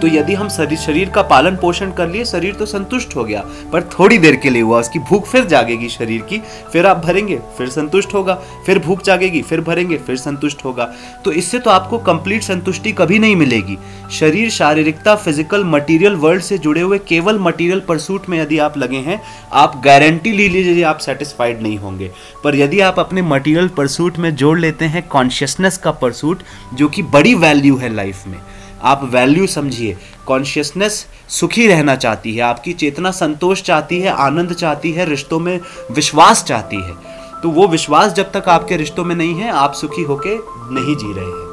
तो 0.00 0.06
यदि 0.06 0.34
हम 0.34 0.48
शरीर 0.48 0.78
शरीर 0.78 1.08
का 1.08 1.22
पालन 1.22 1.56
पोषण 1.56 1.90
कर 1.92 2.08
लिए, 2.08 2.24
शरीर 2.24 2.54
तो 2.54 2.66
संतुष्ट 2.66 3.14
हो 3.16 3.24
गया। 3.24 3.40
पर 3.72 3.82
थोड़ी 3.92 4.18
देर 4.18 4.36
के 4.36 4.50
लिए 4.50 4.62
हुआ, 4.62 4.80
उसकी 4.80 4.98
भूख 4.98 5.26
फिर 5.26 5.44
जागेगी 5.44 5.88
शरीर 5.88 6.20
की, 6.20 6.40
फिर 6.72 6.86
आप 6.86 6.96
भरेंगे, 6.96 7.38
फिर 7.58 7.68
संतुष्ट 7.68 8.14
होगा, 8.14 8.34
फिर 8.66 8.78
भूख 8.78 9.02
जागेगी, 9.02 9.42
फिर 9.42 9.60
भरेंगे, 9.60 9.96
फिर 9.96 10.16
संतुष्ट 10.16 10.64
होगा। 10.64 10.84
तो 11.24 11.32
इससे 11.32 11.58
तो 11.58 11.70
आपको 11.70 11.98
कंप्लीट 12.00 12.42
संतुष्टि 12.42 12.92
कभी 12.92 13.18
नहीं 13.18 13.36
मिलेगी। 13.36 13.78
शरीर 14.10 14.50
शारीरिकता 14.50 15.14
फ़िज़िकल 15.16 15.64
मटीरियल 15.64 16.14
वर्ल्ड 16.16 16.42
से 16.42 16.58
जुड़े 16.58 16.80
हुए, 16.80 16.98
केवल 16.98 17.38
मटीरियल 17.38 17.80
परसूट 17.80 18.28
में 18.28 18.38
यदि 18.40 18.58
आप 18.58 18.78
लगे 18.78 18.98
हैं, 18.98 19.20
आप 19.52 19.80
गारंटी 19.84 20.32
ले 20.32 20.48
लीजिए 20.48 20.82
आप 20.82 20.98
सेटिस्फाइड 20.98 21.62
नहीं 21.62 21.78
होंगे। 21.78 22.10
पर 22.44 22.56
यदि 22.56 22.80
आप 22.80 22.98
अपने 22.98 23.22
मटीरियल 23.22 23.68
परसूट 23.68 24.18
में 24.18 24.34
जोड़ 24.36 24.58
लेते 24.58 24.84
हैं 24.84 25.06
कॉन्शियसनेस 25.08 25.78
का 25.78 25.90
परसूट 25.92 26.42
जो 26.74 26.88
कि 26.88 27.02
बड़ी 27.04 27.34
वैल्यू 27.34 27.76
है 27.76 27.94
लाइफ 27.94 28.26
में 28.26 28.38
आप 28.82 29.04
वैल्यू 29.04 29.46
समझिए। 29.46 29.96
कॉन्शियसनेस 30.26 31.06
सुखी 31.28 31.66
रहना 31.66 31.96
चाहती 31.96 32.34
है, 32.34 32.42
आपकी 32.42 32.72
चेतना 32.72 33.10
संतोष 33.10 33.62
चाहती 33.62 34.00
है, 34.00 34.10
आनंद 34.10 34.52
चाहती 34.52 34.92
है, 34.92 35.04
रिश्तों 35.04 35.38
में 35.38 35.60
विश्वास 35.90 36.44
चाहती 36.44 36.76
है। 36.76 36.94
तो 37.42 37.50
वो 37.50 37.68
विश्वास 37.68 38.12
जब 38.12 38.32
तक 38.32 38.48
आपके 38.48 38.76
रिश्तों 38.76 39.04
में 39.04 39.16
नहीं 39.16 39.34
है, 39.34 39.50
आप 39.50 39.72
सुखी 39.72 40.02
होके 40.02 40.36
नहीं 40.74 40.96
जी 40.96 41.12
रहे 41.12 41.24
हैं। 41.24 41.49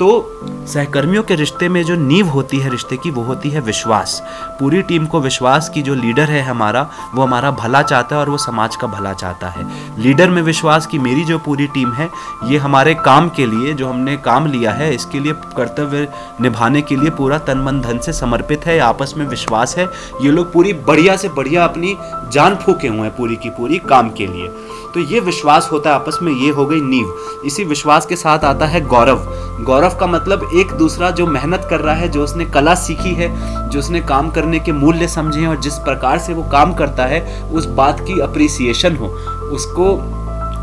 तो 0.00 0.40
सहकर्मियों 0.66 1.22
के 1.22 1.34
रिश्ते 1.34 1.68
में 1.68 1.84
जो 1.84 1.94
नींव 1.96 2.26
होती 2.26 2.58
है 2.58 2.70
रिश्ते 2.70 2.96
की, 2.96 3.10
वो 3.10 3.22
होती 3.22 3.50
है 3.50 3.60
विश्वास। 3.60 4.22
पूरी 4.60 4.82
टीम 4.82 5.06
को 5.06 5.20
विश्वास 5.20 5.68
की 5.68 5.82
जो 5.82 5.94
लीडर 5.94 6.22
है 6.22 6.42
हमारा, 6.42 6.90
वो 7.14 7.22
हमारा 7.22 7.50
भला 7.50 7.82
चाहता 7.82 8.16
है 8.16 8.20
और 8.20 8.30
वो 8.30 8.38
समाज 8.38 8.76
का 8.76 8.86
भला 8.86 9.12
चाहता 9.12 9.48
है। 9.48 9.66
लीडर 9.98 10.30
में 10.30 10.42
विश्वास 10.42 10.86
की 10.86 10.98
मेरी 10.98 11.24
जो 11.24 11.38
पूरी 11.38 11.66
टीम 11.66 11.92
है, 11.92 12.10
ये 12.44 12.58
हमारे 12.58 12.94
काम 12.94 13.28
के 13.28 13.46
लिए, 13.46 13.74
जो 13.74 13.88
हमने 13.88 14.16
काम 14.16 14.46
लिया 14.46 14.72
है, 14.72 14.94
इसके 14.94 15.20
लिए 15.20 15.32
कर्तव्य 15.32 16.08
निभाने 16.40 16.82
के 16.82 16.96
लिए 16.96 17.10
पूरा 17.10 17.38
तन 17.38 17.58
मन 17.58 17.80
धन 17.80 17.98
से 17.98 18.12
समर्पित 18.12 18.66
है, 18.66 18.78
आपस 18.78 19.14
में 19.16 19.26
विश्वास 19.26 19.76
है। 19.78 19.88
ये 20.22 20.30
लोग 20.30 20.52
पूरी 20.52 20.72
बढ़िया 20.72 21.16
से 21.16 21.28
बढ़िया 21.28 21.64
अपनी 21.64 21.96
जान 22.32 22.54
फूके 22.54 22.88
हुए 22.88 23.00
हैं 23.00 23.16
पूरी 23.16 23.36
की 23.36 23.50
पूरी 23.50 23.78
काम 23.78 24.10
के 24.10 24.26
लिए। 24.26 24.48
तो 24.94 25.00
ये 25.00 25.20
विश्वास 25.20 25.68
होता 25.72 25.90
है 25.90 25.96
आपस 25.96 26.18
में, 26.22 26.32
ये 26.32 26.50
हो 26.50 26.66
गई 26.66 26.80
नींव। 26.80 27.14
इसी 27.44 27.64
विश्वास 27.64 28.06
के 28.06 28.16
साथ 28.16 28.38
आता 28.38 28.66
है 28.66 28.80
गौरव। 28.80 29.26
गौरव 29.64 29.96
का 30.00 30.06
मतलब 30.06 30.50
एक 30.54 30.72
दूसरा 30.72 31.10
जो 31.10 31.26
मेहनत 31.26 31.66
कर 31.70 31.80
रहा 31.80 31.94
है, 31.94 32.08
जो 32.08 32.24
उसने 32.24 32.44
कला 32.44 32.74
सीखी 32.74 33.14
है, 33.14 33.28
जो 33.68 33.78
उसने 33.78 34.00
काम 34.00 34.30
करने 34.30 34.58
के 34.58 34.72
मूल्य 34.72 35.08
समझे 35.08 35.40
हैं 35.40 35.48
और 35.48 35.60
जिस 35.60 35.74
प्रकार 35.74 36.18
से 36.18 36.32
वो 36.32 36.42
काम 36.42 36.74
करता 36.74 37.04
है, 37.04 37.42
उस 37.52 37.66
बात 37.66 38.00
की 38.00 38.20
अप्रिसिएशन 38.20 38.96
हो। 38.96 39.06
उसको 39.44 39.96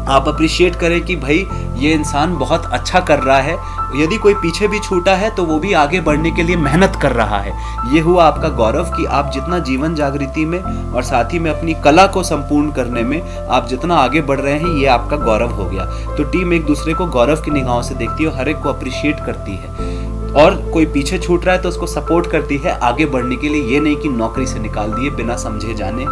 आप 0.08 0.28
अप्रिशिएट 0.28 0.76
करें 0.76 1.02
कि 1.06 1.16
भाई, 1.16 1.46
ये 1.76 1.92
इंसान 1.94 2.36
बहुत 2.38 2.66
अच्छा 2.66 3.00
कर 3.00 3.20
रहा 3.20 3.40
है। 3.40 3.56
यदि 3.96 4.18
कोई 4.18 4.34
पीछे 4.34 4.68
भी 4.68 4.80
छूटा 4.80 5.14
है 5.16 5.30
तो 5.36 5.44
वो 5.44 5.58
भी 5.60 5.72
आगे 5.74 6.00
बढ़ने 6.02 6.32
के 6.32 6.44
लिए 6.44 6.56
मेहनत 6.56 6.98
कर 7.02 7.12
रहा 7.12 7.38
है। 7.38 7.54
ये 7.94 8.00
हुआ 8.00 8.26
आपका 8.26 8.50
गौरव 8.50 8.92
कि 8.96 9.06
आप 9.06 9.32
जितना 9.34 9.60
जीवन 9.60 9.96
जागृति 9.96 10.46
में 10.46 10.60
और 10.60 11.04
साथ 11.04 11.34
ही 11.34 11.40
में 11.40 11.50
अपनी 11.52 11.74
कला 11.84 12.06
को 12.08 12.24
संपूर्ण 12.24 12.72
करने 12.72 13.04
में 13.04 13.48
आप 13.48 13.68
जितना 13.68 13.96
आगे 13.96 14.22
बढ़ 14.22 14.40
रहे 14.40 14.54
हैं, 14.54 14.76
ये 14.76 14.86
आपका 14.88 15.18
गौरव 15.18 15.52
हो 15.52 15.66
गया। 15.66 15.86
तो 16.16 16.24
टीम 16.24 16.54
एक 16.54 16.66
दूसरे 16.66 16.94
को 16.94 17.06
गौरव 17.08 17.42
की 17.42 17.52
निगाहों 17.52 17.82
से 17.82 17.96
देखती 17.96 18.24
है 18.24 18.30
और 18.30 18.38
हर 18.38 18.50
एक 18.50 18.58
को 18.58 18.70
अप्रिशिएट 18.70 19.26
करती 19.26 19.56
है। 19.56 20.00
और 20.34 20.56
कोई 20.74 20.86
पीछे 20.86 21.18
छूट 21.20 21.46
रहा 21.46 21.56
है 21.56 21.62
तो 21.62 21.70
उसको 21.70 21.88
सपोर्ट 21.88 22.28
करती 22.28 22.58
है 22.58 22.78
आगे 22.80 23.06
बढ़ने 23.06 23.36
के 23.36 23.50
लिए। 23.50 23.64
ये 23.64 23.80
नहीं 23.80 23.96
कि 23.96 24.10
नौकरी 24.10 24.46
से 24.48 24.60
निकाल 24.60 24.92
दिए 24.92 25.10
बिना 25.10 25.36
समझे 25.38 25.74
जाने। 25.74 26.06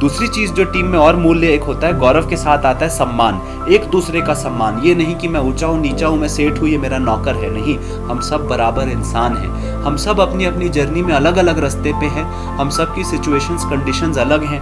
दूसरी 0.00 0.28
चीज़ 0.28 0.52
जो 0.52 0.64
टीम 0.64 0.86
में 0.86 0.98
और 0.98 1.16
मूल्य 1.16 1.46
एक 1.46 1.62
होता 1.62 1.86
है, 1.86 1.98
गौरव 1.98 2.28
के 2.28 2.36
साथ 2.36 2.58
आता 2.58 2.84
है 2.86 2.88
सम्मान। 2.88 3.40
एक 3.72 3.84
दूसरे 3.84 4.20
का 4.20 4.34
सम्मान। 4.34 4.80
ये 4.84 4.94
नहीं 4.94 5.14
कि 5.14 5.28
मैं 5.28 5.40
ऊँचा 5.40 5.66
हूँ, 5.66 5.80
नीचा 5.80 6.06
हूँ, 6.06 6.18
मैं 6.18 6.28
सेठ 6.28 6.60
हूँ, 6.60 6.68
ये 6.68 6.78
मेरा 6.78 6.98
नौकर 6.98 7.34
है। 7.34 7.50
नहीं, 7.50 7.78
हम 8.08 8.20
सब 8.20 8.46
बराबर 8.46 8.88
इंसान 8.88 9.36
हैं। 9.36 9.82
हम 9.82 9.96
सब 9.96 10.20
अपनी 10.20 10.44
अपनी 10.44 10.68
जर्नी 10.68 11.02
में 11.02 11.14
अलग 11.14 11.36
अलग 11.36 11.58
रास्ते 11.58 11.92
पे 11.92 12.06
हैं। 12.06 12.24
हम 12.58 12.70
सब 12.70 12.94
की 12.94 13.04
सिचुएशंस 13.04 13.64
कंडीशंस 13.64 14.18
अलग 14.18 14.44
हैं। 14.44 14.60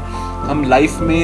हम 0.49 0.65
लाइफ 0.65 0.99
में 1.01 1.21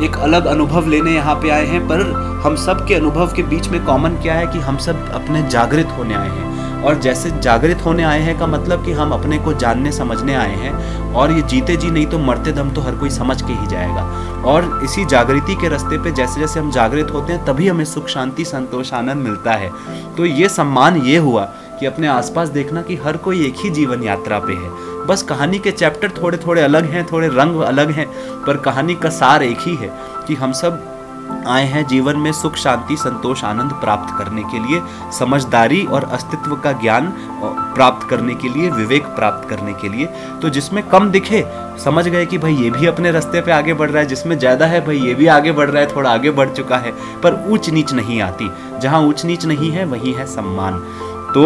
एक 0.00 0.16
अलग 0.16 0.46
अनुभव 0.46 0.88
लेने 0.88 1.10
यहाँ 1.10 1.34
पे 1.34 1.50
आए 1.50 1.66
हैं, 1.66 1.88
पर 1.88 2.00
हम 2.44 2.56
सब 2.56 2.86
के 2.86 2.94
अनुभव 2.94 3.32
के 3.32 3.42
बीच 3.42 3.68
में 3.68 3.84
कॉमन 3.84 4.10
क्या 4.10 4.34
है 4.34 4.46
कि 4.46 4.58
हम 4.58 4.76
सब 4.76 5.12
अपने 5.12 5.48
जागृत 5.48 5.88
होने 5.98 6.14
आए 6.14 6.28
हैं। 6.28 6.55
और 6.84 6.98
जैसे 6.98 7.30
जागृत 7.40 7.84
होने 7.84 8.02
आए 8.02 8.20
हैं 8.20 8.38
का 8.38 8.46
मतलब 8.46 8.84
कि 8.84 8.92
हम 8.92 9.10
अपने 9.10 9.38
को 9.38 9.52
जानने, 9.52 9.92
समझने 9.92 10.34
आए 10.34 10.54
हैं 10.54 11.12
और 11.14 11.32
ये 11.32 11.42
जीते 11.42 11.76
जी 11.76 11.90
नहीं 11.90 12.06
तो 12.06 12.18
मरते 12.18 12.52
दम 12.52 12.70
तो 12.70 12.80
हर 12.80 12.94
कोई 12.94 13.10
समझ 13.10 13.40
के 13.42 13.52
ही 13.52 13.66
जाएगा। 13.66 14.02
और 14.46 14.80
इसी 14.84 15.04
जागृति 15.04 15.54
के 15.54 15.68
रास्ते 15.68 15.98
पे 15.98 16.10
जैसे 16.10 16.40
जैसे 16.40 16.60
हम 16.60 16.70
जागृत 16.70 17.10
होते 17.12 17.32
हैं, 17.32 17.44
तभी 17.44 17.68
हमें 17.68 17.84
सुख, 17.84 18.08
शांति, 18.08 18.44
संतोष, 18.44 18.92
आनंद 18.92 19.24
मिलता 19.24 19.52
है। 19.52 19.70
तो 20.16 20.26
ये 20.26 20.48
सम्मान 20.48 20.96
ये 20.96 21.16
हुआ 21.18 21.44
कि 21.80 21.86
अपने 21.86 22.06
आसपास 22.06 22.48
देखना 22.48 22.82
कि 22.82 22.96
हर 22.96 23.16
कोई 23.16 23.46
एक 23.46 23.54
ही 23.56 23.70
जीवन 23.70 24.02
यात्रा 24.02 24.38
पे 24.38 24.52
है। 24.52 25.06
बस 25.06 25.22
कहानी 25.22 25.58
के 25.58 25.70
चैप्टर 25.70 26.10
थोड़े 26.22 26.38
थोड़े 26.38 26.62
अलग 26.62 26.84
हैं, 26.84 27.06
थोड़े 27.12 27.28
रंग 27.28 27.60
अलग 27.60 27.90
हैं, 27.90 28.06
पर 28.44 28.56
कहानी 28.56 28.94
का 28.94 29.08
सार 29.10 29.42
एक 29.42 29.58
ही 29.60 29.74
है 29.76 29.90
कि 30.28 30.34
हम 30.34 30.52
सब 30.52 30.95
आए 31.46 31.64
हैं 31.64 31.86
जीवन 31.86 32.16
में 32.16 32.30
सुख, 32.32 32.56
शांति, 32.56 32.96
संतोष, 32.96 33.42
आनंद 33.44 33.72
प्राप्त 33.72 34.14
करने 34.18 34.42
के 34.42 34.58
लिए, 34.58 34.80
समझदारी 35.18 35.84
और 35.84 36.04
अस्तित्व 36.04 36.54
का 36.54 36.72
ज्ञान 36.72 37.12
प्राप्त 37.74 38.08
करने 38.08 38.34
के 38.34 38.48
लिए, 38.48 38.70
विवेक 38.70 39.06
प्राप्त 39.06 39.48
करने 39.48 39.72
के 39.72 39.88
लिए। 39.88 40.06
तो 40.42 40.48
जिसमें 40.48 40.82
कम 40.88 41.10
दिखे, 41.10 41.44
समझ 41.84 42.06
गए 42.08 42.26
कि 42.26 42.38
भाई 42.38 42.54
ये 42.54 42.70
भी 42.70 42.86
अपने 42.86 43.10
रास्ते 43.10 43.40
पे 43.40 43.52
आगे 43.52 43.74
बढ़ 43.74 43.90
रहा 43.90 44.02
है, 44.02 44.08
जिसमें 44.08 44.38
ज़्यादा 44.38 44.66
है 44.66 44.84
भाई 44.86 44.98
ये 44.98 45.14
भी 45.14 45.26
आगे 45.26 45.52
बढ़ 45.52 45.70
रहा 45.70 45.82
है, 45.82 45.94
थोड़ा 45.96 46.10
आगे 46.10 46.30
बढ़ 46.30 46.48
चुका 46.48 46.76
है, 46.76 46.92
पर 47.22 47.44
ऊंच 47.48 47.70
नीच 47.70 47.92
नहीं 47.92 48.20
आती। 48.22 48.50
जहाँ 48.80 49.00
ऊंच 49.00 49.24
नीच 49.24 49.46
नहीं 49.46 49.70
है, 49.70 49.84
वही 49.84 50.12
है 50.12 50.26
सम्मान। 50.26 50.78
तो 51.34 51.42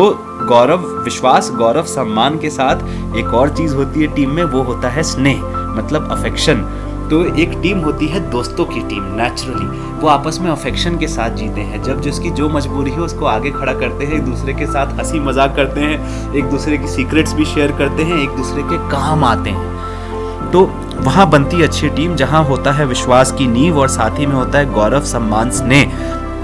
गौरव, 0.48 0.86
विश्वास, 1.04 1.50
गौरव 1.50 1.84
सम्मान 1.84 2.38
के 2.38 2.50
साथ 2.50 3.16
एक 3.18 3.34
और 3.34 3.56
चीज़ 3.56 3.74
होती 3.74 4.00
है 4.00 4.14
टीम 4.14 4.30
में, 4.30 4.44
वो 4.44 4.62
होता 4.62 4.88
है 4.88 5.02
स्नेह 5.02 5.42
मतलब 5.76 6.10
अफेक्शन 6.12 6.64
तो 7.10 7.22
एक 7.34 7.52
टीम 7.62 7.78
होती 7.78 8.06
है 8.06 8.20
दोस्तों 8.30 8.64
की 8.64 8.80
टीम 8.80 9.04
नेचुरली 9.14 9.66
वो 10.00 10.08
आपस 10.08 10.38
में 10.40 10.50
अफेक्शन 10.50 10.98
के 10.98 11.06
साथ 11.08 11.30
जीते 11.30 11.60
हैं। 11.60 11.82
जब 11.82 12.00
जिसकी 12.00 12.30
जो 12.30 12.48
मजबूरी 12.48 12.90
है, 12.90 13.00
उसको 13.00 13.24
आगे 13.26 13.50
खड़ा 13.50 13.72
करते 13.72 14.04
हैं, 14.04 14.12
एक 14.12 14.24
दूसरे 14.24 14.52
के 14.54 14.66
साथ 14.66 14.98
हँसी 14.98 15.20
मज़ाक 15.20 15.56
करते 15.56 15.80
हैं, 15.80 16.34
एक 16.34 16.44
दूसरे 16.44 16.78
की 16.78 16.86
सीक्रेट्स 16.86 17.32
भी 17.32 17.44
शेयर 17.44 17.72
करते 17.72 18.02
हैं, 18.02 18.18
एक 18.18 18.36
दूसरे 18.36 18.62
के 18.62 18.78
काम 18.90 19.24
आते 19.24 19.50
हैं। 19.50 20.50
तो 20.50 20.64
वहाँ 21.00 21.28
बनती 21.30 21.62
अच्छी 21.62 21.88
टीम 21.88 22.14
जहाँ 22.16 22.44
होता 22.44 22.72
है 22.72 22.86
विश्वास 22.86 23.32
की 23.32 23.46
नींव 23.46 23.78
और 23.78 23.88
साथ 23.88 24.18
ही 24.18 24.26
में 24.26 24.34
होता 24.34 24.58
है 24.58 24.72
गौरव 24.72 25.04
सम्मान 25.04 25.50
स्नेह। 25.50 25.92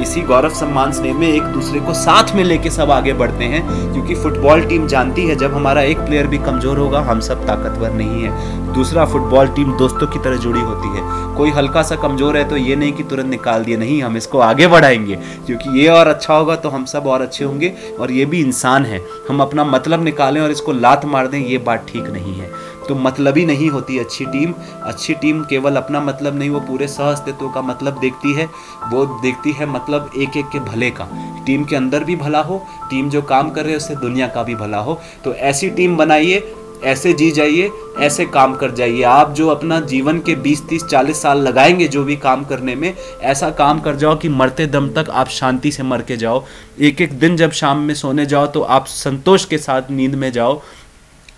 इसी 0.02 0.20
गौरव 0.22 0.54
सम्मान 0.54 0.92
स्नेह 0.92 1.14
में 1.14 1.28
एक 1.28 1.42
दूसरे 1.44 1.80
को 1.80 1.94
साथ 1.94 2.34
में 2.36 2.42
लेके 2.44 2.70
सब 2.70 2.90
आगे 2.90 3.12
बढ़ते 3.14 3.44
हैं, 3.44 3.62
क्योंकि 3.92 4.14
फुटबॉल 4.14 4.62
टीम 4.62 4.86
जानती 4.86 5.26
है 5.26 5.36
जब 5.36 5.54
हमारा 5.54 5.82
एक 5.82 5.98
प्लेयर 5.98 6.26
भी 6.26 6.38
कमज़ोर 6.38 6.78
होगा, 6.78 7.00
हम 7.00 7.20
सब 7.20 7.46
ताकतवर 7.46 7.92
नहीं 7.92 8.22
है। 8.22 8.74
दूसरा 8.74 9.04
फुटबॉल 9.04 9.48
टीम 9.48 9.72
दोस्तों 9.78 10.06
की 10.06 10.18
तरह 10.18 10.36
जुड़ी 10.36 10.60
होती 10.60 10.88
है। 10.88 11.34
कोई 11.36 11.50
हल्का 11.50 11.82
सा 11.82 11.96
कमज़ोर 11.96 12.36
है 12.36 12.48
तो 12.48 12.56
ये 12.56 12.76
नहीं 12.76 12.92
कि 12.92 13.02
तुरंत 13.02 13.26
निकाल 13.26 13.64
दिए, 13.64 13.76
नहीं, 13.76 14.02
हम 14.02 14.16
इसको 14.16 14.38
आगे 14.40 14.66
बढ़ाएँगे, 14.66 15.16
क्योंकि 15.46 15.78
ये 15.80 15.88
और 15.88 16.06
अच्छा 16.06 16.34
होगा 16.34 16.56
तो 16.56 16.68
हम 16.68 16.84
सब 16.84 17.06
और 17.06 17.22
अच्छे 17.22 17.44
होंगे 17.44 17.72
और 18.00 18.12
ये 18.12 18.24
भी 18.24 18.40
इंसान 18.40 18.84
है। 18.84 19.00
हम 19.28 19.40
अपना 19.42 19.64
मतलब 19.66 20.04
निकालें 20.04 20.40
और 20.40 20.50
इसको 20.50 20.72
लात 20.72 21.04
मार 21.06 21.26
दें, 21.26 21.38
ये 21.40 21.58
बात 21.60 21.86
ठीक 21.88 22.10
नहीं 22.10 22.34
है। 22.34 22.50
तो 22.88 22.94
मतलब 22.94 23.36
ही 23.36 23.46
नहीं 23.46 23.68
होती 23.68 23.98
अच्छी 23.98 24.24
टीम। 24.24 24.54
अच्छी 24.82 25.14
टीम 25.14 25.42
केवल 25.44 25.76
अपना 25.76 26.00
मतलब 26.00 26.38
नहीं, 26.38 26.50
वो 26.50 26.60
पूरे 26.60 26.88
सह 26.88 27.04
अस्तित्व 27.04 27.48
का 27.48 27.62
मतलब 27.62 27.98
देखती 27.98 28.32
है। 28.32 28.46
वो 28.92 29.06
देखती 29.22 29.52
है 29.52 29.66
मतलब 29.66 30.10
एक 30.18 30.36
एक 30.36 30.46
के 30.52 30.58
भले 30.58 30.90
का। 30.90 31.08
टीम 31.46 31.64
के 31.64 31.76
अंदर 31.76 32.04
भी 32.04 32.16
भला 32.16 32.40
हो, 32.40 32.66
टीम 32.90 33.10
जो 33.10 33.22
काम 33.22 33.50
कर 33.50 33.62
रहे 33.62 33.70
हैं 33.70 33.76
उससे 33.76 33.96
दुनिया 33.96 34.26
का 34.26 34.42
भी 34.42 34.54
भला 34.54 34.78
हो। 34.78 35.00
तो 35.24 35.34
ऐसी 35.34 35.70
टीम 35.70 35.96
बनाइए, 35.96 36.54
ऐसे 36.84 37.12
जी 37.12 37.30
जाइए, 37.30 37.70
ऐसे 37.98 38.24
काम 38.26 38.54
कर 38.56 38.70
जाइए। 38.70 39.02
आप 39.02 39.32
जो 39.32 39.48
अपना 39.48 39.80
जीवन 39.80 40.18
के 40.18 40.34
20 40.34 40.62
30 40.68 40.84
40 40.84 41.22
साल 41.22 41.38
लगाएँगे 41.38 41.88
जो 41.88 42.04
भी 42.04 42.16
काम 42.16 42.44
करने 42.44 42.74
में, 42.74 42.94
ऐसा 43.22 43.50
काम 43.50 43.80
कर 43.80 43.96
जाओ 43.96 44.16
कि 44.16 44.28
मरते 44.28 44.66
दम 44.66 44.88
तक 44.88 45.06
आप 45.10 45.28
शांति 45.28 45.72
से 45.72 45.82
मर 45.82 46.02
के 46.02 46.16
जाओ। 46.16 46.44
एक 46.80 47.00
एक 47.00 47.18
दिन 47.18 47.36
जब 47.36 47.50
शाम 47.50 47.78
में 47.78 47.94
सोने 47.94 48.26
जाओ 48.26 48.46
तो 48.46 48.60
आप 48.60 48.86
संतोष 48.86 49.44
के 49.44 49.58
साथ 49.58 49.82
नींद 49.90 50.14
में 50.14 50.32
जाओ। 50.32 50.60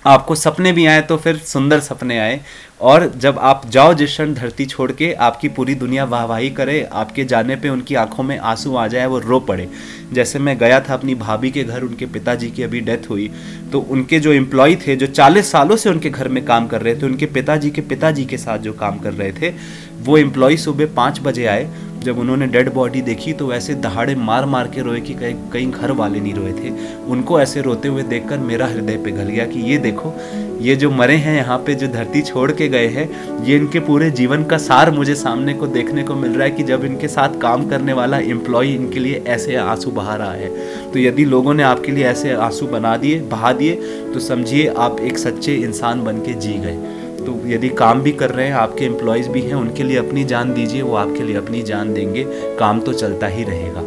आपको 0.07 0.35
सपने 0.35 0.73
भी 0.73 0.87
आए 0.87 1.01
तो 1.03 1.17
फिर 1.17 1.37
सुंदर 1.37 1.81
सपने 1.81 2.19
आए। 2.19 2.41
और 2.81 3.11
जब 3.17 3.39
आप 3.39 3.63
जाओ 3.71 3.95
जिस 3.95 4.11
क्षण 4.11 4.35
धरती 4.35 4.67
छोड़ 4.67 4.91
के, 4.93 5.13
आपकी 5.13 5.49
पूरी 5.49 5.75
दुनिया 5.75 6.05
वाहवाही 6.05 6.51
करे, 6.51 6.83
आपके 6.93 7.25
जाने 7.25 7.57
पे 7.57 7.69
उनकी 7.69 7.95
आँखों 7.95 8.23
में 8.23 8.39
आँसू 8.39 8.75
आ 8.77 8.87
जाए, 8.87 9.07
वो 9.07 9.19
रो 9.19 9.41
पड़े। 9.41 9.69
जैसे 10.13 10.39
मैं 10.39 10.57
गया 10.59 10.81
था 10.81 10.95
अपनी 10.95 11.15
भाभी 11.15 11.51
के 11.51 11.65
घर, 11.65 11.83
उनके 11.83 12.07
पिताजी 12.07 12.51
की 12.51 12.63
अभी 12.63 12.81
डेथ 12.81 13.11
हुई 13.11 13.31
तो 13.73 13.81
उनके 13.81 14.21
जो 14.21 14.33
एम्प्लॉय 14.33 14.77
थे, 14.77 14.97
जो 14.97 15.07
40 15.07 15.51
सालों 15.53 15.77
से 15.77 15.91
उनके 15.91 16.11
घर 16.11 16.29
में 16.29 16.45
काम 16.45 16.67
कर 16.67 16.83
रहे 16.83 16.95
थे, 16.95 17.07
उनके 17.07 17.27
पिताजी 17.27 17.71
के 17.71 17.81
पिताजी 17.81 18.25
के 18.25 18.37
साथ 18.37 18.59
जो 18.59 18.73
काम 18.73 18.99
कर 18.99 19.13
रहे 19.13 19.33
थे, 19.33 19.53
वो 19.99 20.19
एम्प्लॉय 20.19 20.57
सुबह 20.57 20.95
पाँच 20.97 21.21
बजे 21.21 21.47
आए। 21.47 21.69
जब 21.99 22.19
उन्होंने 22.19 22.47
डेड 22.47 22.73
बॉडी 22.73 23.01
देखी 23.03 23.33
तो 23.33 23.53
ऐसे 23.53 23.75
दहाड़े 23.75 24.15
मार 24.15 24.45
मार 24.47 24.69
के 24.69 24.83
रोए 24.83 25.01
कि 25.01 25.15
कहीं 25.15 25.35
कहीं 25.53 25.71
घर 25.71 25.91
वाले 25.91 26.21
नहीं 26.21 26.35
रोए 26.35 26.53
थे। 26.53 26.71
उनको 27.07 27.41
ऐसे 27.41 27.63
रोते 27.63 27.89
हुए 27.89 28.03
देखकर 28.03 28.39
मेरा 28.39 28.67
हृदय 28.67 28.97
पिघल 28.97 29.23
गया 29.23 29.47
कि 29.47 29.61
ये 29.61 29.79
देखो 29.79 30.15
ये 30.61 30.77
जो 30.77 30.91
मरे 30.91 31.15
हैं, 31.15 31.37
यहाँ 31.37 31.59
पे 31.59 31.75
जो 31.75 31.87
धरती 31.89 32.23
छोड़ 32.23 32.53
के 32.53 32.69
गए 32.69 32.87
हैं, 32.87 33.09
ये 33.45 33.57
इनके 33.57 33.81
पूरे 33.81 34.11
जीवन 34.11 34.45
का 34.45 34.59
सार 34.59 34.91
मुझे 34.91 35.15
सामने 35.15 35.55
को 35.55 35.67
देखने 35.67 36.03
को 36.03 36.15
मिल 36.15 36.31
रहा 36.31 36.45
है 36.45 36.51
कि 36.51 36.63
जब 36.63 36.85
इनके 36.85 37.09
साथ 37.09 37.41
काम 37.41 37.69
करने 37.69 37.93
वाला 37.93 38.19
एम्प्लॉय 38.19 38.69
इनके 38.69 39.01
लिए 39.01 39.23
ऐसे 39.27 39.57
आँसू 39.57 39.91
बहा 39.91 40.15
रहा 40.17 40.33
है। 40.33 40.49
तो 40.93 40.99
यदि 40.99 41.25
लोगों 41.25 41.55
ने 41.55 41.63
आपके 41.63 41.93
लिए 41.93 42.05
ऐसे 42.05 42.31
आँसू 42.31 42.67
बना 42.67 42.97
दिए, 42.97 43.21
बहा 43.21 43.53
दिए 43.53 43.75
तो 44.15 44.21
समझिए 44.21 44.67
आप 44.67 45.01
एक 45.01 45.19
सच्चे 45.19 45.55
इंसान 45.55 46.05
बन 46.05 46.19
के 46.19 46.35
जी 46.35 46.53
गए। 46.53 46.77
तो 47.19 47.43
यदि 47.47 47.69
काम 47.69 48.03
भी 48.03 48.13
कर 48.13 48.31
रहे 48.31 48.47
हैं, 48.47 48.55
आपके 48.55 48.85
एम्प्लॉयज़ 48.85 49.29
भी 49.29 49.41
हैं, 49.41 49.55
उनके 49.55 49.83
लिए 49.83 49.97
अपनी 49.97 50.25
जान 50.25 50.55
दीजिए, 50.55 50.83
वो 50.83 50.97
आपके 50.97 51.23
लिए 51.23 51.37
अपनी 51.37 51.63
जान 51.63 51.95
देंगे। 51.95 52.25
काम 52.59 52.81
तो 52.81 52.93
चलता 52.93 53.27
ही 53.27 53.45
रहेगा। 53.45 53.81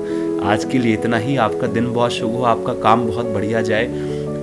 आज 0.52 0.66
के 0.66 0.78
लिए 0.78 0.94
इतना 0.94 1.18
ही। 1.18 1.38
आपका 1.38 1.68
दिन 1.68 1.94
बहुत 1.94 2.12
शुभ 2.12 2.36
हो, 2.36 2.44
आपका 2.44 2.74
काम 2.74 3.08
बहुत 3.08 3.26
बढ़िया 3.26 3.62
जाए। 3.62 3.86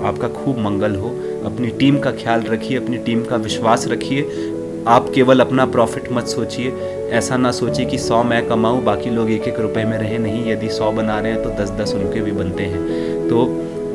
आपका 0.03 0.29
खूब 0.29 0.59
मंगल 0.59 0.95
हो। 0.95 1.09
अपनी 1.45 1.69
टीम 1.69 1.99
का 1.99 2.11
ख्याल 2.11 2.41
रखिए, 2.41 2.77
अपनी 2.77 2.97
टीम 2.97 3.25
का 3.25 3.37
विश्वास 3.37 3.87
रखिए। 3.89 4.53
आप 4.87 5.11
केवल 5.15 5.41
अपना 5.41 5.67
प्रॉफिट 5.67 6.13
मत 6.13 6.27
सोचिए। 6.27 6.73
ऐसा 7.11 7.37
ना 7.37 7.51
सोचिए 7.51 7.87
कि 7.87 7.99
सौ 7.99 8.23
मैं 8.23 8.47
कमाऊँ, 8.49 8.85
बाकी 8.85 9.11
लोग 9.11 9.31
एक 9.31 9.43
एक 9.43 9.61
रुपए 9.61 9.85
में 9.85 9.99
रहे। 9.99 10.19
नहीं, 10.19 10.53
यदि 10.53 10.69
सौ 10.69 10.93
बना 10.93 11.19
रहे 11.21 11.33
हैं 11.33 11.43
तो 11.43 11.51
दस 11.51 11.71
दस 11.71 11.95
उनके 11.95 12.21
भी 12.21 12.31
बनते 12.31 12.63
हैं। 12.63 13.29
तो 13.29 13.45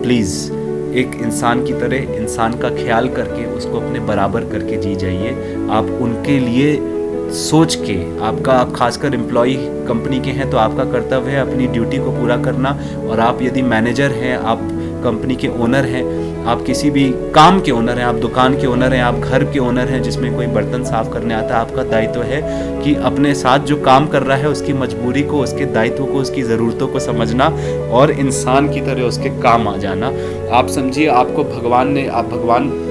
प्लीज़ 0.04 0.52
एक 0.94 1.12
इंसान 1.22 1.66
की 1.66 1.74
तरह, 1.74 1.96
इंसान 1.96 2.54
का 2.54 2.70
ख्याल 2.70 3.10
करके, 3.10 3.46
उसको 3.46 3.80
अपने 3.80 4.00
बराबर 4.00 4.42
करके 4.42 4.78
जी 4.78 4.96
जाइए। 4.96 5.30
आप 5.72 5.98
उनके 6.02 6.40
लिए 6.40 6.78
सोच 7.32 7.76
के, 7.76 8.20
आपका, 8.20 8.54
आप 8.54 8.74
खासकर 8.76 9.14
एम्प्लॉय 9.14 9.54
कंपनी 9.88 10.20
के 10.20 10.32
हैं 10.32 10.50
तो 10.50 10.58
आपका 10.58 10.84
कर्तव्य 10.84 11.32
है 11.32 11.52
अपनी 11.52 11.68
ड्यूटी 11.68 11.98
को 11.98 12.12
पूरा 12.12 12.38
करना। 12.38 12.80
और 13.10 13.20
आप 13.20 13.42
यदि 13.42 13.62
मैनेजर 13.62 14.12
हैं, 14.12 14.38
आप 14.38 14.70
कंपनी 15.04 15.36
के 15.36 15.48
ओनर 15.48 15.86
हैं, 15.86 16.34
आप 16.46 16.62
किसी 16.62 16.90
भी 16.90 17.10
काम 17.10 17.62
के 17.62 17.72
ओनर 17.72 17.98
हैं, 17.98 18.06
आप 18.06 18.16
दुकान 18.16 18.62
के 18.62 18.68
ओनर 18.68 18.94
हैं, 18.94 19.04
आप 19.04 19.16
घर 19.16 19.44
के 19.44 19.60
ओनर 19.60 19.88
हैं, 19.88 20.04
जिसमें 20.04 20.36
कोई 20.36 20.48
बर्तन 20.48 20.84
साफ़ 20.84 21.10
करने 21.10 21.34
आता 21.34 21.48
है, 21.48 21.62
आपका 21.62 21.84
दायित्व 21.84 22.22
है 22.22 22.42
कि 22.84 22.96
अपने 22.96 23.34
साथ 23.34 23.60
जो 23.60 23.82
काम 23.82 24.08
कर 24.08 24.24
रहा 24.24 24.38
है, 24.38 24.50
उसकी 24.50 24.74
मजबूरी 24.74 25.24
को, 25.24 25.42
उसके 25.42 25.66
दायित्व 25.66 26.06
को, 26.06 26.14
उसकी 26.14 26.42
ज़रूरतों 26.42 26.88
को 26.88 27.00
समझना 27.00 27.46
और 27.92 28.12
इंसान 28.12 28.74
की 28.74 28.82
तरह 28.82 29.04
उसके 29.04 29.30
काम 29.30 29.68
आ 29.68 29.78
जाना। 29.78 30.12
आप 30.52 30.68
समझिए, 30.68 31.08
आपको 31.08 31.44
भगवान 31.44 31.92
ने, 31.92 32.08
आप 32.08 32.26
भगवान 32.26 32.90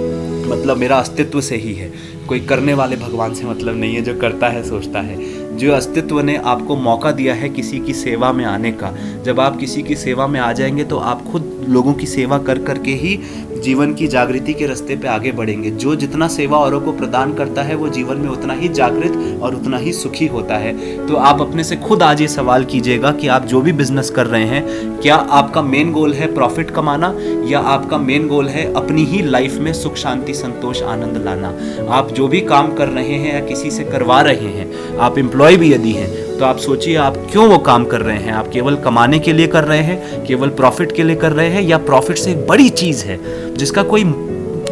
मतलब 0.48 0.76
मेरा 0.76 0.96
अस्तित्व 0.96 1.40
से 1.40 1.56
ही 1.56 1.74
है। 1.74 1.92
कोई 2.28 2.40
करने 2.40 2.74
वाले 2.74 2.96
भगवान 2.96 3.34
से 3.34 3.44
मतलब 3.44 3.76
नहीं 3.76 3.94
है, 3.94 4.02
जो 4.02 4.14
करता 4.14 4.48
है, 4.48 4.62
सोचता 4.62 5.00
है। 5.00 5.42
जो 5.56 5.72
अस्तित्व 5.72 6.20
ने 6.20 6.36
आपको 6.36 6.76
मौका 6.76 7.12
दिया 7.12 7.34
है 7.34 7.48
किसी 7.48 7.78
की 7.78 7.94
सेवा 7.94 8.32
में 8.32 8.44
आने 8.44 8.72
का। 8.72 8.94
जब 9.22 9.40
आप 9.40 9.56
किसी 9.56 9.82
की 9.82 9.96
सेवा 9.96 10.26
में 10.26 10.40
आ 10.40 10.52
जाएँगे 10.52 10.84
तो 10.84 10.96
आप 10.96 11.24
खुद 11.32 11.51
लोगों 11.68 11.92
की 11.94 12.06
सेवा 12.06 12.38
कर 12.38 12.58
करके 12.58 12.90
ही 12.90 13.20
जीवन 13.62 13.94
की 13.94 14.06
जागृति 14.06 14.54
के 14.54 14.66
रास्ते 14.66 14.96
पे 14.96 15.08
आगे 15.08 15.32
बढ़ेंगे। 15.32 15.70
जो 15.70 15.96
जितना 15.96 16.28
सेवा 16.28 16.58
औरों 16.58 16.80
को 16.80 16.92
प्रदान 16.92 17.34
करता 17.34 17.62
है, 17.62 17.74
वो 17.74 17.88
जीवन 17.88 18.16
में 18.16 18.28
उतना 18.28 18.54
ही 18.54 18.68
जागृत 18.68 19.42
और 19.42 19.54
उतना 19.54 19.78
ही 19.78 19.92
सुखी 19.92 20.26
होता 20.26 20.56
है। 20.56 21.06
तो 21.06 21.16
आप 21.16 21.40
अपने 21.40 21.64
से 21.64 21.76
खुद 21.76 22.02
आज 22.02 22.20
ये 22.20 22.28
सवाल 22.28 22.64
कीजिएगा 22.64 23.12
कि 23.12 23.28
आप 23.28 23.46
जो 23.46 23.60
भी 23.60 23.72
बिज़नेस 23.72 24.10
कर 24.10 24.26
रहे 24.26 24.44
हैं, 24.44 25.00
क्या 25.00 25.14
आपका 25.14 25.62
मेन 25.62 25.92
गोल 25.92 26.12
है 26.12 26.34
प्रॉफिट 26.34 26.70
कमाना, 26.70 27.14
या 27.44 27.58
आपका 27.58 27.98
मेन 27.98 28.28
गोल 28.28 28.48
है 28.48 28.74
अपनी 28.74 29.04
ही 29.04 29.22
लाइफ 29.22 29.58
में 29.58 29.72
सुख, 29.72 29.96
शांति, 29.96 30.34
संतोष, 30.34 30.82
आनंद 30.82 31.22
लाना? 31.24 31.54
आप 31.94 32.10
जो 32.10 32.28
भी 32.28 32.40
काम 32.40 32.74
कर 32.74 32.88
रहे 32.88 33.14
हैं 33.14 33.34
या 33.34 33.46
किसी 33.46 33.70
से 33.70 33.84
करवा 33.84 34.20
रहे 34.20 34.48
हैं, 34.48 34.98
आप 34.98 35.18
एम्प्लॉय 35.18 35.56
भी 35.56 35.72
यदि 35.72 35.92
हैं 35.92 36.21
तो 36.42 36.46
आप 36.46 36.58
सोचिए, 36.58 36.96
आप 36.96 37.16
क्यों 37.32 37.48
वो 37.48 37.58
काम 37.58 37.84
कर 37.84 38.00
रहे 38.00 38.16
हैं? 38.16 38.32
आप 38.32 38.48
केवल 38.48 38.76
कमाने 38.76 39.18
के 39.18 39.32
लिए 39.32 39.46
कर 39.46 39.64
रहे 39.64 39.78
हैं, 39.78 40.24
केवल 40.24 40.48
प्रॉफिट 40.48 40.92
के 40.92 41.02
लिए 41.02 41.16
कर 41.16 41.32
रहे 41.32 41.48
हैं, 41.48 41.62
या 41.62 41.78
प्रॉफिट 41.78 42.16
से 42.16 42.30
एक 42.30 42.46
बड़ी 42.46 42.68
चीज़ 42.68 43.04
है, 43.04 43.18
जिसका 43.54 43.82
कोई 43.82 44.04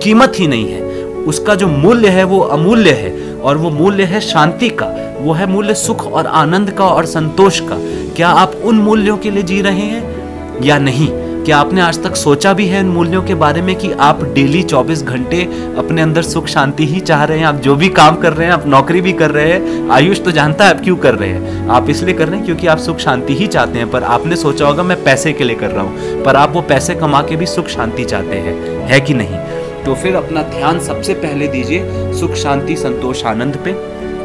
कीमत 0.02 0.32
ही 0.36 0.46
नहीं 0.46 0.72
है? 0.72 1.04
उसका 1.04 1.54
जो 1.54 1.66
मूल्य 1.66 2.08
है, 2.08 2.24
वो 2.24 2.40
अमूल्य 2.40 2.90
है, 2.90 3.34
और 3.34 3.56
वो 3.56 3.70
मूल्य 3.70 4.04
है 4.04 4.20
शांति 4.20 4.68
का, 4.68 5.16
वो 5.18 5.32
है 5.32 5.46
मूल्य 5.46 5.74
सुख 5.74 6.12
और 6.12 6.26
आनंद 6.26 6.70
का 6.70 6.84
और 6.84 7.06
संतोष 7.06 7.60
का। 7.60 7.76
क्या 8.16 8.28
आप 8.28 8.52
उन 8.64 8.74
मूल्यों 8.74 9.16
के 9.16 9.30
लिए 9.30 9.42
जी 9.42 9.62
रहे 9.62 9.80
हैं 9.80 10.62
या 10.62 10.78
नहीं? 10.78 11.08
क्या 11.44 11.58
आपने 11.58 11.80
आज 11.80 12.02
तक 12.02 12.16
सोचा 12.16 12.52
भी 12.52 12.66
है 12.66 12.80
इन 12.80 12.86
मूल्यों 12.86 13.22
के 13.22 13.34
बारे 13.34 13.62
में 13.62 13.76
कि 13.76 13.92
आप 13.92 14.24
डेली 14.24 14.62
24 14.62 15.02
घंटे 15.02 15.42
अपने 15.78 16.02
अंदर 16.02 16.22
सुख 16.22 16.46
शांति 16.46 16.86
ही 16.86 17.00
चाह 17.00 17.24
रहे 17.24 17.38
हैं? 17.38 17.46
आप 17.46 17.54
जो 17.54 17.76
भी 17.76 17.88
काम 17.88 18.16
कर 18.16 18.32
रहे 18.32 18.46
हैं, 18.46 18.54
आप 18.54 18.66
नौकरी 18.66 19.00
भी 19.00 19.12
कर 19.12 19.30
रहे 19.30 19.52
हैं। 19.52 19.90
आयुष 19.90 20.20
तो 20.20 20.30
जानता 20.30 20.64
है 20.64 20.70
आप 20.70 20.84
क्यों 20.84 20.96
कर 20.96 21.14
रहे 21.14 21.28
हैं। 21.28 21.68
आप 21.68 21.90
इसलिए 21.90 22.14
कर 22.14 22.26
रहे 22.26 22.36
हैं 22.36 22.44
क्योंकि 22.44 22.66
आप 22.66 22.78
सुख 22.78 22.98
शांति 22.98 23.34
ही 23.34 23.46
चाहते 23.46 23.78
हैं। 23.78 23.90
पर 23.90 24.02
आपने 24.02 24.36
सोचा 24.36 24.66
होगा, 24.66 24.82
मैं 24.82 25.04
पैसे 25.04 25.32
के 25.32 25.44
लिए 25.44 25.56
कर 25.56 25.70
रहा 25.70 25.82
हूँ। 25.82 26.22
पर 26.22 26.36
आप 26.36 26.52
वो 26.52 26.62
पैसे 26.62 26.94
कमा 26.94 27.22
के 27.22 27.36
भी 27.36 27.46
सुख 27.46 27.66
शांति 27.66 28.04
चाहते 28.04 28.36
हैं। 28.36 28.86
है 28.86 29.00
कि 29.00 29.14
नहीं? 29.14 29.36
तो 29.84 29.94
फिर 29.94 30.16
अपना 30.16 30.42
ध्यान 30.42 30.80
सबसे 30.80 31.14
पहले 31.14 31.46
दीजिए 31.46 32.12
सुख, 32.12 32.34
शांति, 32.34 32.76
संतोष 32.76 33.24
आनंद 33.24 33.56
पे 33.56 33.72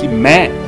कि 0.01 0.07
मैं 0.07 0.66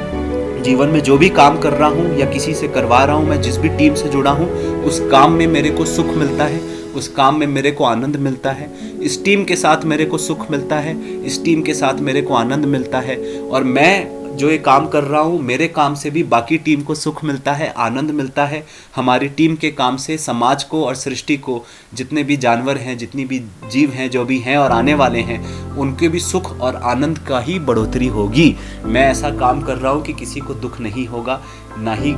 जीवन 0.63 0.87
में 0.87 0.99
जो 0.99 1.17
भी 1.17 1.29
काम 1.29 1.59
कर 1.59 1.73
रहा 1.73 1.89
हूँ 1.89 2.17
या 2.17 2.25
किसी 2.25 2.53
से 2.53 2.67
करवा 2.67 3.03
रहा 3.03 3.15
हूँ, 3.15 3.29
मैं 3.29 3.41
जिस 3.41 3.57
भी 3.57 3.69
टीम 3.69 3.93
से 3.93 4.09
जुड़ा 4.09 4.31
हूँ, 4.31 4.47
उस 4.83 4.99
काम 5.11 5.31
में 5.31 5.47
मेरे 5.47 5.69
को 5.69 5.85
सुख 5.85 6.05
मिलता 6.05 6.43
है, 6.43 6.59
उस 6.95 7.07
काम 7.07 7.39
में 7.39 7.47
मेरे 7.47 7.71
को 7.71 7.83
आनंद 7.83 8.15
मिलता 8.15 8.51
है। 8.51 8.69
इस 9.01 9.23
टीम 9.25 9.43
के 9.43 9.55
साथ 9.55 9.83
मेरे 9.83 10.05
को 10.05 10.17
सुख 10.17 10.51
मिलता 10.51 10.75
है, 10.75 11.23
इस 11.23 11.43
टीम 11.45 11.61
के 11.61 11.73
साथ 11.73 11.99
मेरे 11.99 12.21
को 12.21 12.33
आनंद 12.33 12.65
मिलता 12.65 12.99
है। 12.99 13.41
और 13.41 13.63
मैं 13.63 14.16
जो 14.37 14.49
ये 14.49 14.57
काम 14.57 14.87
कर 14.87 15.03
रहा 15.03 15.21
हूँ, 15.21 15.39
मेरे 15.41 15.67
काम 15.67 15.93
से 15.95 16.09
भी 16.09 16.23
बाकी 16.23 16.57
टीम 16.57 16.81
को 16.81 16.95
सुख 16.95 17.23
मिलता 17.23 17.53
है, 17.53 17.73
आनंद 17.77 18.11
मिलता 18.11 18.45
है। 18.45 18.63
हमारी 18.95 19.27
टीम 19.27 19.55
के 19.55 19.71
काम 19.71 19.97
से, 19.97 20.17
समाज 20.17 20.63
को 20.63 20.83
और 20.85 20.95
सृष्टि 20.95 21.37
को, 21.37 21.63
जितने 21.93 22.23
भी 22.23 22.37
जानवर 22.37 22.77
हैं, 22.77 22.97
जितनी 22.97 23.25
भी 23.25 23.39
जीव 23.71 23.91
हैं, 23.91 24.09
जो 24.09 24.25
भी 24.25 24.37
हैं 24.39 24.57
और 24.57 24.71
आने 24.71 24.93
वाले 24.93 25.19
हैं, 25.19 25.41
उनके 25.75 26.09
भी 26.09 26.19
सुख 26.19 26.59
और 26.61 26.75
आनंद 26.75 27.19
का 27.19 27.39
ही 27.39 27.59
बढ़ोतरी 27.59 28.07
होगी। 28.07 28.55
मैं 28.85 29.09
ऐसा 29.11 29.29
काम 29.29 29.61
कर 29.61 29.77
रहा 29.77 29.91
हूँ 29.91 30.03
कि 30.03 30.13
किसी 30.13 30.39
को 30.39 30.53
दुख 30.53 30.79
नहीं 30.79 31.07
होगा, 31.07 31.41
ना 31.77 31.93
ही 31.93 32.15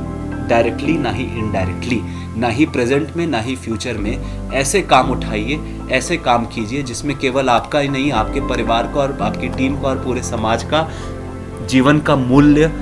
डायरेक्टली 0.48 0.92
ना 0.92 1.10
ही 1.10 1.24
इनडायरेक्टली 1.38 2.00
ना 2.36 2.48
ही 2.48 2.66
प्रेजेंट 2.66 3.16
में, 3.16 3.26
ना 3.26 3.40
ही 3.40 3.54
फ्यूचर 3.56 3.96
में। 3.98 4.50
ऐसे 4.52 4.80
काम 4.82 5.10
उठाइए, 5.10 5.60
ऐसे 5.90 6.16
काम 6.16 6.44
कीजिए, 6.46 6.82
जिसमें 6.82 7.16
केवल 7.18 7.48
आपका 7.48 7.78
ही 7.78 7.88
नहीं, 7.88 8.12
आपके 8.12 8.40
परिवार 8.40 8.86
का 8.86 9.00
और 9.00 9.18
आपकी 9.22 9.48
टीम 9.48 9.80
का 9.80 9.88
और 9.88 10.04
पूरे 10.04 10.22
समाज 10.22 10.62
का 10.64 10.82
जीवन 11.62 12.00
का 12.00 12.16
मूल्य 12.16 12.72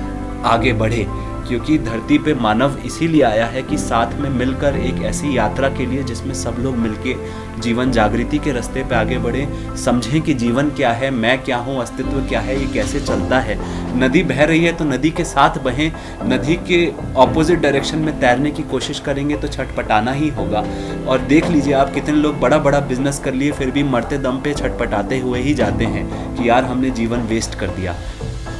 आगे 0.45 0.73
बढ़े, 0.73 1.05
क्योंकि 1.47 1.77
धरती 1.79 2.17
पे 2.17 2.33
मानव 2.33 2.77
इसीलिए 2.85 3.21
आया 3.23 3.45
है 3.45 3.61
कि 3.63 3.77
साथ 3.77 4.13
में 4.13 4.29
मिलकर 4.29 4.75
एक 4.77 5.01
ऐसी 5.03 5.37
यात्रा 5.37 5.69
के 5.69 5.85
लिए 5.85 6.03
जिसमें 6.03 6.33
सब 6.33 6.55
लोग 6.59 6.75
मिलके 6.77 7.15
जीवन 7.61 7.91
जागृति 7.91 8.37
के 8.37 8.51
रास्ते 8.51 8.83
पे 8.83 8.95
आगे 8.95 9.17
बढ़े, 9.17 9.47
समझें 9.77 10.21
कि 10.21 10.33
जीवन 10.33 10.69
क्या 10.69 10.91
है, 10.91 11.09
मैं 11.11 11.37
क्या 11.43 11.57
हूँ, 11.57 11.79
अस्तित्व 11.81 12.21
क्या 12.27 12.39
है, 12.41 12.59
ये 12.59 12.67
कैसे 12.73 12.99
चलता 12.99 13.39
है। 13.39 13.57
नदी 13.99 14.23
बह 14.23 14.43
रही 14.43 14.63
है 14.63 14.73
तो 14.73 14.85
नदी 14.85 15.09
के 15.11 15.23
साथ 15.23 15.57
बहें, 15.63 15.91
नदी 16.25 16.55
के 16.67 16.85
ऑपोजिट 17.17 17.59
डायरेक्शन 17.59 17.99
में 17.99 18.19
तैरने 18.19 18.51
की 18.51 18.63
कोशिश 18.65 18.99
करेंगे 18.99 19.37
तो 19.37 19.47
छटपटाना 19.47 20.11
ही 20.11 20.29
होगा। 20.29 20.63
और 21.07 21.19
देख 21.27 21.49
लीजिए 21.49 21.73
आप 21.73 21.93
कितने 21.93 22.15
लोग 22.15 22.39
बड़ा 22.39 22.57
बड़ा 22.59 22.79
बिज़नेस 22.81 23.19
कर 23.19 23.33
लिए, 23.33 23.51
फिर 23.51 23.71
भी 23.71 23.83
मरते 23.85 24.17
दम 24.19 24.39
पे 24.39 24.53
छटपटाते 24.53 25.19
हुए 25.19 25.41
ही 25.41 25.53
जाते 25.53 25.85
हैं 25.85 26.35
कि 26.35 26.49
यार 26.49 26.65
हमने 26.65 26.89
जीवन 26.91 27.27
वेस्ट 27.29 27.59
कर 27.59 27.67
दिया। 27.69 27.95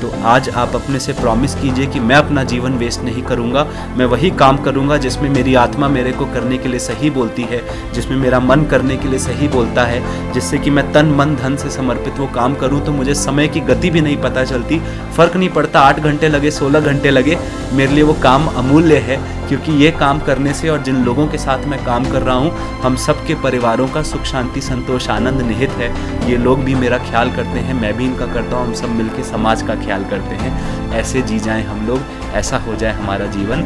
तो 0.01 0.11
आज 0.23 0.49
आप 0.49 0.75
अपने 0.75 0.99
से 0.99 1.13
प्रॉमिस 1.13 1.55
कीजिए 1.55 1.85
कि 1.85 1.99
मैं 1.99 2.15
अपना 2.15 2.43
जीवन 2.43 2.73
वेस्ट 2.73 3.01
नहीं 3.01 3.23
करूँगा। 3.23 3.63
मैं 3.97 4.05
वही 4.05 4.29
काम 4.31 4.57
करूँगा 4.57 4.97
जिसमें 4.97 5.29
मेरी 5.29 5.55
आत्मा 5.55 5.87
मेरे 5.87 6.11
को 6.11 6.25
करने 6.25 6.57
के 6.57 6.69
लिए 6.69 6.79
सही 6.79 7.09
बोलती 7.09 7.43
है, 7.43 7.61
जिसमें 7.93 8.15
मेरा 8.17 8.39
मन 8.39 8.63
करने 8.63 8.97
के 8.97 9.07
लिए 9.07 9.19
सही 9.19 9.47
बोलता 9.47 9.83
है, 9.83 10.31
जिससे 10.33 10.57
कि 10.57 10.69
मैं 10.69 10.91
तन, 10.93 11.05
मन, 11.05 11.35
धन 11.35 11.55
से 11.55 11.69
समर्पित 11.69 12.19
वो 12.19 12.27
काम 12.27 12.55
करूँ। 12.55 12.85
तो 12.85 12.91
मुझे 12.91 13.13
समय 13.13 13.47
की 13.47 13.59
गति 13.59 13.89
भी 13.89 14.01
नहीं 14.01 14.17
पता 14.17 14.43
चलती। 14.43 14.79
फ़र्क 15.17 15.35
नहीं 15.35 15.49
पड़ता, 15.49 15.79
आठ 15.79 15.99
घंटे 15.99 16.27
लगे, 16.27 16.51
सोलह 16.51 16.79
घंटे 16.79 17.11
लगे। 17.11 17.37
मेरे 17.73 17.93
लिए 17.93 18.03
वो 18.03 18.13
काम 18.13 18.47
अमूल्य 18.47 18.97
है। 18.97 19.38
क्योंकि 19.49 19.71
ये 19.71 19.91
काम 19.91 20.19
करने 20.19 20.53
से 20.53 20.69
और 20.69 20.81
जिन 20.83 20.95
लोगों 20.95 21.27
के 21.27 21.37
साथ 21.37 21.65
मैं 21.65 21.85
काम 21.85 22.11
कर 22.11 22.21
रहा 22.21 22.35
हूँ, 22.35 22.51
हम 22.81 22.95
सबके 22.95 23.35
परिवारों 23.35 23.87
का 23.87 24.03
सुख, 24.03 24.23
शांति, 24.23 24.61
संतोष, 24.61 25.09
आनंद 25.09 25.41
निहित 25.41 25.69
है। 25.69 25.89
ये 26.29 26.37
लोग 26.37 26.59
भी 26.59 26.75
मेरा 26.75 26.97
ख्याल 26.97 27.31
करते 27.31 27.59
हैं, 27.59 27.73
मैं 27.73 27.93
भी 27.97 28.05
इनका 28.05 28.25
करता 28.25 28.57
हूँ, 28.57 28.67
हम 28.67 28.73
सब 28.73 28.89
मिलकर 28.89 29.23
समाज 29.23 29.61
का 29.61 29.75
ख्याल 29.75 30.03
करते 30.03 30.35
हैं। 30.35 30.91
ऐसे 30.91 31.21
जी 31.21 31.39
जाएँ 31.39 31.63
हम 31.63 31.87
लोग, 31.87 31.99
ऐसा 32.33 32.57
हो 32.57 32.75
जाए 32.75 32.93
हमारा 32.93 33.25
जीवन। 33.25 33.63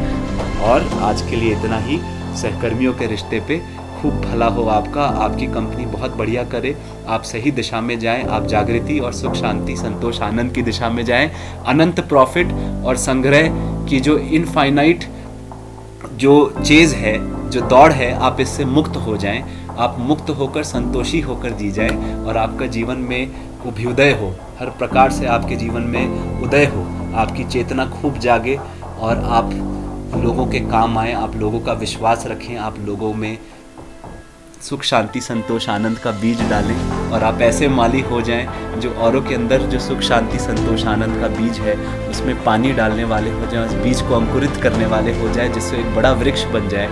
और 0.62 0.88
आज 1.02 1.22
के 1.22 1.36
लिए 1.36 1.56
इतना 1.56 1.78
ही। 1.78 2.00
सहकर्मियों 2.36 2.92
के 2.92 3.06
रिश्ते 3.06 3.40
पे 3.40 3.58
खूब 4.02 4.14
भला 4.20 4.46
हो 4.46 4.64
आपका, 4.66 5.02
आपकी 5.02 5.46
कंपनी 5.46 5.84
बहुत 5.86 6.16
बढ़िया 6.16 6.44
करे। 6.44 6.76
आप 7.08 7.22
सही 7.22 7.50
दिशा 7.50 7.80
में 7.80 7.98
जाएँ, 7.98 8.24
आप 8.24 8.46
जागृति 8.46 8.98
और 8.98 9.12
सुख, 9.12 9.34
शांति, 9.34 9.76
संतोष, 9.76 10.20
आनंद 10.20 10.52
की 10.52 10.62
दिशा 10.62 10.88
में 10.88 11.04
जाएँ। 11.04 11.30
अनंत 11.66 12.00
प्रॉफिट 12.00 12.52
और 12.84 12.96
संग्रह 12.96 13.48
की 13.88 14.00
जो 14.00 14.18
इनफाइनाइट 14.18 15.04
जो 16.16 16.54
चेज़ 16.66 16.94
है, 16.94 17.50
जो 17.50 17.60
दौड़ 17.60 17.92
है, 17.92 18.12
आप 18.14 18.40
इससे 18.40 18.64
मुक्त 18.64 18.96
हो 18.96 19.16
जाएँ। 19.16 19.44
आप 19.78 19.96
मुक्त 19.98 20.30
होकर, 20.30 20.62
संतोषी 20.62 21.20
होकर 21.20 21.50
जी 21.50 21.70
जाएँ 21.70 22.14
और 22.14 22.36
आपका 22.36 22.66
जीवन 22.66 22.96
में 22.96 23.26
अभ्युदय 23.66 24.10
हो। 24.10 24.34
हर 24.58 24.70
प्रकार 24.70 25.10
से 25.10 25.26
आपके 25.26 25.56
जीवन 25.56 25.82
में 25.82 26.40
उदय 26.42 26.64
हो। 26.64 26.82
आपकी 27.14 27.44
चेतना 27.44 27.86
खूब 27.86 28.18
जागे 28.18 28.58
और 28.98 29.18
आप 29.18 29.50
लोगों 30.24 30.46
के 30.46 30.60
काम 30.60 30.98
आए, 30.98 31.12
आप 31.12 31.36
लोगों 31.36 31.60
का 31.60 31.72
विश्वास 31.72 32.26
रखें, 32.26 32.56
आप 32.56 32.78
लोगों 32.78 33.14
में 33.14 33.38
सुख, 34.64 34.82
शांति, 34.82 35.20
संतोष, 35.20 35.68
आनंद 35.68 35.98
का 35.98 36.10
बीज 36.10 36.40
डालें 36.50 37.10
और 37.10 37.24
आप 37.24 37.40
ऐसे 37.40 37.68
माली 37.68 38.00
हो 38.00 38.20
जाएँ 38.20 38.46
जो 38.80 38.90
औरों 38.90 39.20
के 39.22 39.34
अंदर 39.34 39.62
जो 39.62 39.78
सुख, 39.78 40.00
शांति, 40.00 40.38
संतोष, 40.38 40.84
आनंद 40.84 41.20
का 41.20 41.28
बीज 41.28 41.58
है, 41.58 41.74
उसमें 42.10 42.44
पानी 42.44 42.72
डालने 42.72 43.04
वाले 43.04 43.30
हो 43.30 43.46
जाएँ 43.46 43.66
उस 43.66 43.72
बीज 43.72 44.00
को 44.00 44.14
अंकुरित 44.14 44.56
करने 44.56 44.86
वाले 44.86 45.12
हो 45.18 45.28
जाए 45.28 45.48
जिससे 45.48 45.76
एक 45.76 45.94
बड़ा 45.94 46.12
वृक्ष 46.12 46.44
बन 46.44 46.68
जाए। 46.68 46.86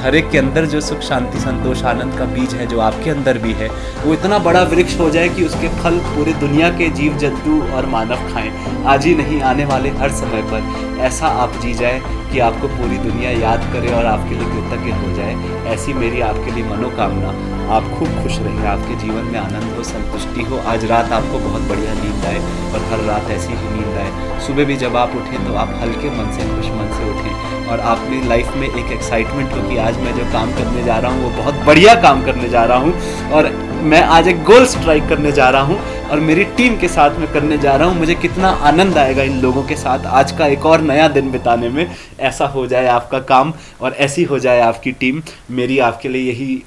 हर 0.00 0.14
एक 0.14 0.30
के 0.30 0.38
अंदर 0.38 0.64
जो 0.64 0.80
सुख, 0.80 1.00
शांति, 1.00 1.40
संतोष, 1.40 1.82
आनंद 1.82 2.18
का 2.18 2.24
बीज 2.24 2.54
है 2.54 2.66
जो 2.66 2.80
आपके 2.80 3.10
अंदर 3.10 3.38
भी 3.38 3.52
है, 3.52 3.68
वो 4.04 4.14
इतना 4.14 4.38
बड़ा 4.38 4.62
वृक्ष 4.62 4.98
हो 4.98 5.10
जाए 5.10 5.28
कि 5.28 5.44
उसके 5.44 5.68
फल 5.68 5.98
पूरे 5.98 6.32
दुनिया 6.32 6.70
के 6.70 6.88
जीव, 6.90 7.16
जंतु 7.16 7.62
और 7.72 7.86
मानव 7.86 8.16
खाएँ। 8.16 8.84
आज 8.84 9.06
ही 9.06 9.14
नहीं, 9.14 9.40
आने 9.42 9.64
वाले 9.64 9.90
हर 9.90 10.10
समय 10.10 10.42
पर। 10.42 10.87
ऐसा 11.00 11.26
आप 11.42 11.52
जी 11.62 11.72
जाए 11.74 12.00
कि 12.32 12.38
आपको 12.38 12.68
पूरी 12.68 12.98
दुनिया 12.98 13.30
याद 13.30 13.60
करे 13.72 13.92
और 13.92 14.06
आपके 14.06 14.34
लिए 14.34 14.48
कृतज्ञ 14.48 14.90
हो 14.92 15.12
जाए। 15.16 15.34
ऐसी 15.74 15.92
मेरी 15.92 16.20
आपके 16.20 16.50
लिए 16.50 16.64
मनोकामना। 16.64 17.28
आप 17.74 17.84
खूब 17.98 18.22
खुश 18.22 18.38
रहें। 18.38 18.66
आपके 18.66 18.94
जीवन 18.94 19.24
में 19.24 19.38
आनंद 19.38 19.76
हो, 19.76 19.82
संतुष्टि 19.82 20.42
हो। 20.42 20.58
आज 20.66 20.84
रात 20.84 21.12
आपको 21.12 21.38
बहुत 21.38 21.62
बढ़िया 21.62 21.94
नींद 21.94 22.24
आए 22.24 22.38
और 22.72 22.84
हर 22.90 23.04
रात 23.04 23.30
ऐसी 23.30 23.52
ही 23.52 23.68
नींद 23.70 23.98
आए। 23.98 24.40
सुबह 24.46 24.64
भी 24.64 24.76
जब 24.76 24.96
आप 24.96 25.16
उठें 25.16 25.46
तो 25.46 25.54
आप 25.54 25.78
हल्के 25.82 26.10
मन 26.10 26.30
से, 26.32 26.48
खुश 26.48 26.70
मन 26.70 26.92
से 26.96 27.10
उठें 27.10 27.66
और 27.68 27.80
आपकी 27.80 28.26
लाइफ 28.28 28.54
में 28.56 28.68
एक 28.68 28.92
एक्साइटमेंट 28.92 29.52
हो 29.52 29.68
कि 29.68 29.76
आज 29.78 29.98
मैं 29.98 30.14
जो 30.16 30.24
काम 30.32 30.52
करने 30.52 30.84
जा 30.84 30.98
रहा 30.98 31.12
हूँ, 31.12 31.24
वो 31.24 31.30
बहुत 31.42 31.64
बढ़िया 31.66 31.94
काम 32.02 32.24
करने 32.24 32.48
जा 32.48 32.64
रहा 32.64 32.78
हूँ 32.78 33.30
और 33.32 33.46
मैं 33.80 34.00
आज 34.02 34.28
एक 34.28 34.42
गोल 34.44 34.64
स्ट्राइक 34.66 35.08
करने 35.08 35.32
जा 35.32 35.48
रहा 35.50 35.62
हूँ 35.62 35.78
और 36.10 36.20
मेरी 36.20 36.44
टीम 36.56 36.76
के 36.78 36.88
साथ 36.88 37.18
में 37.18 37.32
करने 37.32 37.58
जा 37.58 37.74
रहा 37.76 37.88
हूँ। 37.88 37.98
मुझे 37.98 38.14
कितना 38.14 38.48
आनंद 38.48 38.98
आएगा 38.98 39.22
इन 39.22 39.40
लोगों 39.40 39.62
के 39.62 39.76
साथ 39.76 40.06
आज 40.06 40.32
का 40.32 40.46
एक 40.46 40.66
और 40.66 40.80
नया 40.80 41.08
दिन 41.08 41.30
बिताने 41.32 41.68
में। 41.68 41.90
ऐसा 42.20 42.46
हो 42.46 42.66
जाए 42.66 42.86
आपका 42.86 43.18
काम 43.20 43.52
और 43.80 43.92
ऐसी 43.92 44.24
हो 44.24 44.38
जाए 44.38 44.60
आपकी 44.60 44.92
टीम 44.92 45.22
मेरी 45.50 45.78
आपके 45.78 46.08
लिए 46.08 46.32
यही 46.32 46.62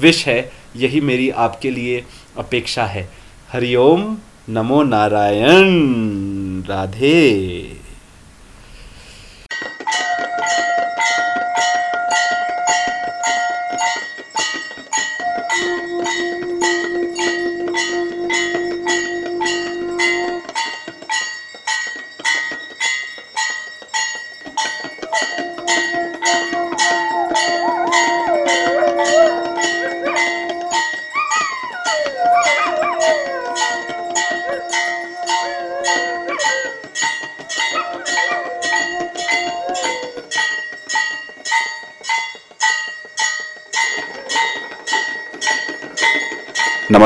विश 0.00 0.26
है। 0.26 0.50
यही 0.76 1.00
मेरी 1.00 1.30
आपके 1.30 1.70
लिए 1.70 2.04
अपेक्षा 2.38 2.84
है। 2.84 3.08
हरिओम, 3.52 4.16
नमो 4.50 4.82
नारायण, 4.82 5.68
राधे। 6.62 7.79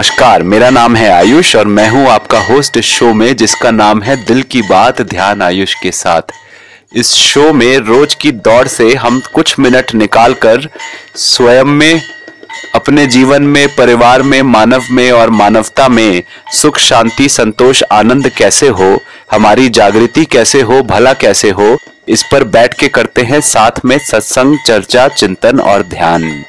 नमस्कार, 0.04 0.42
मेरा 0.42 0.68
नाम 0.70 0.96
है 0.96 1.08
आयुष 1.10 1.54
और 1.56 1.66
मैं 1.66 1.88
हूँ 1.90 2.06
आपका 2.08 2.38
होस्ट 2.38 2.76
इस 2.76 2.84
शो 2.84 3.12
में, 3.14 3.36
जिसका 3.36 3.70
नाम 3.70 4.02
है 4.02 4.16
दिल 4.24 4.42
की 4.42 4.60
बात, 4.62 5.00
ध्यान 5.02 5.42
आयुष 5.42 5.74
के 5.74 5.90
साथ। 5.92 6.32
इस 6.92 7.12
शो 7.12 7.52
में 7.52 7.78
रोज 7.78 8.14
की 8.14 8.32
दौड़ 8.32 8.66
से 8.68 8.92
हम 8.94 9.20
कुछ 9.34 9.58
मिनट 9.58 9.94
निकाल 9.94 10.34
कर 10.34 10.68
स्वयं 11.16 11.64
में, 11.64 12.02
अपने 12.74 13.06
जीवन 13.06 13.42
में, 13.42 13.66
परिवार 13.76 14.22
में, 14.22 14.40
मानव 14.42 14.84
में 14.90 15.10
और 15.12 15.30
मानवता 15.30 15.88
में 15.88 16.22
सुख, 16.52 16.78
शांति, 16.78 17.28
संतोष, 17.28 17.82
आनंद 17.82 18.28
कैसे 18.28 18.68
हो, 18.68 18.98
हमारी 19.32 19.68
जागृति 19.70 20.24
कैसे 20.24 20.60
हो, 20.60 20.82
भला 20.82 21.12
कैसे 21.12 21.50
हो, 21.50 21.76
इस 22.08 22.28
पर 22.32 22.44
बैठ 22.44 22.78
के 22.80 22.88
करते 22.88 23.22
हैं 23.22 23.40
साथ 23.40 23.84
में 23.84 23.98
सत्संग, 24.00 24.58
चर्चा, 24.66 25.08
चिंतन 25.08 25.60
और 25.60 25.82
ध्यान। 25.82 26.44